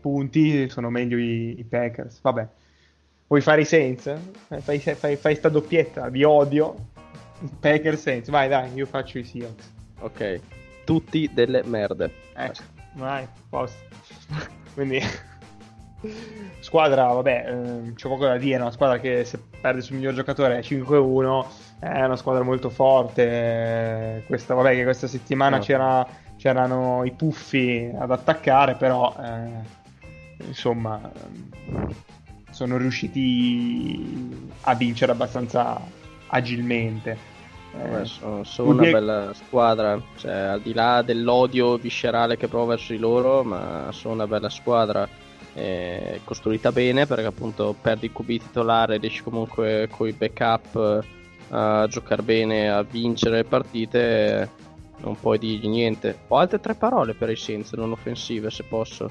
punti, 0.00 0.68
sono 0.68 0.90
meglio 0.90 1.18
i, 1.18 1.54
i 1.58 1.64
Packers. 1.64 2.20
Vabbè. 2.20 2.48
Vuoi 3.28 3.42
fare 3.42 3.60
i 3.60 3.64
Saints? 3.66 4.06
Eh, 4.06 4.60
Fai, 4.60 4.80
fai, 4.80 5.14
fai 5.14 5.34
sta 5.36 5.48
doppietta, 5.48 6.08
vi 6.08 6.24
odio. 6.24 6.74
Packers 7.60 8.00
Saints, 8.00 8.28
vai, 8.28 8.48
dai, 8.48 8.72
io 8.74 8.86
faccio 8.86 9.18
i 9.18 9.24
Seahawks. 9.24 9.72
Ok, 10.00 10.40
tutti 10.84 11.30
delle 11.32 11.62
merde. 11.64 12.12
Ecco, 12.34 12.62
vai, 12.94 13.26
posto. 13.48 13.78
Quindi. 14.74 15.00
Squadra, 16.60 17.08
vabbè, 17.08 17.44
ehm, 17.46 17.94
c'è 17.94 18.08
poco 18.08 18.24
da 18.24 18.38
dire, 18.38 18.56
è 18.56 18.60
una 18.60 18.70
squadra 18.70 18.98
che 18.98 19.24
se 19.24 19.38
perde 19.60 19.82
sul 19.82 19.96
miglior 19.96 20.14
giocatore 20.14 20.58
è 20.58 20.62
5-1, 20.62 21.46
è 21.78 22.02
una 22.04 22.16
squadra 22.16 22.42
molto 22.42 22.70
forte. 22.70 23.22
eh, 24.16 24.22
Questa, 24.26 24.54
vabbè, 24.54 24.74
che 24.74 24.84
questa 24.84 25.06
settimana 25.06 25.56
No. 25.58 25.62
c'era- 25.62 26.06
c'erano 26.38 27.04
i 27.04 27.10
puffi 27.12 27.90
ad 27.98 28.10
attaccare, 28.10 28.74
però 28.76 29.14
eh, 29.22 30.44
insomma 30.46 30.98
ehm, 31.12 31.94
sono 32.50 32.78
riusciti 32.78 34.48
a 34.62 34.74
vincere 34.74 35.12
abbastanza 35.12 35.78
agilmente. 36.30 37.38
Eh, 37.72 38.04
sono, 38.04 38.42
sono 38.42 38.70
una 38.70 38.90
bella 38.90 39.32
squadra, 39.32 40.00
cioè 40.16 40.32
al 40.32 40.60
di 40.60 40.72
là 40.72 41.02
dell'odio 41.02 41.76
viscerale 41.76 42.36
che 42.36 42.48
provo 42.48 42.66
verso 42.66 42.92
di 42.92 42.98
loro, 42.98 43.44
ma 43.44 43.88
sono 43.92 44.14
una 44.14 44.26
bella 44.26 44.48
squadra 44.48 45.08
eh, 45.54 46.20
costruita 46.24 46.72
bene 46.72 47.06
perché 47.06 47.26
appunto 47.26 47.74
perdi 47.80 48.06
il 48.06 48.12
QB 48.12 48.26
titolare, 48.26 48.98
riesci 48.98 49.22
comunque 49.22 49.88
con 49.90 50.08
i 50.08 50.12
backup 50.12 51.02
eh, 51.02 51.06
a 51.50 51.86
giocare 51.88 52.22
bene, 52.22 52.70
a 52.70 52.82
vincere 52.82 53.44
partite, 53.44 54.48
non 54.98 55.18
puoi 55.18 55.38
dirgli 55.38 55.68
niente. 55.68 56.20
Ho 56.28 56.38
altre 56.38 56.60
tre 56.60 56.74
parole 56.74 57.14
per 57.14 57.30
i 57.30 57.36
Saints 57.36 57.72
non 57.72 57.92
offensive 57.92 58.50
se 58.50 58.64
posso. 58.64 59.10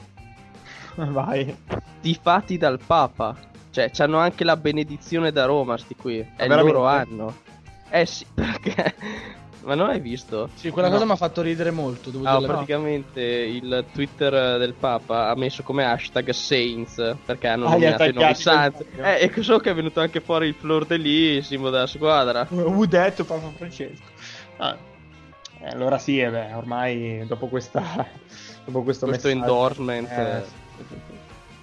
vai. 0.96 1.56
Tifati 2.02 2.58
dal 2.58 2.80
Papa, 2.86 3.36
cioè 3.72 3.92
hanno 3.98 4.18
anche 4.18 4.44
la 4.44 4.58
benedizione 4.58 5.32
da 5.32 5.46
Roma 5.46 5.78
sti 5.78 5.96
qui, 5.96 6.18
è 6.20 6.22
il 6.22 6.26
veramente? 6.38 6.72
loro 6.72 6.86
anno. 6.88 7.36
Eh 7.90 8.06
sì, 8.06 8.26
perché... 8.34 8.96
Ma 9.62 9.76
non 9.76 9.90
hai 9.90 10.00
visto? 10.00 10.50
Sì, 10.56 10.70
quella 10.70 10.88
No. 10.88 10.94
cosa 10.94 11.06
mi 11.06 11.12
ha 11.12 11.16
fatto 11.18 11.42
ridere 11.42 11.70
molto. 11.70 12.10
Devo 12.10 12.24
Ah, 12.26 12.40
praticamente 12.42 13.22
il 13.22 13.86
Twitter 13.92 14.58
del 14.58 14.74
Papa 14.74 15.28
ha 15.30 15.36
messo 15.36 15.64
come 15.64 15.84
hashtag 15.84 16.30
Saints 16.30 17.16
perché 17.26 17.48
hanno 17.50 17.66
Ah, 17.66 17.72
nominato 17.72 18.06
i 18.06 18.14
nuovi 18.14 18.36
Saints. 18.36 18.86
Eh, 18.96 19.30
e 19.36 19.44
so 19.44 19.60
che 19.60 19.72
è 19.72 19.74
venuto 19.76 20.00
anche 20.00 20.22
fuori 20.22 20.48
il 20.48 20.54
flor 20.54 20.86
de 20.86 20.96
lì, 20.96 21.36
il 21.36 21.44
simbolo 21.44 21.72
della 21.72 21.88
squadra. 21.88 22.48
Who 22.50 22.86
detto 22.86 23.26
Papa 23.26 23.52
Francesco? 23.58 24.02
Ah, 24.58 24.78
eh, 25.62 25.68
allora 25.68 25.98
sì, 25.98 26.20
eh, 26.22 26.30
beh, 26.30 26.54
ormai 26.54 27.26
dopo 27.28 27.48
questa 27.48 27.82
dopo 28.64 28.82
questo, 28.82 29.06
Questo 29.08 29.28
messaggio- 29.28 29.30
endorsement. 29.52 30.10
eh, 30.10 30.22
eh. 30.38 30.44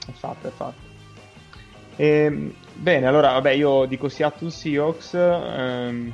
è 0.06 0.12
fatto, 0.12 0.48
è 0.48 0.50
fatto. 0.50 0.85
E, 1.96 2.52
bene, 2.74 3.06
allora, 3.06 3.32
vabbè, 3.32 3.50
io 3.50 3.86
dico 3.86 4.08
Seattle 4.08 4.50
Seahawks. 4.50 5.14
Ehm, 5.14 6.12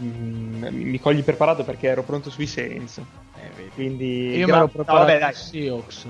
mm, 0.00 0.64
mi 0.70 1.00
cogli 1.00 1.22
preparato 1.24 1.64
perché 1.64 1.88
ero 1.88 2.02
pronto 2.02 2.30
sui 2.30 2.46
Saints. 2.46 2.98
Eh, 2.98 3.70
quindi 3.74 4.36
io 4.36 4.46
gra- 4.46 4.56
me 4.56 4.60
l'ho 4.62 4.68
preparato 4.68 4.92
no, 4.92 5.06
vabbè, 5.06 5.18
dai. 5.18 5.32
Seahawks. 5.32 6.06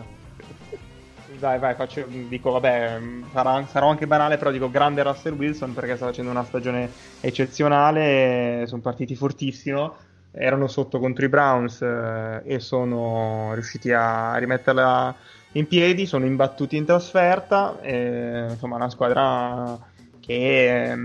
Dai, 1.38 1.58
vai, 1.60 1.74
faccio, 1.76 2.04
dico, 2.08 2.50
vabbè, 2.52 2.98
sarà, 3.32 3.64
sarò 3.66 3.88
anche 3.90 4.06
banale, 4.08 4.38
però 4.38 4.50
dico 4.50 4.70
grande 4.70 5.02
Russell 5.04 5.34
Wilson 5.34 5.72
perché 5.72 5.94
sta 5.94 6.06
facendo 6.06 6.30
una 6.30 6.42
stagione 6.42 6.90
eccezionale, 7.20 8.64
sono 8.66 8.80
partiti 8.80 9.14
fortissimo, 9.14 9.94
erano 10.32 10.66
sotto 10.66 10.98
contro 10.98 11.24
i 11.24 11.28
Browns 11.28 11.80
eh, 11.82 12.42
e 12.44 12.58
sono 12.58 13.50
riusciti 13.52 13.92
a 13.92 14.34
rimetterla 14.36 15.14
in 15.52 15.66
piedi, 15.66 16.06
sono 16.06 16.26
imbattuti 16.26 16.76
in 16.76 16.84
trasferta, 16.84 17.80
e, 17.80 18.46
insomma 18.50 18.76
una 18.76 18.90
squadra 18.90 19.78
che, 20.20 20.96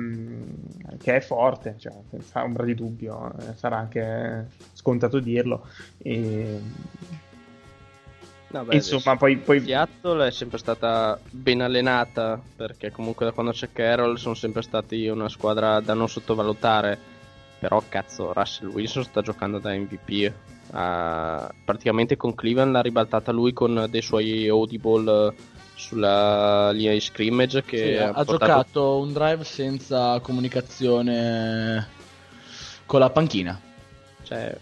che 1.02 1.16
è 1.16 1.22
forte, 1.22 1.76
cioè, 1.78 1.94
senza 2.10 2.44
ombra 2.44 2.66
di 2.66 2.76
dubbio, 2.76 3.32
eh, 3.40 3.56
sarà 3.56 3.78
anche 3.78 4.48
scontato 4.74 5.20
dirlo. 5.20 5.66
E, 5.98 6.60
No, 8.54 8.64
beh, 8.66 8.76
Insomma, 8.76 9.18
poi, 9.18 9.38
poi... 9.38 9.62
Seattle 9.62 10.28
è 10.28 10.32
sempre 10.32 10.60
stata 10.60 11.20
ben 11.32 11.62
allenata 11.62 12.40
perché 12.56 12.92
comunque 12.92 13.26
da 13.26 13.32
quando 13.32 13.52
c'è 13.52 13.70
Carroll 13.74 14.16
sono 14.16 14.36
sempre 14.36 14.62
stati 14.62 15.08
una 15.08 15.28
squadra 15.28 15.80
da 15.80 15.96
non 15.96 16.08
sottovalutare. 16.08 17.12
Però 17.58 17.82
cazzo, 17.90 18.32
Russell 18.32 18.68
Wilson 18.68 19.06
sta 19.06 19.22
giocando 19.22 19.58
da 19.58 19.74
MVP. 19.74 20.32
Uh, 20.72 21.54
praticamente 21.64 22.18
con 22.18 22.34
Cleveland 22.34 22.72
l'ha 22.72 22.82
ribaltata 22.82 23.32
lui 23.32 23.54
con 23.54 23.86
dei 23.90 24.02
suoi 24.02 24.48
audible 24.48 25.34
sulla 25.76 26.72
linea 26.72 26.94
di 26.94 27.00
scrimmage 27.00 27.64
che 27.64 27.78
sì, 27.78 27.96
ha, 27.96 28.10
ha 28.10 28.24
portato... 28.24 28.46
giocato 28.46 28.98
un 28.98 29.14
drive 29.14 29.44
senza 29.44 30.20
comunicazione 30.22 31.88
con 32.86 33.00
la 33.00 33.10
panchina. 33.10 33.60
Cioè, 34.24 34.58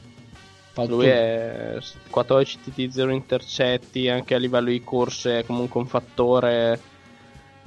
lui 0.88 1.08
è 1.08 1.78
14 2.10 2.60
TT 2.62 2.90
0 2.90 3.12
intercetti, 3.12 4.10
anche 4.10 4.36
a 4.36 4.38
livello 4.38 4.70
di 4.70 4.84
corse 4.84 5.40
è 5.40 5.46
comunque 5.46 5.80
un 5.80 5.88
fattore. 5.88 6.80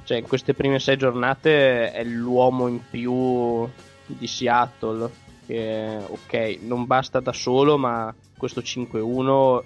Cioè, 0.03 0.17
in 0.17 0.27
queste 0.27 0.53
prime 0.53 0.79
sei 0.79 0.97
giornate 0.97 1.91
è 1.91 2.03
l'uomo 2.03 2.67
in 2.67 2.81
più 2.89 3.67
di 4.05 4.27
Seattle. 4.27 5.23
Che 5.45 5.97
ok, 6.07 6.57
non 6.61 6.85
basta 6.85 7.19
da 7.19 7.31
solo, 7.31 7.77
ma 7.77 8.13
questo 8.37 8.61
5-1, 8.61 9.63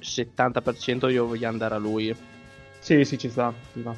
70% 0.00 1.10
io 1.10 1.26
voglio 1.26 1.48
andare 1.48 1.74
a 1.74 1.78
lui. 1.78 2.14
Sì, 2.78 3.04
sì, 3.04 3.18
ci 3.18 3.28
sta. 3.28 3.52
Ci 3.72 3.80
sta. 3.80 3.94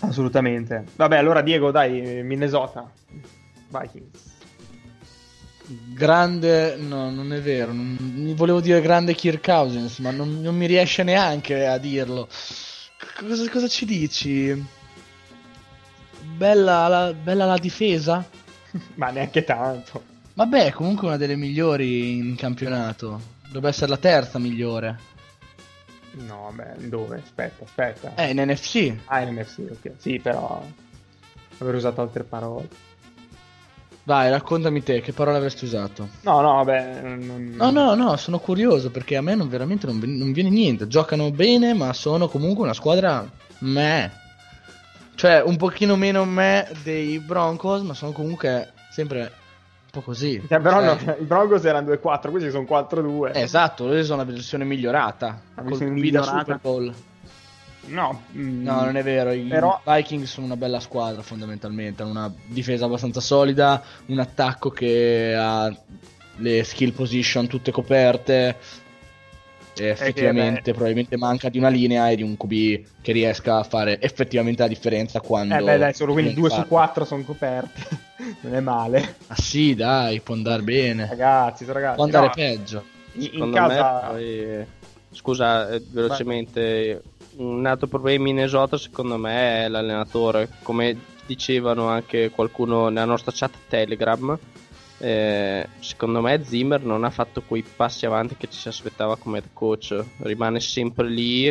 Assolutamente. 0.00 0.84
Vabbè, 0.96 1.16
allora 1.16 1.42
Diego, 1.42 1.70
dai, 1.70 2.22
Minnesota. 2.22 2.90
Vikings 3.68 4.36
grande 5.68 6.76
no 6.76 7.10
non 7.10 7.32
è 7.32 7.40
vero 7.40 7.72
non, 7.72 8.32
volevo 8.34 8.60
dire 8.60 8.80
grande 8.80 9.14
Kirk 9.14 9.44
Cousins 9.44 9.98
ma 9.98 10.10
non, 10.10 10.40
non 10.40 10.56
mi 10.56 10.66
riesce 10.66 11.02
neanche 11.02 11.66
a 11.66 11.76
dirlo 11.76 12.26
cosa, 13.18 13.50
cosa 13.50 13.68
ci 13.68 13.84
dici 13.84 14.66
bella 16.36 16.88
la, 16.88 17.12
bella 17.12 17.44
la 17.44 17.58
difesa 17.58 18.26
ma 18.94 19.10
neanche 19.10 19.44
tanto 19.44 20.16
vabbè 20.38 20.70
comunque 20.70 21.08
una 21.08 21.16
delle 21.16 21.34
migliori 21.34 22.16
in 22.16 22.36
campionato 22.36 23.20
dovrebbe 23.46 23.70
essere 23.70 23.90
la 23.90 23.96
terza 23.96 24.38
migliore 24.38 24.96
no 26.12 26.52
beh 26.54 26.88
dove 26.88 27.16
aspetta 27.16 27.64
aspetta 27.64 28.14
eh 28.14 28.30
in 28.30 28.40
NFC 28.48 28.94
ah 29.06 29.20
in 29.20 29.34
NFC 29.34 29.66
ok 29.68 29.92
sì 29.96 30.20
però 30.20 30.64
aver 31.58 31.74
usato 31.74 32.00
altre 32.00 32.22
parole 32.22 32.86
Vai, 34.04 34.30
raccontami 34.30 34.82
te, 34.82 35.02
che 35.02 35.12
parole 35.12 35.36
avresti 35.36 35.66
usato? 35.66 36.08
No, 36.22 36.40
no, 36.40 36.54
vabbè. 36.54 37.02
Non... 37.02 37.52
No, 37.54 37.70
no, 37.70 37.94
no, 37.94 38.16
sono 38.16 38.38
curioso 38.38 38.90
perché 38.90 39.16
a 39.16 39.20
me 39.20 39.34
non, 39.34 39.50
veramente 39.50 39.86
non, 39.86 39.98
non 39.98 40.32
viene 40.32 40.48
niente. 40.48 40.88
Giocano 40.88 41.30
bene, 41.30 41.74
ma 41.74 41.92
sono 41.92 42.26
comunque 42.26 42.64
una 42.64 42.72
squadra 42.72 43.30
me. 43.58 44.10
Cioè, 45.14 45.42
un 45.42 45.58
pochino 45.58 45.94
meno 45.96 46.24
me 46.24 46.70
dei 46.84 47.18
Broncos, 47.18 47.82
ma 47.82 47.92
sono 47.92 48.12
comunque 48.12 48.72
sempre 48.90 49.30
po' 49.90 50.00
così. 50.00 50.42
Cioè, 50.48 50.60
però 50.60 50.80
cioè... 50.80 51.04
no, 51.04 51.16
i 51.20 51.24
Broncos 51.24 51.64
erano 51.64 51.90
2-4, 51.92 52.30
questi 52.30 52.50
sono 52.50 52.64
4-2. 52.64 53.30
esatto, 53.34 53.86
loro 53.86 54.02
sono 54.04 54.18
la 54.18 54.24
versione 54.24 54.64
migliorata. 54.64 55.40
La 55.54 55.62
versione 55.62 55.92
migliorata. 55.92 56.38
Super 56.38 56.58
Bowl. 56.60 56.94
No, 57.86 58.22
mm, 58.36 58.62
no, 58.62 58.84
non 58.84 58.96
è 58.96 59.02
vero. 59.02 59.32
I 59.32 59.42
però... 59.42 59.80
Vikings 59.84 60.30
sono 60.30 60.46
una 60.46 60.56
bella 60.56 60.80
squadra 60.80 61.22
fondamentalmente. 61.22 62.02
Hanno 62.02 62.10
una 62.10 62.32
difesa 62.46 62.84
abbastanza 62.84 63.20
solida, 63.20 63.82
un 64.06 64.18
attacco 64.18 64.70
che 64.70 65.34
ha 65.36 65.74
le 66.36 66.64
skill 66.64 66.92
position 66.92 67.46
tutte 67.46 67.70
coperte. 67.70 68.56
E 69.82 69.88
effettivamente, 69.88 70.62
che, 70.62 70.72
probabilmente 70.72 71.16
manca 71.16 71.48
di 71.48 71.58
una 71.58 71.68
linea 71.68 72.10
e 72.10 72.16
di 72.16 72.22
un 72.22 72.36
QB 72.36 73.00
che 73.00 73.12
riesca 73.12 73.58
a 73.58 73.62
fare 73.62 74.00
effettivamente 74.00 74.62
la 74.62 74.68
differenza 74.68 75.20
quando. 75.20 75.54
Eh, 75.54 75.62
beh, 75.62 75.78
dai, 75.78 75.94
solo 75.94 76.12
quindi 76.12 76.34
2 76.34 76.50
su 76.50 76.66
4 76.66 77.04
sono 77.04 77.22
coperte. 77.22 77.80
non 78.42 78.54
è 78.54 78.60
male. 78.60 79.16
Ah, 79.28 79.36
sì, 79.36 79.74
dai, 79.74 80.20
può 80.20 80.34
andare 80.34 80.62
bene. 80.62 81.06
Ragazzi, 81.08 81.64
ragazzi. 81.64 81.94
Può 81.94 82.04
andare 82.04 82.26
no, 82.26 82.32
peggio. 82.34 82.84
In, 83.12 83.30
in 83.32 83.52
casa. 83.52 84.12
Me, 84.12 84.66
poi... 84.66 84.66
Scusa, 85.10 85.70
eh, 85.70 85.82
velocemente. 85.90 87.02
Beh 87.02 87.16
un 87.38 87.66
altro 87.66 87.86
problema 87.86 88.16
in 88.16 88.22
Minnesota 88.22 88.76
secondo 88.76 89.16
me 89.16 89.64
è 89.64 89.68
l'allenatore, 89.68 90.48
come 90.62 90.96
dicevano 91.26 91.88
anche 91.88 92.30
qualcuno 92.30 92.88
nella 92.88 93.04
nostra 93.04 93.32
chat 93.34 93.52
Telegram. 93.68 94.36
Eh, 95.00 95.68
secondo 95.78 96.20
me 96.20 96.42
Zimmer 96.42 96.82
non 96.82 97.04
ha 97.04 97.10
fatto 97.10 97.42
quei 97.42 97.62
passi 97.62 98.04
avanti 98.04 98.36
che 98.36 98.48
ci 98.50 98.58
si 98.58 98.68
aspettava 98.68 99.16
come 99.16 99.38
head 99.38 99.48
coach, 99.52 100.04
rimane 100.18 100.58
sempre 100.60 101.08
lì 101.08 101.46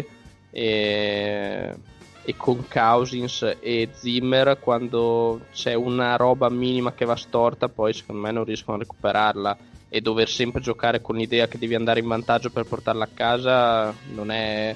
e, 0.49 1.75
e 2.23 2.35
con 2.35 2.67
Cousins 2.67 3.55
e 3.59 3.89
Zimmer 3.93 4.59
quando 4.59 5.45
c'è 5.53 5.73
una 5.75 6.17
roba 6.17 6.49
minima 6.49 6.93
che 6.93 7.05
va 7.05 7.15
storta 7.15 7.69
poi 7.69 7.93
secondo 7.93 8.21
me 8.21 8.31
non 8.31 8.43
riescono 8.43 8.75
a 8.75 8.79
recuperarla 8.79 9.57
e 9.87 10.01
dover 10.01 10.27
sempre 10.27 10.59
giocare 10.59 11.01
con 11.01 11.15
l'idea 11.15 11.47
che 11.47 11.57
devi 11.57 11.75
andare 11.75 12.01
in 12.01 12.07
vantaggio 12.07 12.49
per 12.49 12.65
portarla 12.65 13.05
a 13.05 13.09
casa 13.13 13.93
non 14.13 14.29
è 14.29 14.75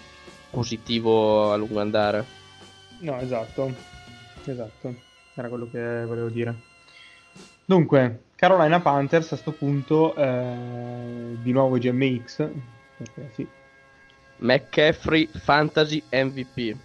positivo 0.52 1.52
a 1.52 1.56
lungo 1.56 1.80
andare. 1.80 2.26
No, 3.00 3.18
esatto. 3.20 3.74
Esatto. 4.46 4.96
Era 5.34 5.48
quello 5.48 5.68
che 5.72 6.06
volevo 6.06 6.30
dire. 6.30 6.54
Dunque, 7.66 8.24
Carolina 8.42 8.80
Panthers 8.80 9.26
a 9.26 9.30
questo 9.30 9.52
punto 9.52 10.16
eh, 10.16 11.38
di 11.44 11.52
nuovo 11.52 11.78
GMX. 11.78 12.50
Perché 12.98 13.30
sì. 13.34 13.48
McCaffrey 14.38 15.28
Fantasy 15.28 16.02
MVP. 16.10 16.76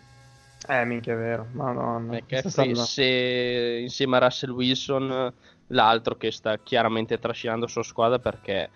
Eh, 0.69 0.85
minchia 0.85 1.15
è 1.15 1.17
vero. 1.17 1.47
Madonna. 1.53 2.13
McCaffrey 2.13 2.75
se 2.75 3.79
insieme 3.81 4.17
a 4.17 4.21
Russell 4.21 4.51
Wilson 4.51 5.33
l'altro 5.69 6.17
che 6.17 6.31
sta 6.31 6.59
chiaramente 6.59 7.19
trascinando 7.19 7.65
la 7.65 7.71
sua 7.71 7.83
squadra 7.83 8.19
perché 8.19 8.69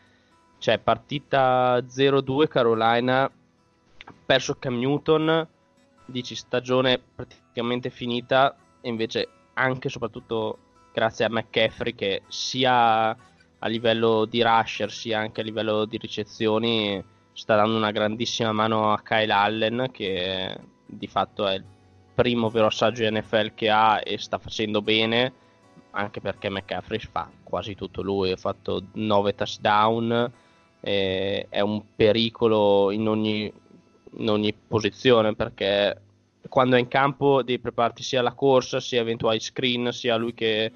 c'è 0.58 0.78
partita 0.78 1.76
0-2 1.80 2.48
Carolina 2.48 3.30
perso 4.24 4.56
Cam 4.58 4.78
Newton, 4.78 5.46
dici 6.06 6.34
stagione 6.34 6.98
praticamente 7.14 7.90
finita, 7.90 8.56
e 8.80 8.88
invece 8.88 9.28
anche 9.52 9.88
e 9.88 9.90
soprattutto 9.90 10.58
grazie 10.92 11.24
a 11.24 11.30
McCaffrey 11.30 11.94
che 11.94 12.22
sia 12.28 13.16
a 13.62 13.68
livello 13.68 14.24
di 14.24 14.42
rusher 14.42 14.90
sia 14.90 15.18
anche 15.18 15.40
a 15.40 15.44
livello 15.44 15.84
di 15.84 15.98
ricezioni 15.98 17.02
sta 17.32 17.56
dando 17.56 17.76
una 17.76 17.90
grandissima 17.90 18.52
mano 18.52 18.92
a 18.92 19.00
Kyle 19.02 19.32
Allen 19.32 19.88
che 19.92 20.58
di 20.86 21.06
fatto 21.06 21.46
è 21.46 21.54
il 21.54 21.64
primo 22.14 22.48
vero 22.48 22.66
assaggio 22.66 23.08
NFL 23.08 23.54
che 23.54 23.70
ha 23.70 24.00
e 24.02 24.18
sta 24.18 24.38
facendo 24.38 24.82
bene 24.82 25.32
anche 25.92 26.20
perché 26.20 26.50
McCaffrey 26.50 26.98
fa 26.98 27.30
quasi 27.42 27.74
tutto 27.74 28.02
lui 28.02 28.32
ha 28.32 28.36
fatto 28.36 28.84
9 28.92 29.34
touchdown 29.34 30.32
è 30.80 31.60
un 31.60 31.82
pericolo 31.94 32.90
in 32.90 33.06
ogni 33.06 33.52
in 34.16 34.28
ogni 34.28 34.52
posizione 34.52 35.34
perché 35.34 35.96
quando 36.50 36.76
è 36.76 36.78
in 36.80 36.88
campo 36.88 37.42
devi 37.42 37.58
prepararti 37.58 38.02
sia 38.02 38.20
la 38.20 38.34
corsa 38.34 38.80
sia 38.80 39.00
eventuali 39.00 39.40
screen 39.40 39.92
sia 39.92 40.16
lui 40.16 40.34
che 40.34 40.70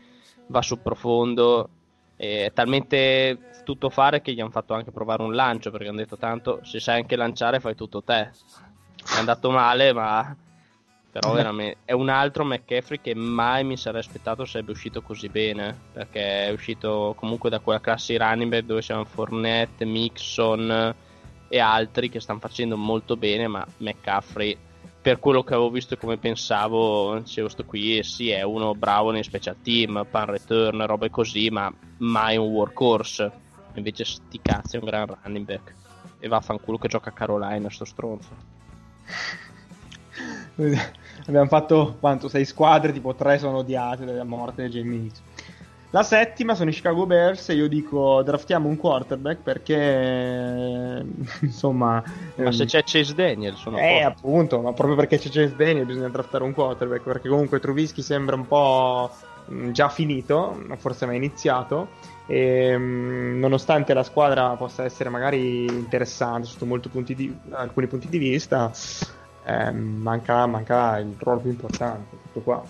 va 0.46 0.62
sul 0.62 0.78
profondo. 0.78 1.68
È 2.16 2.50
talmente 2.54 3.50
tutto 3.64 3.90
fare 3.90 4.22
che 4.22 4.32
gli 4.32 4.40
hanno 4.40 4.50
fatto 4.50 4.72
anche 4.72 4.92
provare 4.92 5.22
un 5.22 5.34
lancio 5.34 5.70
perché 5.70 5.88
hanno 5.88 5.98
detto 5.98 6.16
tanto 6.16 6.60
se 6.62 6.78
sai 6.80 7.00
anche 7.00 7.16
lanciare 7.16 7.60
fai 7.60 7.74
tutto 7.74 8.02
te. 8.02 8.20
È 8.20 9.18
andato 9.18 9.50
male 9.50 9.92
ma 9.92 10.34
però 11.10 11.32
veramente 11.32 11.78
è 11.84 11.92
un 11.92 12.08
altro 12.08 12.44
McCaffrey 12.44 13.00
che 13.00 13.14
mai 13.14 13.62
mi 13.62 13.76
sarei 13.76 14.00
aspettato 14.00 14.44
sarebbe 14.44 14.72
uscito 14.72 15.00
così 15.00 15.28
bene 15.28 15.76
perché 15.92 16.48
è 16.48 16.50
uscito 16.50 17.14
comunque 17.16 17.50
da 17.50 17.60
quella 17.60 17.80
classe 17.80 18.16
running 18.16 18.50
back 18.50 18.64
dove 18.64 18.80
c'erano 18.80 19.04
Fournette, 19.04 19.84
Mixon 19.84 20.94
e 21.48 21.58
altri 21.60 22.08
che 22.08 22.18
stanno 22.18 22.40
facendo 22.40 22.76
molto 22.76 23.16
bene, 23.16 23.46
ma 23.46 23.64
McCaffrey 23.78 24.56
per 25.04 25.18
quello 25.18 25.44
che 25.44 25.52
avevo 25.52 25.68
visto 25.68 25.92
e 25.92 25.96
come 25.98 26.16
pensavo, 26.16 27.18
dicevo 27.18 27.50
sto 27.50 27.62
qui 27.66 28.02
sì 28.02 28.30
è 28.30 28.40
uno 28.40 28.74
bravo 28.74 29.10
nei 29.10 29.22
special 29.22 29.54
team, 29.62 30.06
pan 30.10 30.24
return, 30.24 30.86
robe 30.86 31.10
così, 31.10 31.50
ma 31.50 31.70
mai 31.98 32.38
un 32.38 32.46
workhorse. 32.46 33.30
Invece 33.74 34.06
sti 34.06 34.40
cazzi 34.40 34.76
è 34.76 34.78
un 34.78 34.86
gran 34.86 35.14
running 35.22 35.44
back. 35.44 35.74
E 36.18 36.26
vaffanculo 36.26 36.78
che 36.78 36.88
gioca 36.88 37.10
a 37.10 37.12
Carolina 37.12 37.68
sto 37.68 37.84
stronzo. 37.84 38.30
Abbiamo 41.26 41.48
fatto 41.48 41.98
quanto? 42.00 42.28
Sei 42.28 42.46
squadre, 42.46 42.90
tipo 42.90 43.14
tre 43.14 43.36
sono 43.36 43.58
odiate 43.58 44.06
della 44.06 44.24
morte 44.24 44.62
di 44.62 44.70
Jamie. 44.70 45.10
La 45.94 46.02
settima 46.02 46.56
sono 46.56 46.70
i 46.70 46.72
Chicago 46.72 47.06
Bears 47.06 47.50
e 47.50 47.54
io 47.54 47.68
dico 47.68 48.20
draftiamo 48.24 48.68
un 48.68 48.76
quarterback 48.76 49.42
perché 49.42 51.06
insomma... 51.42 52.02
Ma 52.34 52.44
ehm, 52.46 52.50
se 52.50 52.64
c'è 52.64 52.82
Chase 52.82 53.14
Daniel 53.14 53.54
sono 53.54 53.78
Eh, 53.78 54.00
forti. 54.02 54.02
appunto, 54.02 54.60
ma 54.60 54.72
proprio 54.72 54.96
perché 54.96 55.18
c'è 55.18 55.28
Chase 55.30 55.54
Daniel 55.54 55.86
bisogna 55.86 56.08
draftare 56.08 56.42
un 56.42 56.52
quarterback, 56.52 57.04
perché 57.04 57.28
comunque 57.28 57.60
Trubisky 57.60 58.02
sembra 58.02 58.34
un 58.34 58.44
po' 58.48 59.08
mh, 59.46 59.70
già 59.70 59.88
finito, 59.88 60.60
forse 60.78 61.06
mai 61.06 61.14
iniziato, 61.14 61.90
e 62.26 62.76
mh, 62.76 63.38
nonostante 63.38 63.94
la 63.94 64.02
squadra 64.02 64.48
possa 64.56 64.82
essere 64.82 65.10
magari 65.10 65.66
interessante 65.66 66.48
sotto 66.48 66.66
molti 66.66 66.88
punti 66.88 67.14
di, 67.14 67.32
alcuni 67.50 67.86
punti 67.86 68.08
di 68.08 68.18
vista, 68.18 68.68
ehm, 69.44 69.76
manca, 70.02 70.44
manca 70.48 70.98
il 70.98 71.14
ruolo 71.16 71.38
più 71.38 71.50
importante, 71.50 72.16
tutto 72.20 72.40
qua. 72.40 72.64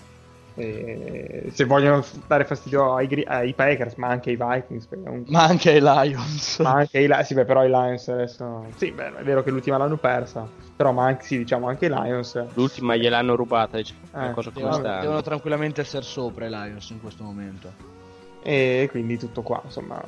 E 0.57 1.49
se 1.51 1.65
vogliono 1.65 2.01
dare 2.27 2.45
fastidio 2.45 2.95
ai, 2.95 3.23
ai 3.27 3.53
Packers, 3.53 3.95
ma 3.95 4.07
anche 4.07 4.29
ai 4.29 4.37
Vikings, 4.37 4.87
comunque- 4.87 5.31
Ma 5.33 5.43
anche 5.43 5.69
ai 5.71 5.81
Lions. 5.81 6.59
ma 6.59 6.71
anche 6.71 6.99
i 6.99 7.07
Lions, 7.07 7.25
sì, 7.27 7.33
beh, 7.33 7.43
però 7.43 7.65
i 7.65 7.67
Lions 7.69 8.07
adesso. 8.07 8.65
Sì, 8.77 8.91
beh, 8.91 9.17
è 9.17 9.23
vero 9.23 9.43
che 9.43 9.51
l'ultima 9.51 9.77
l'hanno 9.77 9.97
persa. 9.97 10.47
Però, 10.75 10.91
ma 10.93 11.05
anche, 11.05 11.23
sì, 11.25 11.37
diciamo, 11.37 11.67
anche 11.67 11.87
i 11.87 11.89
Lions. 11.89 12.41
L'ultima 12.53 12.95
gliel'hanno 12.95 13.35
rubata, 13.35 13.77
una 14.13 14.29
Eh, 14.29 14.33
cosa 14.33 14.51
come 14.51 14.69
Devono, 14.69 14.99
devono 15.01 15.21
tranquillamente 15.21 15.81
essere 15.81 16.03
sopra 16.03 16.45
i 16.45 16.49
Lions 16.49 16.89
in 16.89 17.01
questo 17.01 17.23
momento. 17.23 17.73
E 18.41 18.87
quindi 18.91 19.17
tutto 19.17 19.41
qua, 19.41 19.61
insomma. 19.65 20.01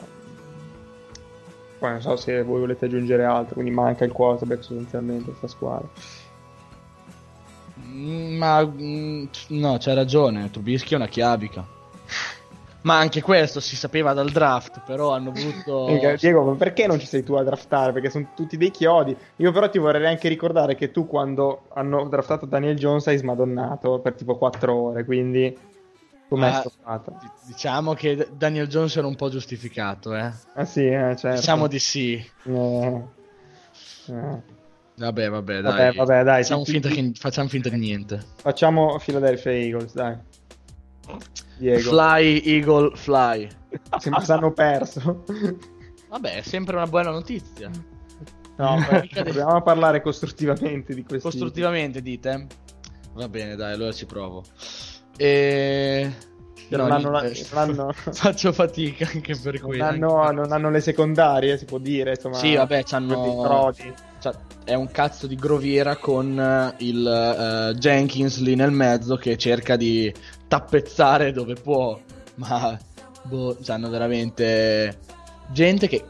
Poi 1.79 1.91
non 1.91 2.01
so 2.01 2.15
se 2.15 2.41
voi 2.41 2.61
volete 2.61 2.85
aggiungere 2.85 3.23
altro. 3.23 3.53
Quindi 3.55 3.71
manca 3.71 4.03
il 4.05 4.11
quarterback 4.11 4.63
sostanzialmente 4.63 5.25
questa 5.25 5.47
squadra. 5.47 5.87
Ma 7.89 8.65
mm, 8.65 9.25
no, 9.49 9.77
c'hai 9.79 9.95
ragione, 9.95 10.49
Trubisky 10.49 10.93
è 10.93 10.97
una 10.97 11.07
chiavica. 11.07 11.65
Ma 12.81 12.97
anche 12.99 13.21
questo 13.21 13.59
si 13.59 13.75
sapeva 13.75 14.13
dal 14.13 14.31
draft, 14.31 14.79
però 14.85 15.11
hanno 15.11 15.31
voluto... 15.31 15.87
Mica, 15.91 16.15
Diego, 16.15 16.43
ma 16.43 16.55
perché 16.55 16.87
non 16.87 16.99
ci 16.99 17.05
sei 17.05 17.23
tu 17.23 17.33
a 17.33 17.43
draftare? 17.43 17.91
Perché 17.91 18.09
sono 18.09 18.27
tutti 18.33 18.55
dei 18.55 18.71
chiodi. 18.71 19.15
Io, 19.37 19.51
però, 19.51 19.69
ti 19.69 19.77
vorrei 19.77 20.05
anche 20.05 20.29
ricordare 20.29 20.75
che 20.75 20.91
tu, 20.91 21.05
quando 21.05 21.63
hanno 21.73 22.07
draftato 22.07 22.45
Daniel 22.45 22.77
Jones, 22.77 23.07
hai 23.07 23.17
smadonnato 23.17 23.99
per 23.99 24.13
tipo 24.13 24.37
4 24.37 24.73
ore. 24.73 25.03
Quindi, 25.03 25.57
com'è 26.29 26.49
Ma- 26.49 26.63
stato? 26.63 27.11
Di- 27.19 27.29
Diciamo 27.47 27.93
che 27.93 28.29
Daniel 28.31 28.67
Jones 28.67 28.95
era 28.95 29.07
un 29.07 29.15
po' 29.15 29.29
giustificato, 29.29 30.15
eh. 30.15 30.31
Ah, 30.53 30.65
sì, 30.65 30.85
eh, 30.85 31.15
certo. 31.17 31.39
Diciamo 31.39 31.67
di 31.67 31.79
sì. 31.79 32.13
Eh, 32.13 33.03
eh. 34.07 34.55
Vabbè, 34.97 35.29
vabbè, 35.29 35.61
dai. 35.61 35.71
Vabbè, 35.71 35.93
vabbè, 35.93 36.23
dai, 36.23 36.41
Facciamo, 36.43 36.63
ti- 36.63 36.71
finta 36.71 36.89
che, 36.89 37.11
facciamo 37.13 37.47
finta 37.49 37.69
di 37.69 37.77
niente. 37.77 38.19
Facciamo 38.41 38.99
Philadelphia 39.03 39.51
Eagles, 39.51 39.93
dai. 39.93 40.17
Diego. 41.57 41.89
Fly, 41.89 42.41
Eagle, 42.43 42.91
fly. 42.95 43.47
Sembra 43.99 44.21
che 44.23 44.31
hanno 44.31 44.51
perso. 44.53 45.23
Vabbè, 46.09 46.37
è 46.37 46.41
sempre 46.41 46.75
una 46.75 46.87
buona 46.87 47.11
notizia. 47.11 47.69
No, 48.57 48.77
proviamo 49.13 49.55
a 49.55 49.61
parlare 49.61 50.01
costruttivamente 50.01 50.95
di 50.95 51.03
questi. 51.03 51.27
Costruttivamente 51.29 52.01
dite? 52.01 52.47
Va 53.13 53.29
bene, 53.29 53.55
dai, 53.55 53.73
allora 53.73 53.91
ci 53.91 54.05
provo. 54.07 54.43
E... 55.15 56.11
Non 56.69 56.87
No, 56.87 56.93
hanno 56.95 57.09
non 57.11 57.31
hanno- 57.53 57.93
Faccio 58.11 58.51
fatica 58.51 59.07
anche 59.13 59.37
per 59.41 59.59
Non 59.61 59.67
quello. 59.69 59.83
hanno, 59.85 60.31
non 60.31 60.51
hanno 60.51 60.69
le 60.69 60.81
secondarie, 60.81 61.57
si 61.57 61.65
può 61.65 61.77
dire. 61.77 62.11
Insomma, 62.11 62.35
Sì, 62.37 62.55
vabbè, 62.55 62.83
c'hanno... 62.83 63.71
Cioè, 64.31 64.45
è 64.65 64.73
un 64.73 64.91
cazzo 64.91 65.27
di 65.27 65.35
groviera 65.35 65.95
con 65.95 66.37
eh, 66.37 66.73
il 66.83 67.07
eh, 67.07 67.77
Jenkins 67.77 68.39
lì 68.39 68.55
nel 68.55 68.71
mezzo 68.71 69.15
che 69.15 69.37
cerca 69.37 69.75
di 69.75 70.13
tappezzare 70.47 71.31
dove 71.31 71.53
può. 71.55 71.99
Ma 72.35 72.77
boh, 73.23 73.57
hanno 73.67 73.89
veramente 73.89 74.99
gente 75.51 75.87
che 75.87 76.03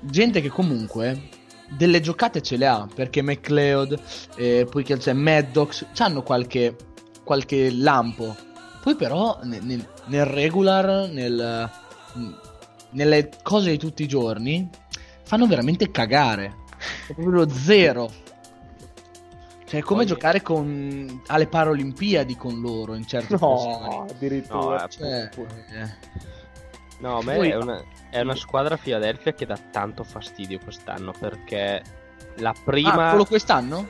gente 0.00 0.40
che 0.40 0.48
comunque 0.48 1.28
delle 1.76 2.00
giocate 2.00 2.40
ce 2.40 2.56
le 2.56 2.66
ha 2.66 2.88
perché 2.92 3.20
McLeod 3.20 4.00
eh, 4.36 4.66
poi 4.70 4.84
che 4.84 4.96
c'è 4.96 5.12
Maddox 5.12 5.86
hanno 5.98 6.22
qualche 6.22 6.74
qualche 7.24 7.70
lampo. 7.70 8.34
Poi 8.82 8.94
però 8.94 9.38
nel, 9.42 9.62
nel- 9.62 9.86
nel 10.06 10.24
regular 10.24 11.08
nel 11.10 11.70
nelle 12.90 13.28
cose 13.42 13.70
di 13.70 13.76
tutti 13.76 14.02
i 14.02 14.08
giorni 14.08 14.68
fanno 15.24 15.46
veramente 15.46 15.90
cagare. 15.90 16.57
È 17.06 17.12
proprio 17.12 17.30
lo 17.30 17.48
zero. 17.48 18.10
Cioè, 19.64 19.80
è 19.80 19.82
come 19.82 19.98
Poi- 20.00 20.08
giocare 20.08 20.40
con 20.40 21.22
alle 21.26 21.46
Paralimpiadi 21.46 22.36
con 22.36 22.60
loro 22.60 22.94
in 22.94 23.02
occasioni. 23.02 23.38
No, 23.40 24.06
addirittura. 24.08 24.76
No, 24.78 24.84
eh, 24.84 24.88
Cioè, 24.88 25.28
eh, 25.72 26.16
No, 27.00 27.18
a 27.18 27.22
me 27.22 27.36
Poi- 27.36 27.50
è, 27.50 27.56
una, 27.56 27.82
è 28.10 28.20
una 28.20 28.34
squadra 28.34 28.76
Philadelphia 28.76 29.32
che 29.32 29.46
dà 29.46 29.56
tanto 29.70 30.02
fastidio 30.04 30.58
quest'anno 30.58 31.12
perché 31.16 31.82
la 32.36 32.54
prima... 32.64 33.08
Ah, 33.08 33.10
solo 33.10 33.24
quest'anno? 33.24 33.88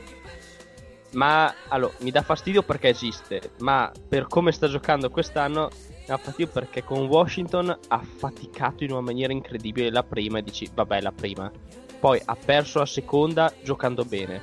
Ma 1.12 1.54
allora, 1.68 1.94
mi 2.00 2.10
dà 2.10 2.20
fastidio 2.20 2.62
perché 2.62 2.88
esiste, 2.88 3.52
ma 3.60 3.90
per 4.08 4.26
come 4.26 4.52
sta 4.52 4.68
giocando 4.68 5.08
quest'anno 5.08 5.70
mi 6.00 6.04
dà 6.06 6.18
fastidio 6.18 6.52
perché 6.52 6.84
con 6.84 7.06
Washington 7.06 7.78
ha 7.88 8.00
faticato 8.02 8.84
in 8.84 8.90
una 8.90 9.00
maniera 9.00 9.32
incredibile 9.32 9.90
la 9.90 10.02
prima 10.02 10.38
e 10.38 10.42
dici, 10.42 10.68
vabbè, 10.72 11.00
la 11.00 11.12
prima. 11.12 11.50
Poi 11.98 12.20
ha 12.24 12.36
perso 12.36 12.78
la 12.78 12.86
seconda 12.86 13.52
giocando 13.62 14.04
bene. 14.04 14.42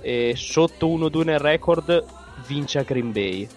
E 0.00 0.34
sotto 0.36 0.88
1-2 0.88 1.24
nel 1.24 1.38
record 1.38 2.04
vince 2.46 2.78
a 2.78 2.82
Green 2.82 3.12
Bay. 3.12 3.48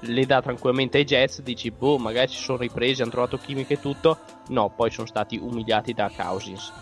Le 0.00 0.26
dà 0.26 0.40
tranquillamente 0.40 0.98
ai 0.98 1.04
Jets, 1.04 1.42
dici, 1.42 1.70
boh, 1.70 1.98
magari 1.98 2.28
si 2.28 2.36
sono 2.36 2.58
ripresi, 2.58 3.02
hanno 3.02 3.10
trovato 3.10 3.36
chimica 3.36 3.74
e 3.74 3.80
tutto. 3.80 4.18
No, 4.48 4.70
poi 4.70 4.90
sono 4.90 5.06
stati 5.06 5.36
umiliati 5.36 5.92
da 5.92 6.10
Cousins. 6.14 6.72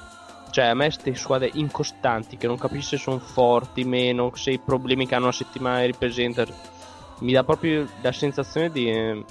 Cioè, 0.51 0.67
a 0.67 0.75
me 0.75 0.85
queste 0.85 1.15
squadre 1.15 1.51
incostanti 1.55 2.37
che 2.37 2.47
non 2.47 2.59
capisci 2.59 2.97
se 2.97 2.99
sono 2.99 3.19
forti, 3.19 3.85
meno, 3.85 4.35
se 4.35 4.53
i 4.53 4.59
problemi 4.59 5.07
che 5.07 5.15
hanno 5.15 5.25
una 5.25 5.33
settimana 5.33 5.85
ripresentano. 5.85 6.55
Mi 7.21 7.33
dà 7.33 7.43
proprio 7.45 7.89
la 8.03 8.13
sensazione 8.13 8.71
di. 8.71 9.25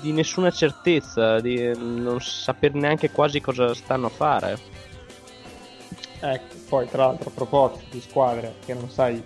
di 0.00 0.12
nessuna 0.12 0.50
certezza, 0.50 1.40
di 1.40 1.72
non 1.76 2.20
saper 2.20 2.74
neanche 2.74 3.10
quasi 3.10 3.40
cosa 3.40 3.74
stanno 3.74 4.06
a 4.06 4.10
fare. 4.10 4.58
Ecco, 6.26 6.54
poi 6.70 6.88
tra 6.88 7.04
l'altro 7.04 7.28
a 7.28 7.32
proposito 7.34 7.84
di 7.90 8.00
squadre 8.00 8.54
che 8.64 8.72
non 8.72 8.88
sai 8.88 9.22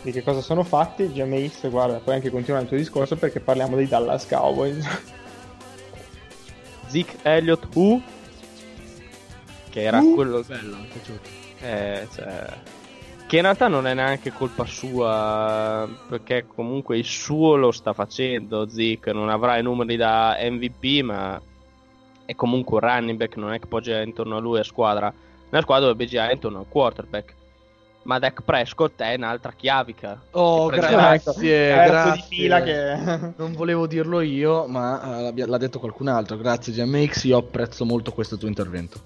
di 0.00 0.12
che 0.12 0.22
cosa 0.22 0.40
sono 0.40 0.62
fatti, 0.62 1.12
GMX, 1.12 1.68
guarda, 1.68 1.98
puoi 1.98 2.14
anche 2.14 2.30
continuare 2.30 2.62
il 2.62 2.70
tuo 2.70 2.78
discorso 2.78 3.16
perché 3.16 3.40
parliamo 3.40 3.76
dei 3.76 3.86
Dallas 3.86 4.26
Cowboys. 4.26 4.82
Zeke 6.88 7.18
Elliott 7.20 7.68
U, 7.74 8.00
che 9.68 9.82
era 9.82 9.98
Uh. 9.98 10.14
quello. 10.14 10.42
Bello. 10.46 10.76
Eh, 11.60 12.08
cioè, 12.14 12.46
che 13.26 13.36
in 13.36 13.42
realtà 13.42 13.68
non 13.68 13.86
è 13.86 13.92
neanche 13.92 14.32
colpa 14.32 14.64
sua, 14.64 15.86
perché 16.08 16.46
comunque 16.46 16.96
il 16.96 17.04
suo 17.04 17.56
lo 17.56 17.72
sta 17.72 17.92
facendo. 17.92 18.66
Zeke 18.68 19.12
non 19.12 19.28
avrà 19.28 19.58
i 19.58 19.62
numeri 19.62 19.96
da 19.96 20.38
MVP, 20.40 21.02
ma 21.02 21.38
è 22.24 22.34
comunque 22.34 22.78
un 22.80 22.88
running 22.88 23.18
back, 23.18 23.36
non 23.36 23.52
è 23.52 23.58
che 23.58 23.66
girare 23.82 24.04
intorno 24.04 24.36
a 24.36 24.40
lui 24.40 24.60
a 24.60 24.64
squadra. 24.64 25.12
Una 25.50 25.60
squadra 25.62 25.86
dovrebbe 25.86 26.06
girare 26.06 26.32
intorno 26.32 26.58
al 26.58 26.66
quarterback. 26.68 27.34
Ma 28.02 28.20
Dak 28.20 28.42
Prescott 28.42 29.00
è 29.00 29.14
un'altra 29.16 29.52
chiavica. 29.52 30.20
Oh, 30.32 30.66
grazie, 30.68 31.74
grazie. 31.74 32.12
di 32.12 32.24
fila 32.28 32.62
che... 32.62 33.32
Non 33.36 33.52
volevo 33.52 33.88
dirlo 33.88 34.20
io, 34.20 34.66
ma 34.68 35.20
l'abbia- 35.22 35.46
l'ha 35.48 35.58
detto 35.58 35.80
qualcun 35.80 36.06
altro. 36.06 36.36
Grazie 36.36 36.72
GMX, 36.72 37.24
io 37.24 37.38
apprezzo 37.38 37.84
molto 37.84 38.12
questo 38.12 38.36
tuo 38.36 38.46
intervento. 38.46 39.00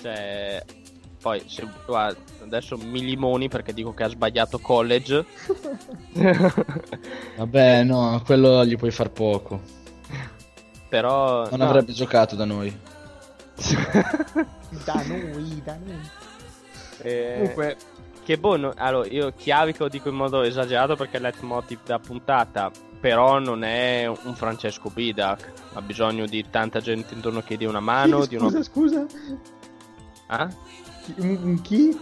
Cioè, 0.00 0.64
poi 1.20 1.42
se, 1.46 1.68
guarda, 1.84 2.18
adesso 2.44 2.78
mi 2.78 3.02
limoni 3.04 3.48
perché 3.48 3.74
dico 3.74 3.92
che 3.92 4.04
ha 4.04 4.08
sbagliato 4.08 4.58
college. 4.58 5.24
Vabbè, 7.36 7.82
no, 7.84 8.22
quello 8.24 8.64
gli 8.64 8.76
puoi 8.76 8.90
far 8.90 9.10
poco. 9.10 9.60
Però 10.88 11.46
Non 11.50 11.58
no. 11.58 11.64
avrebbe 11.68 11.92
giocato 11.92 12.36
da 12.36 12.44
noi. 12.46 12.74
Da 14.84 15.02
noi, 15.06 15.62
da 15.64 15.76
noi. 15.84 16.10
Eh, 17.02 17.34
Comunque, 17.38 17.76
Che 18.24 18.38
boh, 18.38 18.56
no- 18.56 18.72
allora 18.76 19.06
io 19.08 19.32
chiavico 19.36 19.84
lo 19.84 19.88
dico 19.88 20.08
in 20.08 20.16
modo 20.16 20.42
esagerato 20.42 20.96
perché 20.96 21.18
leitmotiv 21.20 21.78
da 21.84 21.98
puntata, 22.00 22.70
però 22.98 23.38
non 23.38 23.62
è 23.62 24.06
un 24.06 24.34
Francesco 24.34 24.90
Bidac, 24.92 25.52
ha 25.74 25.80
bisogno 25.80 26.26
di 26.26 26.44
tanta 26.50 26.80
gente 26.80 27.14
intorno 27.14 27.40
che 27.42 27.56
dia 27.56 27.68
una 27.68 27.78
mano, 27.80 28.20
chi, 28.20 28.28
di 28.28 28.36
scusa, 28.38 28.56
uno... 28.56 28.62
scusa, 28.64 29.06
Ah? 30.26 30.48
Chi- 31.04 31.14
un, 31.18 31.38
un 31.40 31.60
chi? 31.60 31.96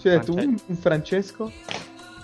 Cioè, 0.00 0.20
tu 0.20 0.32
France- 0.32 0.46
un, 0.48 0.56
un 0.64 0.76
Francesco? 0.76 1.52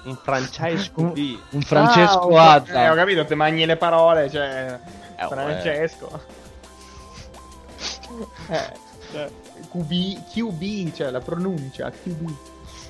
un 0.04 0.16
franchise 0.22 0.92
QB. 0.94 1.16
Un, 1.18 1.38
un 1.50 1.60
Francesco 1.62 2.36
ah, 2.38 2.52
Azza. 2.52 2.84
Eh, 2.84 2.88
ho 2.90 2.94
capito, 2.94 3.24
te 3.26 3.34
mangi 3.34 3.66
le 3.66 3.76
parole, 3.76 4.30
cioè... 4.30 4.78
Eh, 5.16 5.26
Francesco. 5.26 6.06
eh, 6.14 6.44
cioè, 9.12 9.30
QB, 9.70 10.30
QB, 10.32 10.92
cioè 10.92 11.10
la 11.10 11.20
pronuncia, 11.20 11.90
QB. 11.90 12.32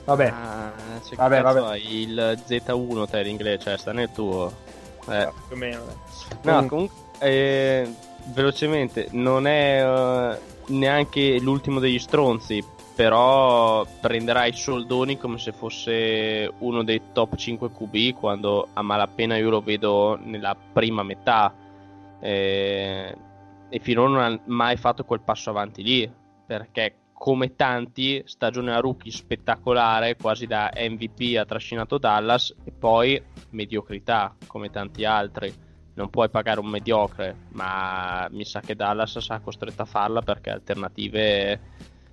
Vabbè. 0.04 0.26
Ah, 0.26 0.72
cioè, 1.04 1.16
Vabbè, 1.16 1.42
vabbè. 1.42 1.76
il 1.76 2.40
Z1 2.46 3.08
te 3.08 3.22
l'inglese, 3.22 3.58
cioè 3.58 3.78
sta 3.78 3.92
nel 3.92 4.10
tuo. 4.12 4.52
Eh. 5.08 5.28
Più 5.48 5.56
o 5.56 5.58
meno. 5.58 5.82
No, 6.42 6.66
comunque, 6.66 6.96
eh, 7.18 7.92
velocemente, 8.26 9.08
non 9.10 9.46
è 9.46 9.84
eh, 9.84 10.38
neanche 10.68 11.40
l'ultimo 11.40 11.80
degli 11.80 11.98
stronzi, 11.98 12.64
però 12.94 13.84
prenderai 14.00 14.52
soldoni 14.52 15.18
come 15.18 15.38
se 15.38 15.52
fosse 15.52 16.50
uno 16.58 16.82
dei 16.82 17.02
top 17.12 17.36
5 17.36 17.70
QB 17.70 18.18
quando 18.18 18.68
a 18.72 18.82
malapena 18.82 19.36
io 19.36 19.50
lo 19.50 19.60
vedo 19.60 20.18
nella 20.22 20.56
prima 20.72 21.02
metà. 21.02 21.52
Eh, 22.20 23.16
e 23.68 23.78
finora 23.78 24.28
non 24.28 24.32
ha 24.32 24.40
mai 24.46 24.76
fatto 24.76 25.04
quel 25.04 25.20
passo 25.20 25.50
avanti 25.50 25.82
lì, 25.82 26.12
perché 26.46 26.98
come 27.12 27.56
tanti, 27.56 28.22
stagione 28.26 28.74
a 28.74 28.78
rookie 28.78 29.10
spettacolare, 29.10 30.16
quasi 30.16 30.46
da 30.46 30.70
MVP 30.74 31.36
ha 31.38 31.44
trascinato 31.44 31.98
Dallas, 31.98 32.54
e 32.64 32.72
poi 32.72 33.20
mediocrità, 33.50 34.36
come 34.46 34.70
tanti 34.70 35.04
altri 35.04 35.64
non 35.94 36.10
puoi 36.10 36.28
pagare 36.28 36.60
un 36.60 36.68
mediocre, 36.68 37.46
ma 37.52 38.28
mi 38.30 38.44
sa 38.44 38.60
che 38.60 38.74
Dallas 38.74 39.18
sarà 39.18 39.40
costretto 39.40 39.82
a 39.82 39.86
farla 39.86 40.20
perché 40.20 40.50
alternative 40.50 41.60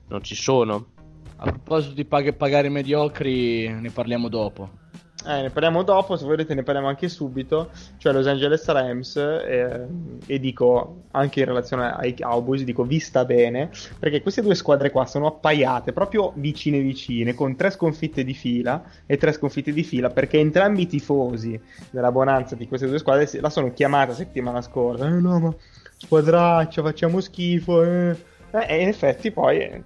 non 0.07 0.23
ci 0.23 0.35
sono. 0.35 0.91
A 1.35 1.43
proposito 1.43 1.93
di 1.93 2.05
pag- 2.05 2.33
pagare 2.33 2.67
i 2.67 2.71
mediocri, 2.71 3.67
ne 3.67 3.89
parliamo 3.89 4.29
dopo. 4.29 4.82
Eh, 5.25 5.41
ne 5.41 5.49
parliamo 5.51 5.83
dopo, 5.83 6.17
se 6.17 6.25
volete 6.25 6.53
ne 6.53 6.63
parliamo 6.63 6.89
anche 6.89 7.07
subito, 7.07 7.69
cioè 7.97 8.11
Los 8.11 8.27
Angeles 8.27 8.65
Rams, 8.65 9.15
eh, 9.15 9.87
e 10.25 10.39
dico 10.39 11.03
anche 11.11 11.39
in 11.39 11.45
relazione 11.45 11.93
ai 11.93 12.13
Cowboys, 12.13 12.63
dico 12.63 12.83
vi 12.83 12.99
sta 12.99 13.23
bene, 13.23 13.69
perché 13.99 14.21
queste 14.21 14.41
due 14.41 14.53
squadre 14.53 14.91
qua 14.91 15.05
sono 15.05 15.27
appaiate 15.27 15.93
proprio 15.93 16.33
vicine 16.35 16.79
vicine, 16.79 17.33
con 17.35 17.55
tre 17.55 17.69
sconfitte 17.71 18.25
di 18.25 18.33
fila, 18.33 18.83
e 19.05 19.15
tre 19.17 19.31
sconfitte 19.31 19.71
di 19.71 19.83
fila, 19.83 20.09
perché 20.09 20.39
entrambi 20.39 20.81
i 20.81 20.87
tifosi 20.87 21.57
della 21.89 22.11
bonanza 22.11 22.55
di 22.55 22.67
queste 22.67 22.87
due 22.87 22.99
squadre 22.99 23.29
la 23.39 23.49
sono 23.49 23.71
chiamata 23.71 24.13
settimana 24.13 24.61
scorsa, 24.61 25.07
eh 25.07 25.09
no 25.09 25.39
ma 25.39 25.55
squadraccia, 25.95 26.81
facciamo 26.81 27.21
schifo, 27.21 27.81
eh. 27.81 28.31
Eh, 28.51 28.65
e 28.67 28.81
in 28.81 28.87
effetti 28.87 29.31
poi 29.31 29.59
eh, 29.59 29.83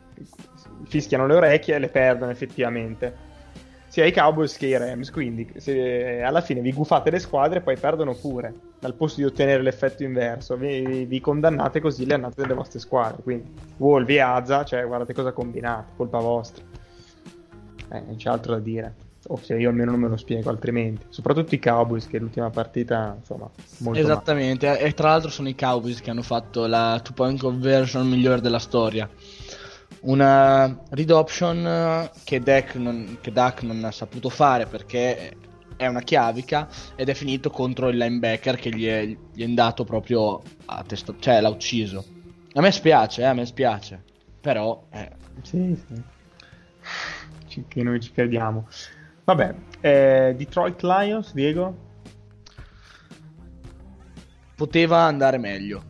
fischiano 0.87 1.25
le 1.25 1.35
orecchie 1.35 1.75
e 1.75 1.79
le 1.79 1.87
perdono 1.87 2.31
effettivamente 2.31 3.26
sia 3.97 4.05
i 4.05 4.13
Cowboys 4.13 4.55
che 4.57 4.67
i 4.67 4.77
Rams. 4.77 5.09
Quindi, 5.09 5.51
se 5.57 6.21
alla 6.21 6.41
fine 6.41 6.61
vi 6.61 6.71
gufate 6.71 7.09
le 7.09 7.17
squadre, 7.17 7.61
poi 7.61 7.77
perdono 7.77 8.13
pure. 8.13 8.53
Al 8.81 8.93
posto 8.93 9.21
di 9.21 9.25
ottenere 9.25 9.63
l'effetto 9.63 10.03
inverso, 10.03 10.55
vi, 10.55 11.05
vi 11.05 11.19
condannate 11.19 11.79
così 11.79 12.05
le 12.05 12.13
annate 12.13 12.41
delle 12.43 12.53
vostre 12.53 12.77
squadre. 12.77 13.23
Quindi, 13.23 13.49
Wolvi 13.77 14.15
e 14.15 14.19
Azza, 14.19 14.63
cioè, 14.63 14.85
guardate 14.85 15.13
cosa 15.13 15.31
combinate, 15.31 15.93
colpa 15.95 16.19
vostra. 16.19 16.63
Eh, 17.89 18.01
non 18.01 18.15
c'è 18.17 18.29
altro 18.29 18.53
da 18.53 18.59
dire. 18.59 18.93
O 19.29 19.41
io 19.47 19.69
almeno 19.69 19.91
non 19.91 19.99
me 19.99 20.09
lo 20.09 20.17
spiego, 20.17 20.51
altrimenti. 20.51 21.07
Soprattutto 21.09 21.55
i 21.55 21.59
Cowboys, 21.59 22.07
che 22.07 22.19
l'ultima 22.19 22.51
partita, 22.51 23.15
insomma, 23.17 23.49
molto 23.79 23.99
Esattamente, 23.99 24.77
e 24.77 24.93
tra 24.93 25.09
l'altro 25.09 25.31
sono 25.31 25.49
i 25.49 25.55
Cowboys 25.55 26.01
che 26.01 26.11
hanno 26.11 26.21
fatto 26.21 26.67
la 26.67 27.01
2 27.03 27.13
point 27.15 27.39
conversion 27.39 28.07
migliore 28.07 28.41
della 28.41 28.59
storia. 28.59 29.09
Una 29.99 30.83
read 30.89 31.09
option 31.09 31.65
eh, 31.65 32.11
che 32.23 32.39
Dak 32.41 32.75
non, 32.75 33.17
non 33.61 33.83
ha 33.83 33.91
saputo 33.91 34.29
fare 34.29 34.65
perché 34.65 35.37
è 35.75 35.87
una 35.87 36.01
chiavica 36.01 36.69
ed 36.95 37.09
è 37.09 37.13
finito 37.13 37.49
contro 37.49 37.89
il 37.89 37.97
linebacker 37.97 38.55
che 38.57 38.69
gli 38.69 38.85
è, 38.87 39.05
gli 39.05 39.41
è 39.41 39.45
andato 39.45 39.83
proprio 39.83 40.41
a 40.65 40.83
testa, 40.83 41.15
cioè 41.19 41.41
l'ha 41.41 41.49
ucciso. 41.49 42.05
A 42.53 42.61
me 42.61 42.71
spiace, 42.71 43.21
eh, 43.21 43.25
a 43.25 43.33
me 43.33 43.45
spiace, 43.45 44.03
però 44.39 44.87
eh, 44.91 45.09
Sì, 45.41 45.75
sì. 45.87 46.01
Ci- 47.47 47.65
Che 47.67 47.83
noi 47.83 47.99
ci 47.99 48.11
crediamo. 48.11 48.67
Vabbè, 49.23 49.55
eh, 49.81 50.33
Detroit 50.37 50.81
Lions, 50.83 51.33
Diego? 51.33 51.85
poteva 54.55 55.03
andare 55.03 55.37
meglio. 55.37 55.83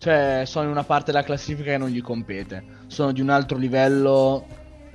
Cioè, 0.00 0.44
sono 0.46 0.64
in 0.64 0.70
una 0.70 0.82
parte 0.82 1.12
della 1.12 1.22
classifica 1.22 1.72
che 1.72 1.76
non 1.76 1.90
gli 1.90 2.00
compete. 2.00 2.64
Sono 2.86 3.12
di 3.12 3.20
un 3.20 3.28
altro 3.28 3.58
livello 3.58 4.46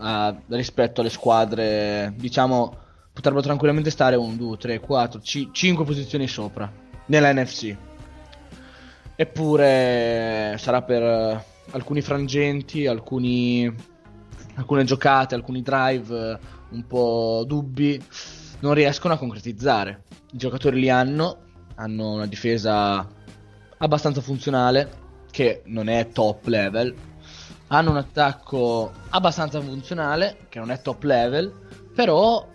eh, 0.02 0.36
rispetto 0.48 1.02
alle 1.02 1.12
squadre. 1.12 2.12
Diciamo, 2.18 2.76
potrebbero 3.14 3.44
tranquillamente 3.44 3.92
stare 3.92 4.16
1, 4.16 4.34
2, 4.34 4.58
3, 4.58 4.80
4, 4.80 5.22
5 5.22 5.86
posizioni 5.86 6.28
sopra 6.28 6.72
nella 7.06 7.32
NFC. 7.32 7.76
Eppure 9.16 10.56
sarà 10.58 10.82
per 10.82 11.04
eh, 11.04 11.46
alcuni 11.74 12.02
frangenti, 12.02 12.88
alcuni, 12.88 13.72
alcune 14.56 14.86
giocate, 14.86 15.36
alcuni 15.36 15.62
drive 15.62 16.32
eh, 16.32 16.40
un 16.72 16.88
po' 16.88 17.44
dubbi. 17.46 18.04
Non 18.62 18.74
riescono 18.74 19.14
a 19.14 19.18
concretizzare. 19.18 20.02
I 20.32 20.38
giocatori 20.38 20.80
li 20.80 20.90
hanno, 20.90 21.38
hanno 21.76 22.14
una 22.14 22.26
difesa 22.26 23.08
abbastanza 23.78 24.22
funzionale, 24.22 24.90
che 25.32 25.62
non 25.66 25.90
è 25.90 26.10
top 26.10 26.46
level. 26.48 26.94
Hanno 27.68 27.90
un 27.92 27.98
attacco 27.98 28.92
abbastanza 29.10 29.60
funzionale, 29.60 30.38
che 30.50 30.60
non 30.60 30.72
è 30.72 30.82
top 30.82 31.04
level, 31.04 31.54
però 31.94 32.48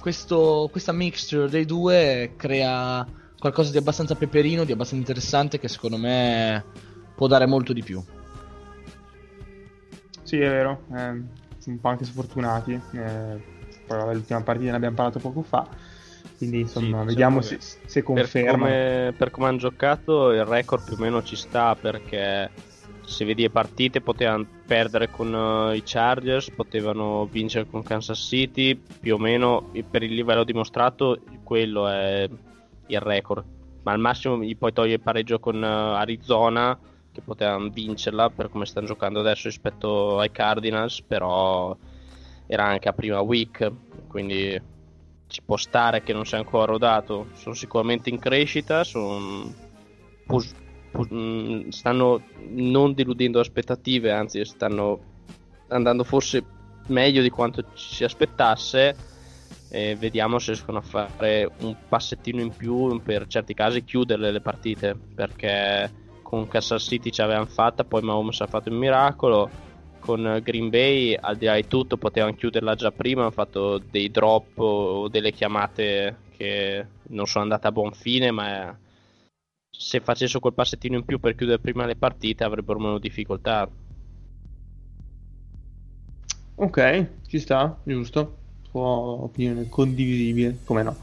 questo, 0.00 0.68
questa 0.70 0.92
mixture 0.92 1.48
dei 1.48 1.64
due 1.64 2.34
crea 2.36 3.06
qualcosa 3.38 3.70
di 3.70 3.78
abbastanza 3.78 4.14
peperino, 4.14 4.64
di 4.64 4.72
abbastanza 4.72 5.04
interessante, 5.04 5.58
che 5.58 5.68
secondo 5.68 5.96
me 5.96 6.64
può 7.14 7.26
dare 7.26 7.46
molto 7.46 7.72
di 7.72 7.82
più. 7.82 8.02
Sì, 10.22 10.40
è 10.40 10.48
vero, 10.48 10.82
eh, 10.92 11.22
un 11.66 11.80
po' 11.80 11.88
anche 11.88 12.04
sfortunati. 12.04 12.80
eh, 12.92 13.54
l'ultima 13.88 14.42
partita 14.42 14.70
ne 14.70 14.76
abbiamo 14.76 14.96
parlato 14.96 15.20
poco 15.20 15.42
fa. 15.42 15.66
Quindi 16.36 16.60
insomma, 16.60 17.00
Sì, 17.00 17.06
vediamo 17.06 17.40
se, 17.40 17.58
se 17.60 18.02
Per 18.02 18.04
conferma. 18.04 18.50
come, 18.52 19.14
per 19.16 19.30
come 19.30 19.46
hanno 19.46 19.56
giocato 19.58 20.30
il 20.32 20.44
record 20.44 20.84
più 20.84 20.94
o 20.94 20.98
meno 20.98 21.22
ci 21.22 21.36
sta 21.36 21.74
perché 21.74 22.50
se 23.04 23.24
vedi 23.24 23.42
le 23.42 23.50
partite 23.50 24.00
potevano 24.00 24.46
perdere 24.66 25.08
con 25.10 25.32
eh, 25.32 25.76
i 25.76 25.82
Chargers, 25.84 26.50
potevano 26.50 27.26
vincere 27.26 27.66
con 27.66 27.82
Kansas 27.82 28.18
City, 28.18 28.74
più 29.00 29.14
o 29.14 29.18
meno 29.18 29.70
per 29.88 30.02
il 30.02 30.12
livello 30.12 30.44
dimostrato 30.44 31.18
quello 31.42 31.88
è 31.88 32.28
il 32.86 33.00
record. 33.00 33.44
Ma 33.82 33.92
al 33.92 34.00
massimo 34.00 34.42
gli 34.42 34.56
puoi 34.56 34.72
togliere 34.72 34.96
il 34.96 35.00
pareggio 35.00 35.38
con 35.38 35.62
eh, 35.62 35.66
Arizona 35.66 36.76
che 37.12 37.20
potevano 37.22 37.68
vincerla 37.70 38.28
per 38.28 38.50
come 38.50 38.66
stanno 38.66 38.86
giocando 38.88 39.20
adesso 39.20 39.48
rispetto 39.48 40.18
ai 40.18 40.30
Cardinals, 40.32 41.00
però 41.00 41.74
era 42.46 42.64
anche 42.64 42.88
a 42.88 42.92
prima 42.92 43.20
week, 43.20 43.70
quindi 44.08 44.60
ci 45.28 45.42
può 45.42 45.56
stare 45.56 46.02
che 46.02 46.12
non 46.12 46.24
sia 46.24 46.38
ancora 46.38 46.64
rodato. 46.64 47.28
Sono 47.34 47.54
sicuramente 47.54 48.10
in 48.10 48.18
crescita, 48.18 48.84
son- 48.84 49.54
pos- 50.24 50.54
pos- 50.90 51.08
mm, 51.12 51.68
stanno 51.68 52.22
non 52.48 52.94
deludendo 52.94 53.40
aspettative, 53.40 54.12
anzi 54.12 54.44
stanno 54.44 55.14
andando 55.68 56.04
forse 56.04 56.44
meglio 56.88 57.22
di 57.22 57.30
quanto 57.30 57.62
ci 57.74 57.94
si 57.94 58.04
aspettasse. 58.04 59.14
E 59.68 59.96
vediamo 59.96 60.38
se 60.38 60.52
riescono 60.52 60.78
a 60.78 60.82
fare 60.82 61.50
un 61.58 61.76
passettino 61.88 62.40
in 62.40 62.54
più 62.54 63.00
per 63.02 63.26
certi 63.26 63.52
casi 63.52 63.82
chiuderle 63.82 64.30
le 64.30 64.40
partite 64.40 64.96
perché 65.12 65.90
con 66.22 66.46
Kansas 66.46 66.84
City 66.84 67.10
ci 67.10 67.20
avevano 67.20 67.46
fatta 67.46 67.82
poi 67.82 68.02
Mahomes 68.02 68.40
ha 68.40 68.46
fatto 68.46 68.68
il 68.68 68.76
miracolo 68.76 69.50
con 70.06 70.40
Green 70.42 70.70
Bay 70.70 71.16
al 71.20 71.36
di 71.36 71.46
là 71.46 71.56
di 71.56 71.66
tutto 71.66 71.96
potevano 71.96 72.34
chiuderla 72.34 72.76
già 72.76 72.92
prima 72.92 73.22
hanno 73.22 73.32
fatto 73.32 73.78
dei 73.78 74.10
drop 74.10 74.58
o 74.58 75.08
delle 75.08 75.32
chiamate 75.32 76.16
che 76.36 76.86
non 77.08 77.26
sono 77.26 77.42
andate 77.42 77.66
a 77.66 77.72
buon 77.72 77.92
fine 77.92 78.30
ma 78.30 78.78
se 79.68 80.00
facessero 80.00 80.38
quel 80.38 80.54
passettino 80.54 80.96
in 80.96 81.04
più 81.04 81.18
per 81.18 81.34
chiudere 81.34 81.58
prima 81.58 81.84
le 81.84 81.96
partite 81.96 82.44
avrebbero 82.44 82.78
meno 82.78 82.98
difficoltà 82.98 83.68
Ok, 86.58 87.08
ci 87.26 87.38
sta, 87.38 87.78
giusto. 87.82 88.38
Tua 88.70 88.80
opinione 88.80 89.68
condivisibile, 89.68 90.58
come 90.64 90.82
no. 90.82 90.96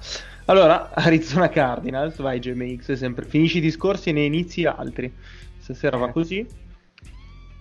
Allora, 0.45 0.89
Arizona 0.95 1.47
Cardinals, 1.49 2.17
vai 2.17 2.39
GMX, 2.39 2.93
sempre. 2.93 3.25
Finisci 3.25 3.59
i 3.59 3.61
discorsi 3.61 4.09
e 4.09 4.13
ne 4.13 4.25
inizi 4.25 4.65
altri. 4.65 5.13
Stasera 5.59 5.97
va 5.97 6.09
così. 6.09 6.45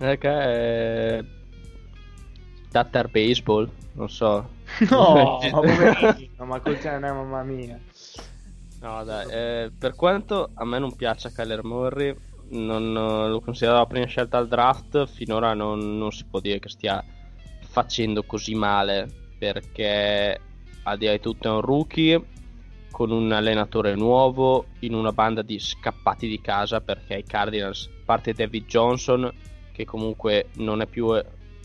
Perché 0.03 0.29
è 0.29 1.23
Tatar 2.69 3.09
Baseball 3.09 3.69
non 3.93 4.09
so 4.09 4.49
No, 4.89 5.39
ma 6.37 6.45
ma 6.45 6.59
col 6.59 6.79
cioè, 6.79 6.99
no, 6.99 7.13
mamma 7.13 7.43
mia. 7.43 7.79
No, 8.81 9.03
dai, 9.03 9.29
eh, 9.29 9.71
per 9.77 9.95
quanto 9.95 10.49
a 10.53 10.65
me 10.65 10.79
non 10.79 10.95
piaccia 10.95 11.29
Kyler 11.29 11.63
Murray, 11.63 12.15
non 12.49 12.83
eh, 12.95 13.29
lo 13.29 13.39
considero 13.39 13.77
la 13.77 13.85
prima 13.85 14.05
scelta 14.05 14.37
al 14.37 14.47
draft, 14.47 15.05
finora 15.07 15.53
non, 15.53 15.97
non 15.97 16.11
si 16.11 16.25
può 16.25 16.39
dire 16.39 16.59
che 16.59 16.69
stia 16.69 17.03
facendo 17.61 18.23
così 18.23 18.55
male, 18.55 19.09
perché 19.37 20.39
al 20.83 20.97
di 20.97 21.05
là 21.05 21.11
di 21.11 21.19
tutto 21.19 21.47
è 21.47 21.51
un 21.51 21.61
rookie 21.61 22.21
con 22.91 23.09
un 23.09 23.31
allenatore 23.31 23.95
nuovo 23.95 24.65
in 24.79 24.93
una 24.93 25.11
banda 25.11 25.41
di 25.41 25.57
scappati 25.57 26.27
di 26.27 26.41
casa 26.41 26.81
perché 26.81 27.15
i 27.15 27.23
Cardinals, 27.23 27.89
parte 28.05 28.33
David 28.33 28.65
Johnson 28.65 29.31
che 29.73 29.83
comunque 29.83 30.47
non 30.53 30.79
è 30.81 30.85
più 30.85 31.13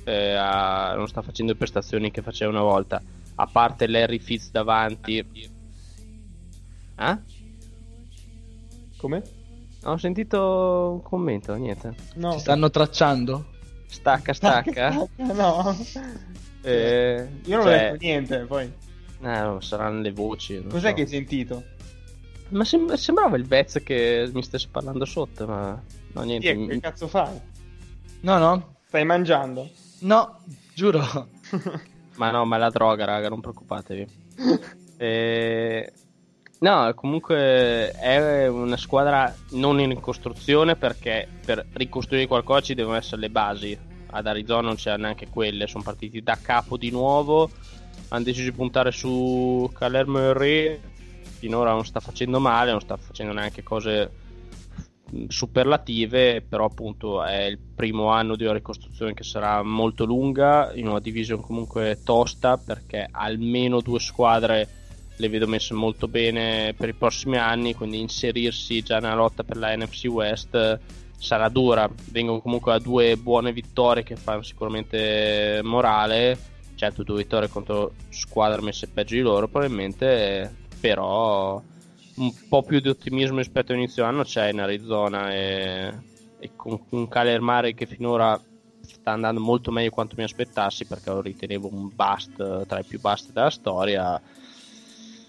eh, 0.09 0.35
a, 0.35 0.95
non 0.97 1.07
sta 1.07 1.23
facendo 1.23 1.53
le 1.53 1.59
prestazioni 1.59 2.11
che 2.11 2.23
faceva 2.23 2.51
una 2.51 2.63
volta, 2.63 3.01
a 3.37 3.47
parte 3.47 3.87
Larry 3.87 4.19
Fitz 4.19 4.51
davanti. 4.51 5.19
Eh? 6.99 7.19
Come? 8.97 9.23
Ho 9.85 9.97
sentito 9.97 10.91
un 10.95 11.03
commento, 11.03 11.55
niente. 11.55 11.95
No. 12.15 12.33
Ci 12.33 12.41
stanno 12.41 12.71
tracciando? 12.71 13.47
Stacca, 13.87 14.33
stacca. 14.33 15.09
no. 15.17 15.77
Eh, 16.63 17.29
Io 17.45 17.57
non 17.57 17.65
cioè, 17.65 17.75
ho 17.75 17.93
detto 17.93 17.97
niente, 18.05 18.39
poi. 18.47 18.65
eh, 18.65 19.41
no, 19.41 19.61
saranno 19.61 20.01
le 20.01 20.13
voci. 20.13 20.65
Cos'è 20.69 20.89
so. 20.89 20.95
che 20.95 21.03
hai 21.03 21.07
sentito? 21.07 21.63
Ma 22.49 22.65
sem- 22.65 22.93
sembrava 22.95 23.37
il 23.37 23.47
Vez 23.47 23.81
che 23.85 24.29
mi 24.33 24.43
stesse 24.43 24.69
parlando 24.71 25.05
sotto, 25.05 25.47
ma 25.47 25.81
no, 26.13 26.23
niente. 26.23 26.53
Diego, 26.53 26.67
che 26.67 26.81
cazzo 26.81 27.07
fai? 27.07 27.39
No, 28.21 28.39
no. 28.39 28.77
Stai 28.87 29.05
mangiando? 29.05 29.69
No, 30.01 30.39
giuro. 30.75 31.01
Ma 32.17 32.31
no, 32.31 32.45
ma 32.45 32.57
è 32.57 32.59
la 32.59 32.71
droga, 32.71 33.05
raga, 33.05 33.29
non 33.29 33.41
preoccupatevi. 33.41 34.07
Eh, 35.01 35.93
No, 36.61 36.93
comunque 36.95 37.93
è 37.93 38.49
una 38.49 38.77
squadra 38.77 39.33
non 39.51 39.79
in 39.79 39.91
ricostruzione 39.91 40.75
perché 40.75 41.29
per 41.45 41.65
ricostruire 41.75 42.27
qualcosa 42.27 42.63
ci 42.63 42.75
devono 42.75 42.97
essere 42.97 43.21
le 43.21 43.31
basi. 43.31 43.79
Ad 44.11 44.27
Arizona 44.27 44.63
non 44.63 44.75
c'erano 44.75 45.03
neanche 45.05 45.29
quelle, 45.29 45.69
sono 45.69 45.85
partiti 45.85 46.21
da 46.21 46.37
capo 46.43 46.77
di 46.77 46.91
nuovo. 46.91 47.49
Hanno 48.09 48.25
deciso 48.25 48.51
di 48.51 48.57
puntare 48.57 48.91
su 48.91 49.71
Caler 49.73 50.09
Murray. 50.09 50.81
Finora 51.39 51.71
non 51.71 51.85
sta 51.85 52.01
facendo 52.01 52.41
male, 52.41 52.73
non 52.73 52.81
sta 52.81 52.97
facendo 52.97 53.33
neanche 53.33 53.63
cose 53.63 54.11
superlative, 55.29 56.43
però 56.43 56.67
appunto 56.67 57.23
è 57.25 57.45
il 57.45 57.59
primo 57.59 58.09
anno 58.09 58.37
di 58.37 58.45
una 58.45 58.55
ricostruzione 58.55 59.15
che 59.15 59.23
sarà 59.23 59.63
molto 59.63 60.05
lunga 60.05 60.73
in 60.75 60.89
una 60.89 61.01
division 61.01 61.41
comunque 61.41 62.01
tosta 62.05 62.57
perché 62.59 63.09
almeno 63.11 63.81
due 63.81 64.01
squadre 64.01 64.69
le 65.19 65.29
vedo 65.29 65.47
messe 65.47 65.75
molto 65.75 66.09
bene 66.09 66.75
per 66.77 66.89
i 66.89 66.95
prossimi 66.95 67.37
anni, 67.37 67.75
quindi 67.75 68.01
inserirsi 68.01 68.83
già 68.83 68.99
nella 68.99 69.15
lotta 69.15 69.43
per 69.43 69.57
la 69.57 69.77
NFC 69.77 70.07
West 70.07 70.55
eh, 70.55 70.79
sarà 71.19 71.49
dura. 71.49 71.91
Vengono 72.11 72.41
comunque 72.41 72.73
da 72.73 72.79
due 72.79 73.17
buone 73.17 73.53
vittorie 73.53 74.05
che 74.05 74.17
fanno 74.17 74.43
sicuramente 74.43 75.61
morale, 75.65 76.39
certo 76.77 77.03
due 77.03 77.19
vittorie 77.19 77.49
contro 77.49 77.95
squadre 78.11 78.63
messe 78.63 78.87
peggio 78.87 79.15
di 79.15 79.21
loro 79.21 79.49
probabilmente, 79.49 80.55
però 80.81 81.61
un 82.19 82.33
po' 82.49 82.63
più 82.63 82.81
di 82.81 82.89
ottimismo 82.89 83.39
rispetto 83.39 83.73
all'inizio 83.73 84.05
anno 84.05 84.23
c'è 84.25 84.51
in 84.51 84.61
Arizona 84.61 85.33
e, 85.33 85.95
e 86.39 86.51
con 86.57 86.79
un 86.91 87.09
Murray 87.41 87.75
che 87.75 87.87
finora 87.87 88.41
sta 88.81 89.13
andando 89.13 89.41
molto 89.41 89.71
meglio 89.71 89.89
di 89.89 89.95
quanto 89.95 90.15
mi 90.17 90.25
aspettassi 90.25 90.85
perché 90.85 91.11
lo 91.11 91.21
ritenevo 91.21 91.69
un 91.71 91.91
bust 91.95 92.67
tra 92.67 92.79
i 92.79 92.85
più 92.85 93.01
bust 93.01 93.33
della 93.33 93.51
storia 93.51 94.21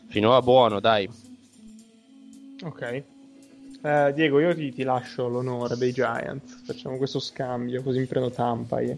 finora 0.07 0.41
buono 0.41 0.79
dai 0.79 1.09
Ok. 2.61 3.03
Eh, 3.81 4.11
Diego, 4.13 4.39
io 4.39 4.53
ti, 4.53 4.73
ti 4.73 4.83
lascio 4.83 5.27
l'onore 5.27 5.77
dei 5.77 5.93
Giants. 5.93 6.61
Facciamo 6.65 6.97
questo 6.97 7.19
scambio, 7.19 7.81
così 7.81 7.99
mi 7.99 8.05
prendo 8.05 8.29
Tampa 8.29 8.81
io. 8.81 8.97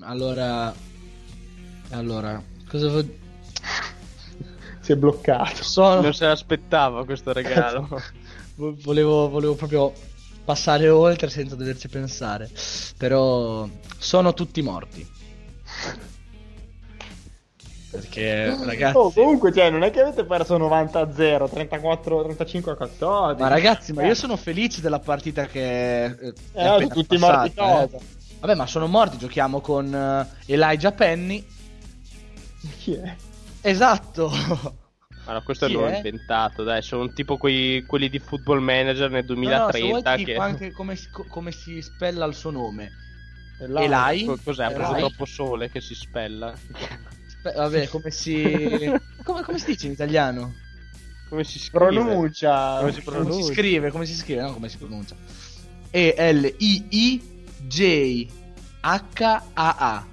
Allora, 0.00 0.72
allora, 1.90 2.42
cosa 2.66 2.88
vo- 2.88 3.23
Si 4.84 4.92
è 4.92 4.96
bloccato. 4.96 5.62
sono? 5.62 6.00
non 6.02 6.12
se 6.14 6.26
l'aspettava 6.26 7.04
questo 7.04 7.32
regalo 7.32 7.88
Vo- 8.56 8.76
volevo, 8.82 9.28
volevo 9.28 9.54
proprio 9.54 9.92
passare 10.44 10.88
oltre 10.88 11.28
senza 11.30 11.56
doverci 11.56 11.88
pensare. 11.88 12.50
Però 12.96 13.68
sono 13.98 14.32
tutti 14.34 14.62
morti. 14.62 15.04
Perché, 17.90 18.56
ragazzi, 18.64 18.96
Oh, 18.96 19.12
comunque, 19.12 19.52
cioè, 19.52 19.70
non 19.70 19.82
è 19.82 19.90
che 19.90 20.00
avete 20.00 20.24
perso 20.24 20.56
90 20.56 21.00
a 21.00 21.12
0, 21.12 21.48
34, 21.48 22.22
35 22.24 22.72
a 22.72 22.74
14. 22.76 23.42
ma 23.42 23.48
ragazzi, 23.48 23.92
ma 23.92 24.02
Eh, 24.02 24.06
io 24.08 24.14
sono 24.14 24.36
felice 24.36 24.80
della 24.80 24.98
partita 24.98 25.46
che 25.46 26.04
eh, 26.04 26.34
è 26.52 26.74
Eh, 26.76 26.88
tutti 26.88 27.16
passata, 27.16 27.40
morti 27.40 27.54
cosa? 27.54 27.96
eh. 27.96 28.00
Vabbè, 28.40 28.54
ma 28.56 28.66
sono 28.66 28.86
morti. 28.86 29.16
Giochiamo 29.18 29.60
con 29.60 29.94
eh, 29.94 30.52
Elijah 30.52 30.92
Penny. 30.92 31.44
Chi 32.78 32.94
è? 32.94 33.16
Esatto. 33.66 34.30
allora 35.24 35.42
questo 35.42 35.66
Chi 35.66 35.72
non 35.72 35.84
l'ho 35.84 35.88
è? 35.88 35.96
inventato 35.96 36.64
dai 36.64 36.82
sono 36.82 37.10
tipo 37.14 37.38
quei, 37.38 37.82
quelli 37.86 38.10
di 38.10 38.18
football 38.18 38.58
manager 38.58 39.10
nel 39.10 39.24
No, 39.24 39.32
no, 39.34 39.70
se 39.72 39.80
vuoi 39.80 40.02
2030 40.02 40.16
ti 40.16 40.24
che 40.24 40.34
anche 40.36 40.70
come 40.70 40.98
come 41.28 41.50
si 41.50 41.80
spella 41.80 42.26
il 42.26 42.34
suo 42.34 42.50
nome. 42.50 42.90
Co- 43.56 44.38
cos'è 44.44 44.64
ha 44.64 44.70
preso 44.70 44.94
troppo 44.96 45.24
sole 45.24 45.70
che 45.70 45.80
si 45.80 45.94
spella 45.94 46.52
Spe- 47.26 47.52
vabbè, 47.52 47.88
come 47.88 48.10
si... 48.10 48.92
come, 49.24 49.42
come 49.42 49.58
si 49.58 49.66
dice 49.66 49.86
in 49.86 49.92
italiano? 49.92 50.52
come 51.30 51.44
si 51.44 51.58
scrive 51.58 51.86
Pronuncia. 51.86 52.76
Come 52.80 52.92
si 52.92 53.02
Come 53.02 53.16
pronuncia? 53.16 53.46
si 53.46 53.52
scrive? 53.54 53.90
Come 53.90 54.04
si 54.06 54.14
scrive? 54.14 54.42
No, 54.42 54.52
come 54.52 54.68
si 54.68 54.76
pronuncia? 54.76 55.16
E-L-I-I-J-H-A-A. 58.84 60.06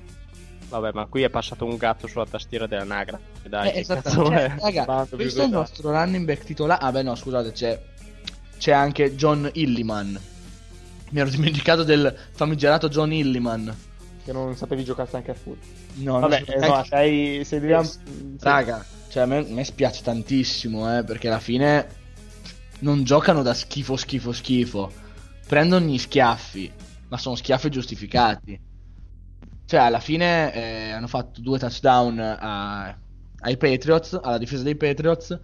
vabbè 0.70 0.92
ma 0.94 1.06
qui 1.08 1.24
è 1.24 1.30
passato 1.30 1.66
un 1.66 1.76
gatto 1.76 2.08
sulla 2.08 2.26
tastiera 2.26 2.66
della 2.68 2.86
nagra 2.86 3.20
dai 3.50 3.70
Eh, 3.70 3.72
che 3.72 3.80
esattamente. 3.80 4.10
cazzo 4.10 4.26
Cioè, 4.30 4.56
è? 4.56 4.60
raga, 4.60 5.08
questo 5.10 5.42
è 5.42 5.46
il 5.46 5.52
nostro 5.52 5.92
running 5.92 6.26
back 6.26 6.44
titolare. 6.44 6.84
Ah, 6.84 6.92
beh, 6.92 7.04
no, 7.04 7.16
scusate, 7.16 7.52
c'è, 7.52 7.80
c'è 8.58 8.72
anche 8.72 9.16
John 9.16 9.50
Illiman. 9.54 10.20
Mi 11.12 11.20
ero 11.20 11.30
dimenticato 11.30 11.84
del 11.84 12.16
famigerato 12.32 12.88
John 12.88 13.12
Illiman. 13.12 13.76
Che 14.24 14.32
non 14.32 14.56
sapevi 14.56 14.84
giocare 14.84 15.10
anche 15.14 15.32
a 15.32 15.34
foot. 15.34 15.58
No, 15.96 16.20
Vabbè, 16.20 16.44
so- 16.46 16.52
eh, 16.54 16.68
no, 16.68 16.84
sei, 16.84 17.44
sei 17.44 17.60
dobbiamo-. 17.60 17.90
Raga, 18.40 18.86
cioè 19.10 19.24
a 19.24 19.26
me, 19.26 19.38
a 19.38 19.46
me 19.48 19.64
spiace 19.66 20.04
tantissimo, 20.04 20.98
eh, 20.98 21.04
perché 21.04 21.28
alla 21.28 21.40
fine 21.40 21.88
non 22.80 23.04
giocano 23.04 23.42
da 23.42 23.54
schifo, 23.54 23.96
schifo, 23.98 24.32
schifo. 24.32 24.92
Prendono 25.48 25.86
gli 25.86 25.98
schiaffi, 25.98 26.72
ma 27.10 27.18
sono 27.18 27.36
schiaffi 27.36 27.70
giustificati. 27.70 28.60
Cioè, 29.66 29.80
alla 29.80 30.00
fine 30.00 30.54
eh, 30.54 30.92
hanno 30.92 31.08
fatto 31.08 31.42
due 31.42 31.58
touchdown 31.60 32.20
a- 32.20 32.98
ai 33.42 33.58
Patriots, 33.58 34.18
alla 34.22 34.38
difesa 34.38 34.64
dei 34.64 34.76
Patriots. 34.76 35.40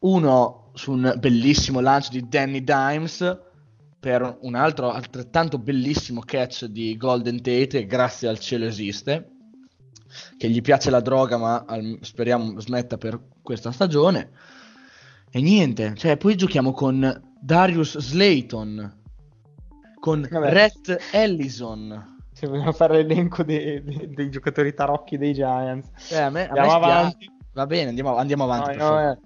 Uno 0.00 0.70
su 0.74 0.92
un 0.92 1.14
bellissimo 1.18 1.80
lancio 1.80 2.10
di 2.10 2.28
Danny 2.28 2.62
Dimes 2.62 3.38
per 3.98 4.38
un 4.42 4.54
altro 4.54 4.90
altrettanto 4.90 5.58
bellissimo 5.58 6.20
catch 6.20 6.66
di 6.66 6.96
Golden 6.96 7.36
Tate, 7.36 7.66
che 7.66 7.86
grazie 7.86 8.28
al 8.28 8.38
cielo 8.38 8.66
esiste 8.66 9.30
che 10.36 10.48
gli 10.48 10.60
piace 10.60 10.90
la 10.90 11.00
droga, 11.00 11.36
ma 11.36 11.64
al- 11.66 11.98
speriamo 12.00 12.60
smetta 12.60 12.96
per 12.96 13.20
questa 13.42 13.72
stagione. 13.72 14.30
E 15.30 15.40
niente, 15.40 15.94
cioè, 15.96 16.16
poi 16.16 16.36
giochiamo 16.36 16.72
con 16.72 17.34
Darius 17.40 17.98
Slayton, 17.98 19.02
con 19.98 20.26
Vabbè. 20.30 20.52
Rhett 20.52 20.98
Ellison. 21.12 22.13
Se 22.34 22.46
vogliamo 22.48 22.72
fare 22.72 22.96
l'elenco 23.02 23.42
dei, 23.44 23.82
dei- 23.82 24.10
dei 24.12 24.28
giocatori 24.30 24.74
tarocchi 24.74 25.16
dei 25.16 25.32
Giants. 25.32 25.90
Cioè, 26.08 26.18
a 26.18 26.30
me, 26.30 26.48
a 26.48 26.52
me 26.52 26.58
Andiamo 26.60 26.72
avanti. 26.72 27.30
Va 27.52 27.66
bene, 27.66 27.88
andiamo, 27.90 28.16
andiamo 28.16 28.42
avanti. 28.44 28.76
No, 28.76 28.84
no, 28.84 28.90
favore. 28.90 29.18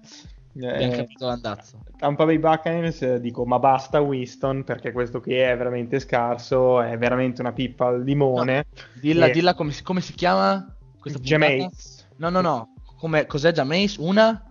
eh, 0.53 0.67
Abbiamo 0.67 0.93
eh, 0.93 0.95
capito 0.95 1.25
l'andazzo. 1.25 1.79
Tampa 1.97 2.25
Bay 2.25 2.37
Buccaneers 2.37 3.01
eh, 3.01 3.19
dico 3.19 3.45
ma 3.45 3.57
basta 3.59 3.99
Winston 3.99 4.63
perché 4.63 4.91
questo 4.91 5.19
qui 5.19 5.33
è 5.33 5.57
veramente 5.57 5.99
scarso 5.99 6.79
è 6.81 6.97
veramente 6.97 7.41
una 7.41 7.51
pippa 7.51 7.87
al 7.87 8.03
limone 8.03 8.67
Dilla, 8.93 9.25
E- 9.25 9.31
dilla 9.31 9.53
come, 9.53 9.71
si, 9.71 9.83
come 9.83 9.99
si 9.99 10.13
chiama? 10.13 10.65
Jameis 11.03 12.07
No, 12.17 12.29
no, 12.29 12.39
no. 12.41 12.73
Come, 12.97 13.25
cos'è 13.25 13.51
Jameis? 13.51 13.97
Una? 13.97 14.43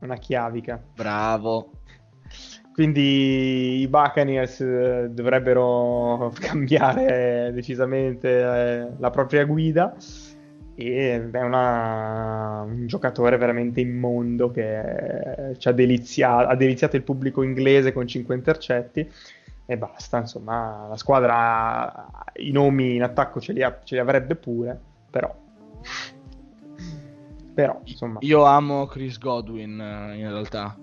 una 0.00 0.16
chiavica 0.16 0.80
Bravo. 0.94 1.70
Quindi 2.78 3.80
i 3.80 3.88
Buccaneers 3.88 4.60
eh, 4.60 5.08
dovrebbero 5.10 6.32
cambiare 6.38 7.50
decisamente 7.52 8.28
eh, 8.38 8.88
la 8.98 9.10
propria 9.10 9.44
guida. 9.44 9.96
E 10.76 11.28
è 11.32 11.42
una- 11.42 12.62
un 12.64 12.86
giocatore 12.86 13.36
veramente 13.36 13.80
immondo 13.80 14.52
che 14.52 15.56
ci 15.58 15.66
ha, 15.68 15.72
delizia- 15.72 16.46
ha 16.46 16.54
deliziato 16.54 16.94
il 16.94 17.02
pubblico 17.02 17.42
inglese 17.42 17.92
con 17.92 18.06
5 18.06 18.32
intercetti 18.36 19.10
e 19.66 19.76
basta, 19.76 20.18
insomma, 20.18 20.86
la 20.88 20.96
squadra 20.96 22.08
i 22.36 22.52
nomi 22.52 22.94
in 22.94 23.02
attacco 23.02 23.40
ce 23.40 23.54
li, 23.54 23.62
ha- 23.64 23.80
ce 23.82 23.96
li 23.96 24.00
avrebbe 24.00 24.36
pure, 24.36 24.78
però. 25.10 25.34
Però, 27.54 27.80
insomma, 27.82 28.18
Io 28.22 28.44
amo 28.44 28.86
Chris 28.86 29.18
Godwin 29.18 29.80
eh, 29.80 30.16
in 30.16 30.30
realtà. 30.30 30.76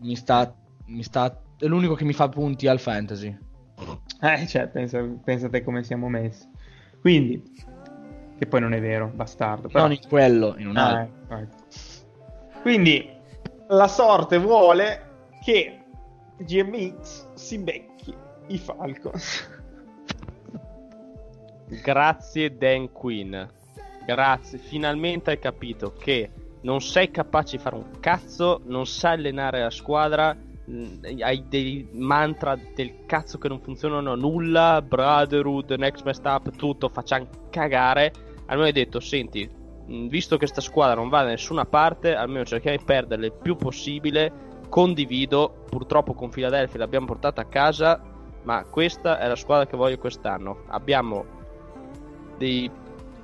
Mi 0.00 0.16
sta, 0.16 0.52
sta. 1.02 1.40
È 1.58 1.64
l'unico 1.66 1.94
che 1.94 2.04
mi 2.04 2.12
fa 2.12 2.28
punti 2.28 2.66
al 2.68 2.78
fantasy. 2.80 3.36
Eh, 4.20 4.46
cioè, 4.46 4.68
pensa, 4.68 5.02
pensa 5.24 5.48
te 5.48 5.62
come 5.62 5.82
siamo 5.82 6.08
messi. 6.08 6.48
Quindi, 7.00 7.42
Che 8.38 8.46
poi 8.46 8.60
non 8.60 8.74
è 8.74 8.80
vero, 8.80 9.10
bastardo. 9.14 9.68
Però... 9.68 9.80
Non 9.82 9.92
in 9.92 10.00
quello, 10.08 10.54
in 10.58 10.68
un 10.68 10.76
Ah, 10.76 10.86
altro. 10.88 11.14
ecco, 11.24 11.34
ecco. 11.36 12.60
Quindi 12.62 13.08
la 13.68 13.88
sorte 13.88 14.38
vuole 14.38 15.28
che 15.42 15.80
GMX 16.38 17.32
si 17.34 17.58
becchi 17.58 18.14
i 18.48 18.58
Falcons. 18.58 19.48
Grazie 21.82 22.56
Dan 22.56 22.92
Quinn. 22.92 23.34
Grazie, 24.04 24.58
finalmente 24.58 25.30
hai 25.30 25.38
capito 25.38 25.92
che 25.92 26.30
non 26.62 26.80
sei 26.80 27.10
capace 27.10 27.56
di 27.56 27.62
fare 27.62 27.74
un 27.76 27.98
cazzo, 28.00 28.60
non 28.66 28.86
sai 28.86 29.14
allenare 29.14 29.62
la 29.62 29.70
squadra, 29.70 30.36
mh, 30.66 31.20
hai 31.20 31.44
dei 31.48 31.88
mantra 31.92 32.58
del 32.74 33.04
cazzo 33.06 33.38
che 33.38 33.48
non 33.48 33.60
funzionano 33.60 34.14
nulla, 34.14 34.82
Brotherhood, 34.82 35.70
Next 35.72 36.02
Best 36.02 36.24
Up, 36.26 36.50
tutto, 36.56 36.88
facciamo 36.88 37.28
cagare. 37.50 38.12
Almeno 38.46 38.66
hai 38.66 38.72
detto, 38.72 39.00
senti, 39.00 39.48
mh, 39.86 40.06
visto 40.06 40.36
che 40.36 40.46
sta 40.46 40.60
squadra 40.60 40.94
non 40.94 41.08
va 41.08 41.22
da 41.22 41.30
nessuna 41.30 41.64
parte, 41.64 42.14
almeno 42.14 42.44
cerchiamo 42.44 42.76
di 42.76 42.84
perderle 42.84 43.26
il 43.26 43.32
più 43.32 43.56
possibile, 43.56 44.32
condivido, 44.68 45.64
purtroppo 45.68 46.14
con 46.14 46.30
Philadelphia 46.30 46.78
l'abbiamo 46.78 47.06
portata 47.06 47.40
a 47.40 47.46
casa, 47.46 48.00
ma 48.42 48.64
questa 48.64 49.18
è 49.18 49.26
la 49.26 49.36
squadra 49.36 49.66
che 49.66 49.76
voglio 49.76 49.98
quest'anno. 49.98 50.64
Abbiamo 50.68 51.24
dei 52.36 52.70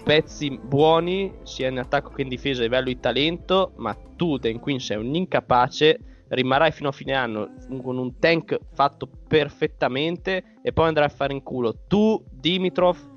pezzi 0.02 0.58
buoni 0.58 1.32
sia 1.42 1.68
in 1.68 1.78
attacco 1.78 2.10
che 2.10 2.22
in 2.22 2.28
difesa 2.28 2.60
a 2.60 2.64
livello 2.64 2.86
di 2.86 2.98
talento, 2.98 3.72
ma 3.76 3.96
tu 4.16 4.36
Dan 4.38 4.58
Quinn 4.58 4.78
sei 4.78 4.96
un 4.96 5.14
incapace, 5.14 5.98
rimarrai 6.34 6.72
fino 6.72 6.88
a 6.88 6.92
fine 6.92 7.14
anno 7.14 7.50
con 7.82 7.98
un 7.98 8.18
tank 8.18 8.58
fatto 8.72 9.08
perfettamente 9.28 10.58
e 10.62 10.72
poi 10.72 10.88
andrai 10.88 11.06
a 11.06 11.10
fare 11.10 11.32
in 11.32 11.42
culo 11.42 11.84
tu, 11.86 12.22
Dimitrov 12.30 13.10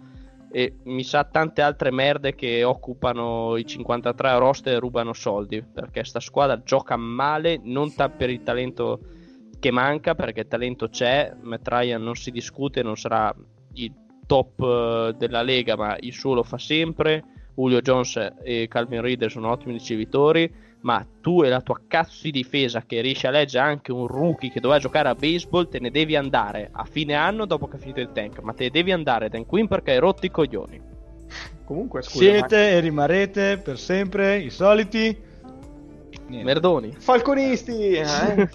e 0.52 0.78
mi 0.84 1.04
sa 1.04 1.24
tante 1.24 1.62
altre 1.62 1.92
merde 1.92 2.34
che 2.34 2.64
occupano 2.64 3.58
i 3.58 3.66
53 3.66 4.38
roster 4.38 4.76
e 4.76 4.80
rubano 4.80 5.12
soldi, 5.12 5.62
perché 5.62 6.04
sta 6.06 6.20
squadra 6.20 6.62
gioca 6.64 6.96
male, 6.96 7.60
non 7.62 7.94
ta- 7.94 8.10
per 8.10 8.30
il 8.30 8.42
talento 8.44 9.02
che 9.60 9.72
manca, 9.72 10.16
perché 10.16 10.42
il 10.42 10.48
talento 10.48 10.88
c'è, 10.88 11.36
Matt 11.42 11.68
Ryan 11.68 12.02
non 12.02 12.16
si 12.16 12.32
discute, 12.32 12.84
non 12.84 12.96
sarà 12.96 13.36
il 13.74 13.94
top 14.26 14.62
eh, 14.62 15.16
della 15.18 15.42
Lega, 15.42 15.76
ma 15.76 15.98
il 16.00 16.14
suo 16.14 16.34
lo 16.34 16.44
fa 16.44 16.58
sempre. 16.58 17.24
Julio 17.56 17.82
Jones 17.82 18.34
e 18.44 18.68
Calvin 18.70 19.02
Reader 19.02 19.32
sono 19.32 19.50
ottimi 19.50 19.74
ricevitori, 19.74 20.50
ma 20.86 21.04
tu 21.20 21.42
e 21.42 21.50
la 21.50 21.62
tua 21.62 21.80
cazzo 21.88 22.20
di 22.24 22.32
difesa 22.32 22.84
che 22.86 23.02
riesci 23.02 23.26
a 23.26 23.32
leggere 23.32 23.66
anche 23.66 23.92
un 23.92 24.06
rookie 24.06 24.52
che 24.52 24.60
doveva 24.60 24.80
giocare 24.80 25.10
a 25.10 25.16
baseball, 25.16 25.68
te 25.68 25.80
ne 25.80 25.90
devi 25.90 26.16
andare 26.16 26.70
a 26.72 26.84
fine 26.84 27.16
anno 27.16 27.46
dopo 27.48 27.68
che 27.68 27.78
ha 27.78 27.80
finito 27.80 28.02
il 28.02 28.12
tank, 28.14 28.40
ma 28.42 28.54
te 28.54 28.66
ne 28.66 28.70
devi 28.70 28.92
andare 28.92 29.28
Dan 29.30 29.48
Quinn 29.48 29.66
perché 29.66 29.92
hai 29.92 29.98
rotto 30.00 30.28
i 30.28 30.32
coglioni. 30.32 30.80
Comunque, 31.66 32.04
scusa, 32.04 32.18
Siete 32.24 32.70
e 32.74 32.80
rimarrete 32.82 33.58
per 33.58 33.80
sempre 33.80 34.38
i 34.38 34.52
soliti. 34.52 35.24
Niente. 36.28 36.46
Merdoni. 36.46 36.90
ma- 36.94 37.00
Falconisti! 37.00 37.94
eh? 37.98 38.48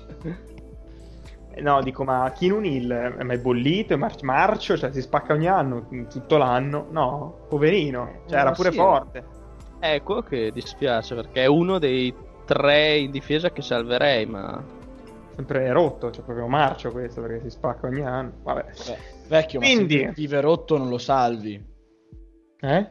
Eh, 1.53 1.61
No, 1.61 1.83
dico, 1.83 2.05
ma 2.05 2.33
Keenan 2.33 2.65
Hill 2.65 2.93
è 2.93 3.23
mai 3.25 3.39
bollito? 3.39 3.93
È 3.95 3.97
mar- 3.97 4.23
marcio? 4.23 4.79
Cioè, 4.79 4.93
si 4.93 5.01
spacca 5.03 5.33
ogni 5.33 5.49
anno, 5.49 5.89
tutto 6.09 6.37
l'anno? 6.37 6.87
No, 6.93 7.47
poverino. 7.49 8.23
Cioè, 8.29 8.39
era 8.39 8.53
Eh, 8.53 8.55
pure 8.55 8.71
sì. 8.71 8.77
forte. 8.77 9.25
Ecco 9.81 10.23
che 10.23 10.53
dispiace 10.53 11.15
perché 11.15 11.43
è 11.43 11.47
uno 11.47 11.79
dei 11.79 12.15
tre 12.45 12.99
in 12.99 13.11
difesa 13.11 13.51
che 13.51 13.63
salverei, 13.63 14.27
ma 14.27 14.63
Sempre 15.41 15.73
rotto, 15.73 16.11
cioè 16.11 16.23
proprio 16.23 16.47
marcio 16.49 16.91
questo, 16.91 17.23
perché 17.23 17.41
si 17.41 17.49
spacca 17.49 17.87
ogni 17.87 18.03
anno. 18.03 18.33
Vabbè. 18.43 18.63
Beh, 18.63 18.99
vecchio, 19.29 19.61
Quindi- 19.61 20.05
ma 20.05 20.13
se 20.13 20.21
vive 20.21 20.41
rotto 20.43 20.77
non 20.77 20.91
lo 20.91 20.99
salvi. 20.99 21.65
Eh? 22.61 22.91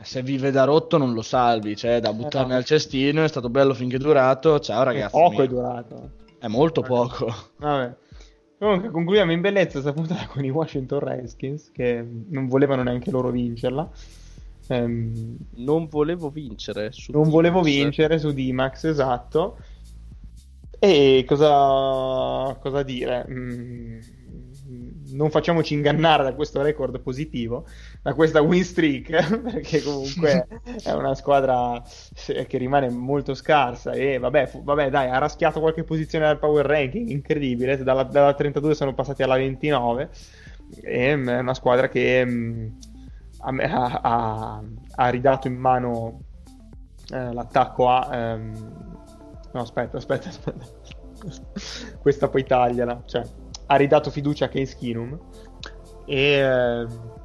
Se 0.00 0.22
vive 0.22 0.50
da 0.50 0.64
rotto 0.64 0.96
non 0.96 1.12
lo 1.12 1.20
salvi, 1.20 1.76
cioè 1.76 2.00
da 2.00 2.14
buttare 2.14 2.46
no. 2.46 2.54
nel 2.54 2.64
cestino, 2.64 3.22
è 3.22 3.28
stato 3.28 3.50
bello 3.50 3.74
finché 3.74 3.96
è 3.96 3.98
durato. 3.98 4.58
Ciao 4.60 4.82
ragazzi. 4.82 5.10
Poco 5.10 5.30
miei. 5.30 5.44
è 5.44 5.48
durato. 5.48 6.10
È 6.38 6.46
molto 6.46 6.80
poco. 6.80 7.30
Vabbè. 7.58 7.94
Comunque 8.58 8.90
concludiamo 8.90 9.32
in 9.32 9.42
bellezza 9.42 9.80
questa 9.80 9.92
puntata 9.92 10.26
con 10.26 10.42
i 10.42 10.50
Washington 10.50 11.00
Redskins 11.00 11.70
che 11.70 12.02
non 12.28 12.46
volevano 12.48 12.82
neanche 12.82 13.10
loro 13.10 13.30
vincerla. 13.30 13.90
Ehm, 14.70 15.36
non 15.56 15.88
volevo 15.88 16.30
vincere. 16.30 16.92
su 16.92 17.10
non 17.12 17.28
volevo 17.28 17.60
Dimax. 17.62 17.82
vincere 17.82 18.18
su 18.18 18.32
D-Max, 18.32 18.84
esatto. 18.84 19.58
E 20.78 21.24
cosa, 21.26 22.56
cosa 22.60 22.82
dire? 22.82 23.26
Mm, 23.28 23.98
non 25.10 25.28
facciamoci 25.30 25.74
ingannare 25.74 26.22
da 26.22 26.34
questo 26.34 26.62
record 26.62 27.00
positivo, 27.00 27.66
da 28.00 28.14
questa 28.14 28.40
win 28.40 28.64
streak, 28.64 29.10
perché 29.42 29.82
comunque 29.82 30.46
è 30.84 30.92
una 30.92 31.14
squadra 31.16 31.82
che 32.14 32.58
rimane 32.58 32.88
molto 32.90 33.34
scarsa 33.34 33.90
e 33.92 34.18
vabbè, 34.18 34.46
fu- 34.46 34.62
vabbè, 34.62 34.88
dai, 34.88 35.10
ha 35.10 35.18
raschiato 35.18 35.58
qualche 35.60 35.82
posizione 35.82 36.26
dal 36.26 36.38
power 36.38 36.64
ranking, 36.64 37.08
incredibile, 37.08 37.82
dalla, 37.82 38.04
dalla 38.04 38.34
32 38.34 38.74
sono 38.74 38.94
passati 38.94 39.22
alla 39.24 39.36
29 39.36 40.10
e 40.82 41.16
mm, 41.16 41.28
è 41.28 41.38
una 41.40 41.54
squadra 41.54 41.88
che 41.88 42.24
mm, 42.24 42.66
ha, 43.40 44.00
ha- 44.02 44.62
ha- 44.96 45.08
ridato 45.08 45.48
in 45.48 45.56
mano 45.56 46.20
eh, 47.12 47.32
l'attacco 47.32 47.88
a... 47.88 48.08
ehm, 48.12 48.72
No, 49.52 49.60
aspetta, 49.60 49.96
aspetta, 49.96 50.28
aspetta. 50.28 50.66
Questa 52.00 52.28
poi 52.28 52.44
tagliala. 52.44 53.02
Cioè, 53.04 53.22
ha 53.66 53.76
ridato 53.76 54.10
fiducia 54.10 54.46
a 54.46 54.48
Case 54.48 54.76
Keenum. 54.78 55.18
E... 56.06 56.22
ehm, 56.32 57.18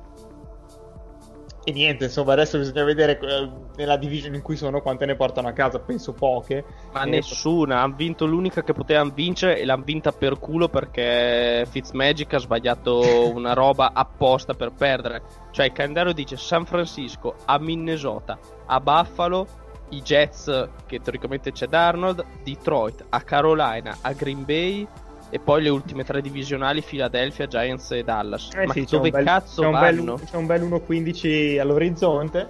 E 1.68 1.72
niente, 1.72 2.03
insomma, 2.03 2.34
adesso 2.34 2.59
bisogna 2.59 2.84
vedere 2.84 3.18
eh, 3.20 3.49
nella 3.76 3.97
division 3.97 4.36
in 4.36 4.43
cui 4.43 4.55
sono 4.55 4.82
quante 4.82 5.07
ne 5.07 5.16
portano 5.16 5.47
a 5.47 5.51
casa. 5.51 5.80
Penso 5.80 6.13
poche. 6.13 6.63
Ma 6.93 7.01
Eh, 7.01 7.09
nessuna, 7.09 7.82
hanno 7.82 7.95
vinto 7.95 8.28
l'unica 8.28 8.61
che 8.63 8.74
potevano 8.74 9.11
vincere 9.16 9.57
e 9.57 9.66
l'hanno 9.66 9.84
vinta 9.84 10.11
per 10.11 10.38
culo 10.38 10.70
perché 10.70 11.66
Fitzmagic 11.68 12.34
ha 12.36 12.38
sbagliato 12.38 13.01
una 13.34 13.53
roba 13.53 13.93
apposta 13.93 14.53
per 14.53 14.74
perdere. 14.78 15.24
Cioè 15.49 15.66
il 15.66 15.72
calendario 15.72 16.13
dice 16.13 16.38
San 16.38 16.66
Francisco, 16.66 17.34
a 17.45 17.57
Minnesota, 17.57 18.38
a 18.68 18.80
Buffalo, 18.80 19.47
i 19.89 20.03
Jets 20.03 20.70
che 20.86 20.99
teoricamente 20.99 21.51
c'è 21.51 21.66
Darnold, 21.66 22.24
Detroit, 22.43 23.05
a 23.09 23.22
Carolina, 23.22 23.97
a 24.01 24.13
Green 24.13 24.45
Bay 24.45 24.88
e 25.30 25.39
poi 25.39 25.63
le 25.63 25.69
ultime 25.69 26.03
tre 26.03 26.21
divisionali 26.21 26.82
Philadelphia, 26.82 27.47
Giants 27.47 27.91
e 27.91 28.03
Dallas. 28.03 28.49
Eh 28.55 28.65
Ma 28.67 28.73
sì, 28.73 28.86
c'è 28.86 28.95
dove 28.95 29.09
un 29.09 29.15
bel, 29.15 29.26
cazzo 29.26 29.61
c'è 29.61 29.67
un 29.67 29.80
bel, 29.80 29.95
vanno? 29.97 30.19
c'è 30.23 30.36
un 30.38 30.45
bel 30.45 30.61
1.15 30.63 31.59
all'orizzonte. 31.59 32.47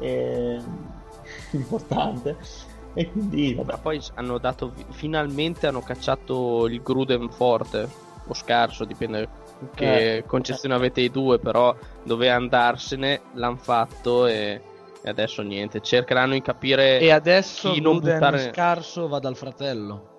e- 0.00 0.60
Importante. 1.52 2.36
E 2.94 3.10
quindi, 3.10 3.54
vabbè. 3.54 3.72
Ma 3.72 3.78
poi 3.78 4.00
hanno 4.14 4.38
dato 4.38 4.72
finalmente 4.90 5.66
hanno 5.66 5.82
cacciato 5.82 6.66
il 6.66 6.82
Gruden 6.82 7.30
forte 7.30 7.88
o 8.26 8.34
scarso, 8.34 8.84
dipende 8.84 9.28
che 9.74 10.16
Eh. 10.16 10.24
concezione 10.26 10.74
avete 10.74 11.00
i 11.00 11.10
due, 11.10 11.38
però 11.38 11.74
doveva 12.04 12.34
andarsene, 12.34 13.20
l'hanno 13.34 13.56
fatto 13.56 14.26
e, 14.26 14.60
e 15.02 15.08
adesso 15.08 15.42
niente, 15.42 15.80
cercheranno 15.80 16.32
di 16.34 16.42
capire 16.42 16.98
E 16.98 17.10
adesso 17.10 17.72
chi 17.72 17.80
non 17.80 17.98
Gruden 17.98 18.14
buttare 18.14 18.50
scarso 18.52 19.08
va 19.08 19.18
dal 19.18 19.36
fratello. 19.36 20.16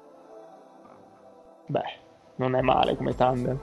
Beh, 1.69 1.97
non 2.37 2.55
è 2.55 2.61
male 2.61 2.95
come 2.97 3.13
tandem. 3.13 3.59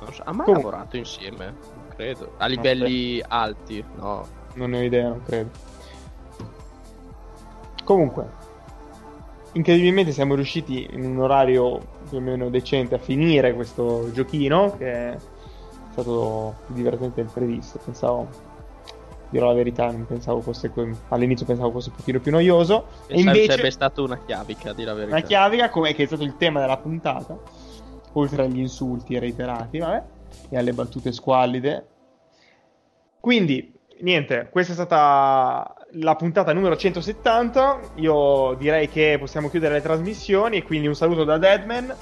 non 0.00 0.12
so, 0.12 0.22
ha 0.24 0.32
mai 0.32 0.46
Comunque. 0.46 0.70
lavorato 0.70 0.96
insieme, 0.96 1.44
non 1.44 1.88
credo, 1.94 2.32
a 2.38 2.46
livelli 2.46 3.22
alti, 3.26 3.84
no. 3.96 4.26
Non 4.54 4.70
ne 4.70 4.78
ho 4.78 4.82
idea, 4.82 5.08
non 5.08 5.22
credo. 5.22 5.50
Comunque, 7.84 8.28
incredibilmente 9.52 10.10
siamo 10.12 10.34
riusciti 10.34 10.88
in 10.90 11.04
un 11.04 11.20
orario 11.20 11.78
più 12.08 12.18
o 12.18 12.20
meno 12.20 12.48
decente 12.50 12.96
a 12.96 12.98
finire 12.98 13.54
questo 13.54 14.10
giochino 14.12 14.76
che 14.76 15.12
è 15.12 15.16
stato 15.90 16.54
più 16.66 16.74
divertente 16.74 17.22
del 17.22 17.30
previsto. 17.32 17.78
Pensavo, 17.84 18.28
dirò 19.32 19.48
la 19.48 19.54
verità, 19.54 19.86
non 19.90 20.06
pensavo 20.06 20.40
fosse 20.42 20.68
que- 20.70 20.94
all'inizio 21.08 21.46
pensavo 21.46 21.70
fosse 21.72 21.88
un 21.88 21.96
pochino 21.96 22.20
più 22.20 22.30
noioso. 22.30 22.84
E 23.06 23.14
Pensavo 23.14 23.20
invece 23.30 23.50
sarebbe 23.50 23.70
stata 23.70 24.02
una 24.02 24.18
chiavica, 24.24 24.72
dire 24.72 24.86
la 24.88 24.94
verità. 24.94 25.16
una 25.16 25.24
chiavica 25.24 25.70
come 25.70 25.94
che 25.94 26.02
è 26.02 26.06
stato 26.06 26.22
il 26.22 26.36
tema 26.36 26.60
della 26.60 26.76
puntata, 26.76 27.36
oltre 28.12 28.42
agli 28.44 28.58
insulti 28.60 29.18
reiterati, 29.18 29.78
vabbè, 29.78 30.02
e 30.50 30.56
alle 30.58 30.72
battute 30.74 31.10
squallide. 31.12 31.86
Quindi, 33.20 33.72
niente, 34.00 34.48
questa 34.50 34.72
è 34.72 34.74
stata 34.74 35.74
la 35.92 36.14
puntata 36.16 36.52
numero 36.52 36.76
170. 36.76 37.80
Io 37.96 38.54
direi 38.58 38.88
che 38.88 39.16
possiamo 39.18 39.48
chiudere 39.48 39.74
le 39.74 39.80
trasmissioni 39.82 40.58
e 40.58 40.62
quindi 40.62 40.88
un 40.88 40.94
saluto 40.94 41.24
da 41.24 41.38
Deadman, 41.38 41.94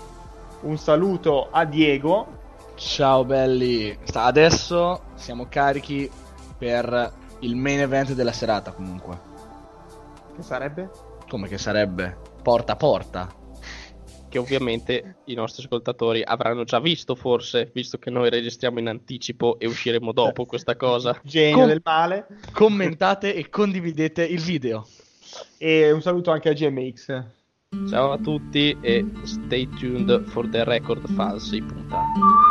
un 0.62 0.76
saluto 0.78 1.48
a 1.50 1.64
Diego. 1.64 2.38
Ciao 2.74 3.24
belli. 3.24 3.96
Sta- 4.04 4.24
Adesso 4.24 5.02
siamo 5.14 5.46
carichi 5.48 6.10
per 6.56 7.12
il 7.40 7.56
main 7.56 7.80
event 7.80 8.12
della 8.12 8.32
serata 8.32 8.72
comunque. 8.72 9.18
Che 10.36 10.42
sarebbe? 10.42 10.90
Come 11.28 11.48
che 11.48 11.58
sarebbe? 11.58 12.16
Porta 12.42 12.72
a 12.72 12.76
porta. 12.76 13.34
che 14.28 14.38
ovviamente 14.38 15.16
i 15.24 15.34
nostri 15.34 15.64
ascoltatori 15.64 16.22
avranno 16.22 16.62
già 16.62 16.78
visto 16.78 17.16
forse, 17.16 17.70
visto 17.74 17.98
che 17.98 18.10
noi 18.10 18.30
registriamo 18.30 18.78
in 18.78 18.86
anticipo 18.86 19.58
e 19.58 19.66
usciremo 19.66 20.12
dopo 20.12 20.46
questa 20.46 20.76
cosa. 20.76 21.18
Genio 21.24 21.56
Com- 21.56 21.66
del 21.66 21.80
male. 21.82 22.26
Commentate 22.52 23.34
e 23.34 23.48
condividete 23.48 24.24
il 24.24 24.40
video. 24.40 24.86
E 25.58 25.90
un 25.90 26.00
saluto 26.00 26.30
anche 26.30 26.48
a 26.48 26.52
GMX. 26.52 27.24
Ciao 27.88 28.12
a 28.12 28.18
tutti 28.18 28.76
e 28.80 29.04
stay 29.22 29.68
tuned 29.78 30.24
for 30.26 30.48
the 30.48 30.64
record 30.64 31.06
falsi 31.12 31.60
puntata. 31.60 32.49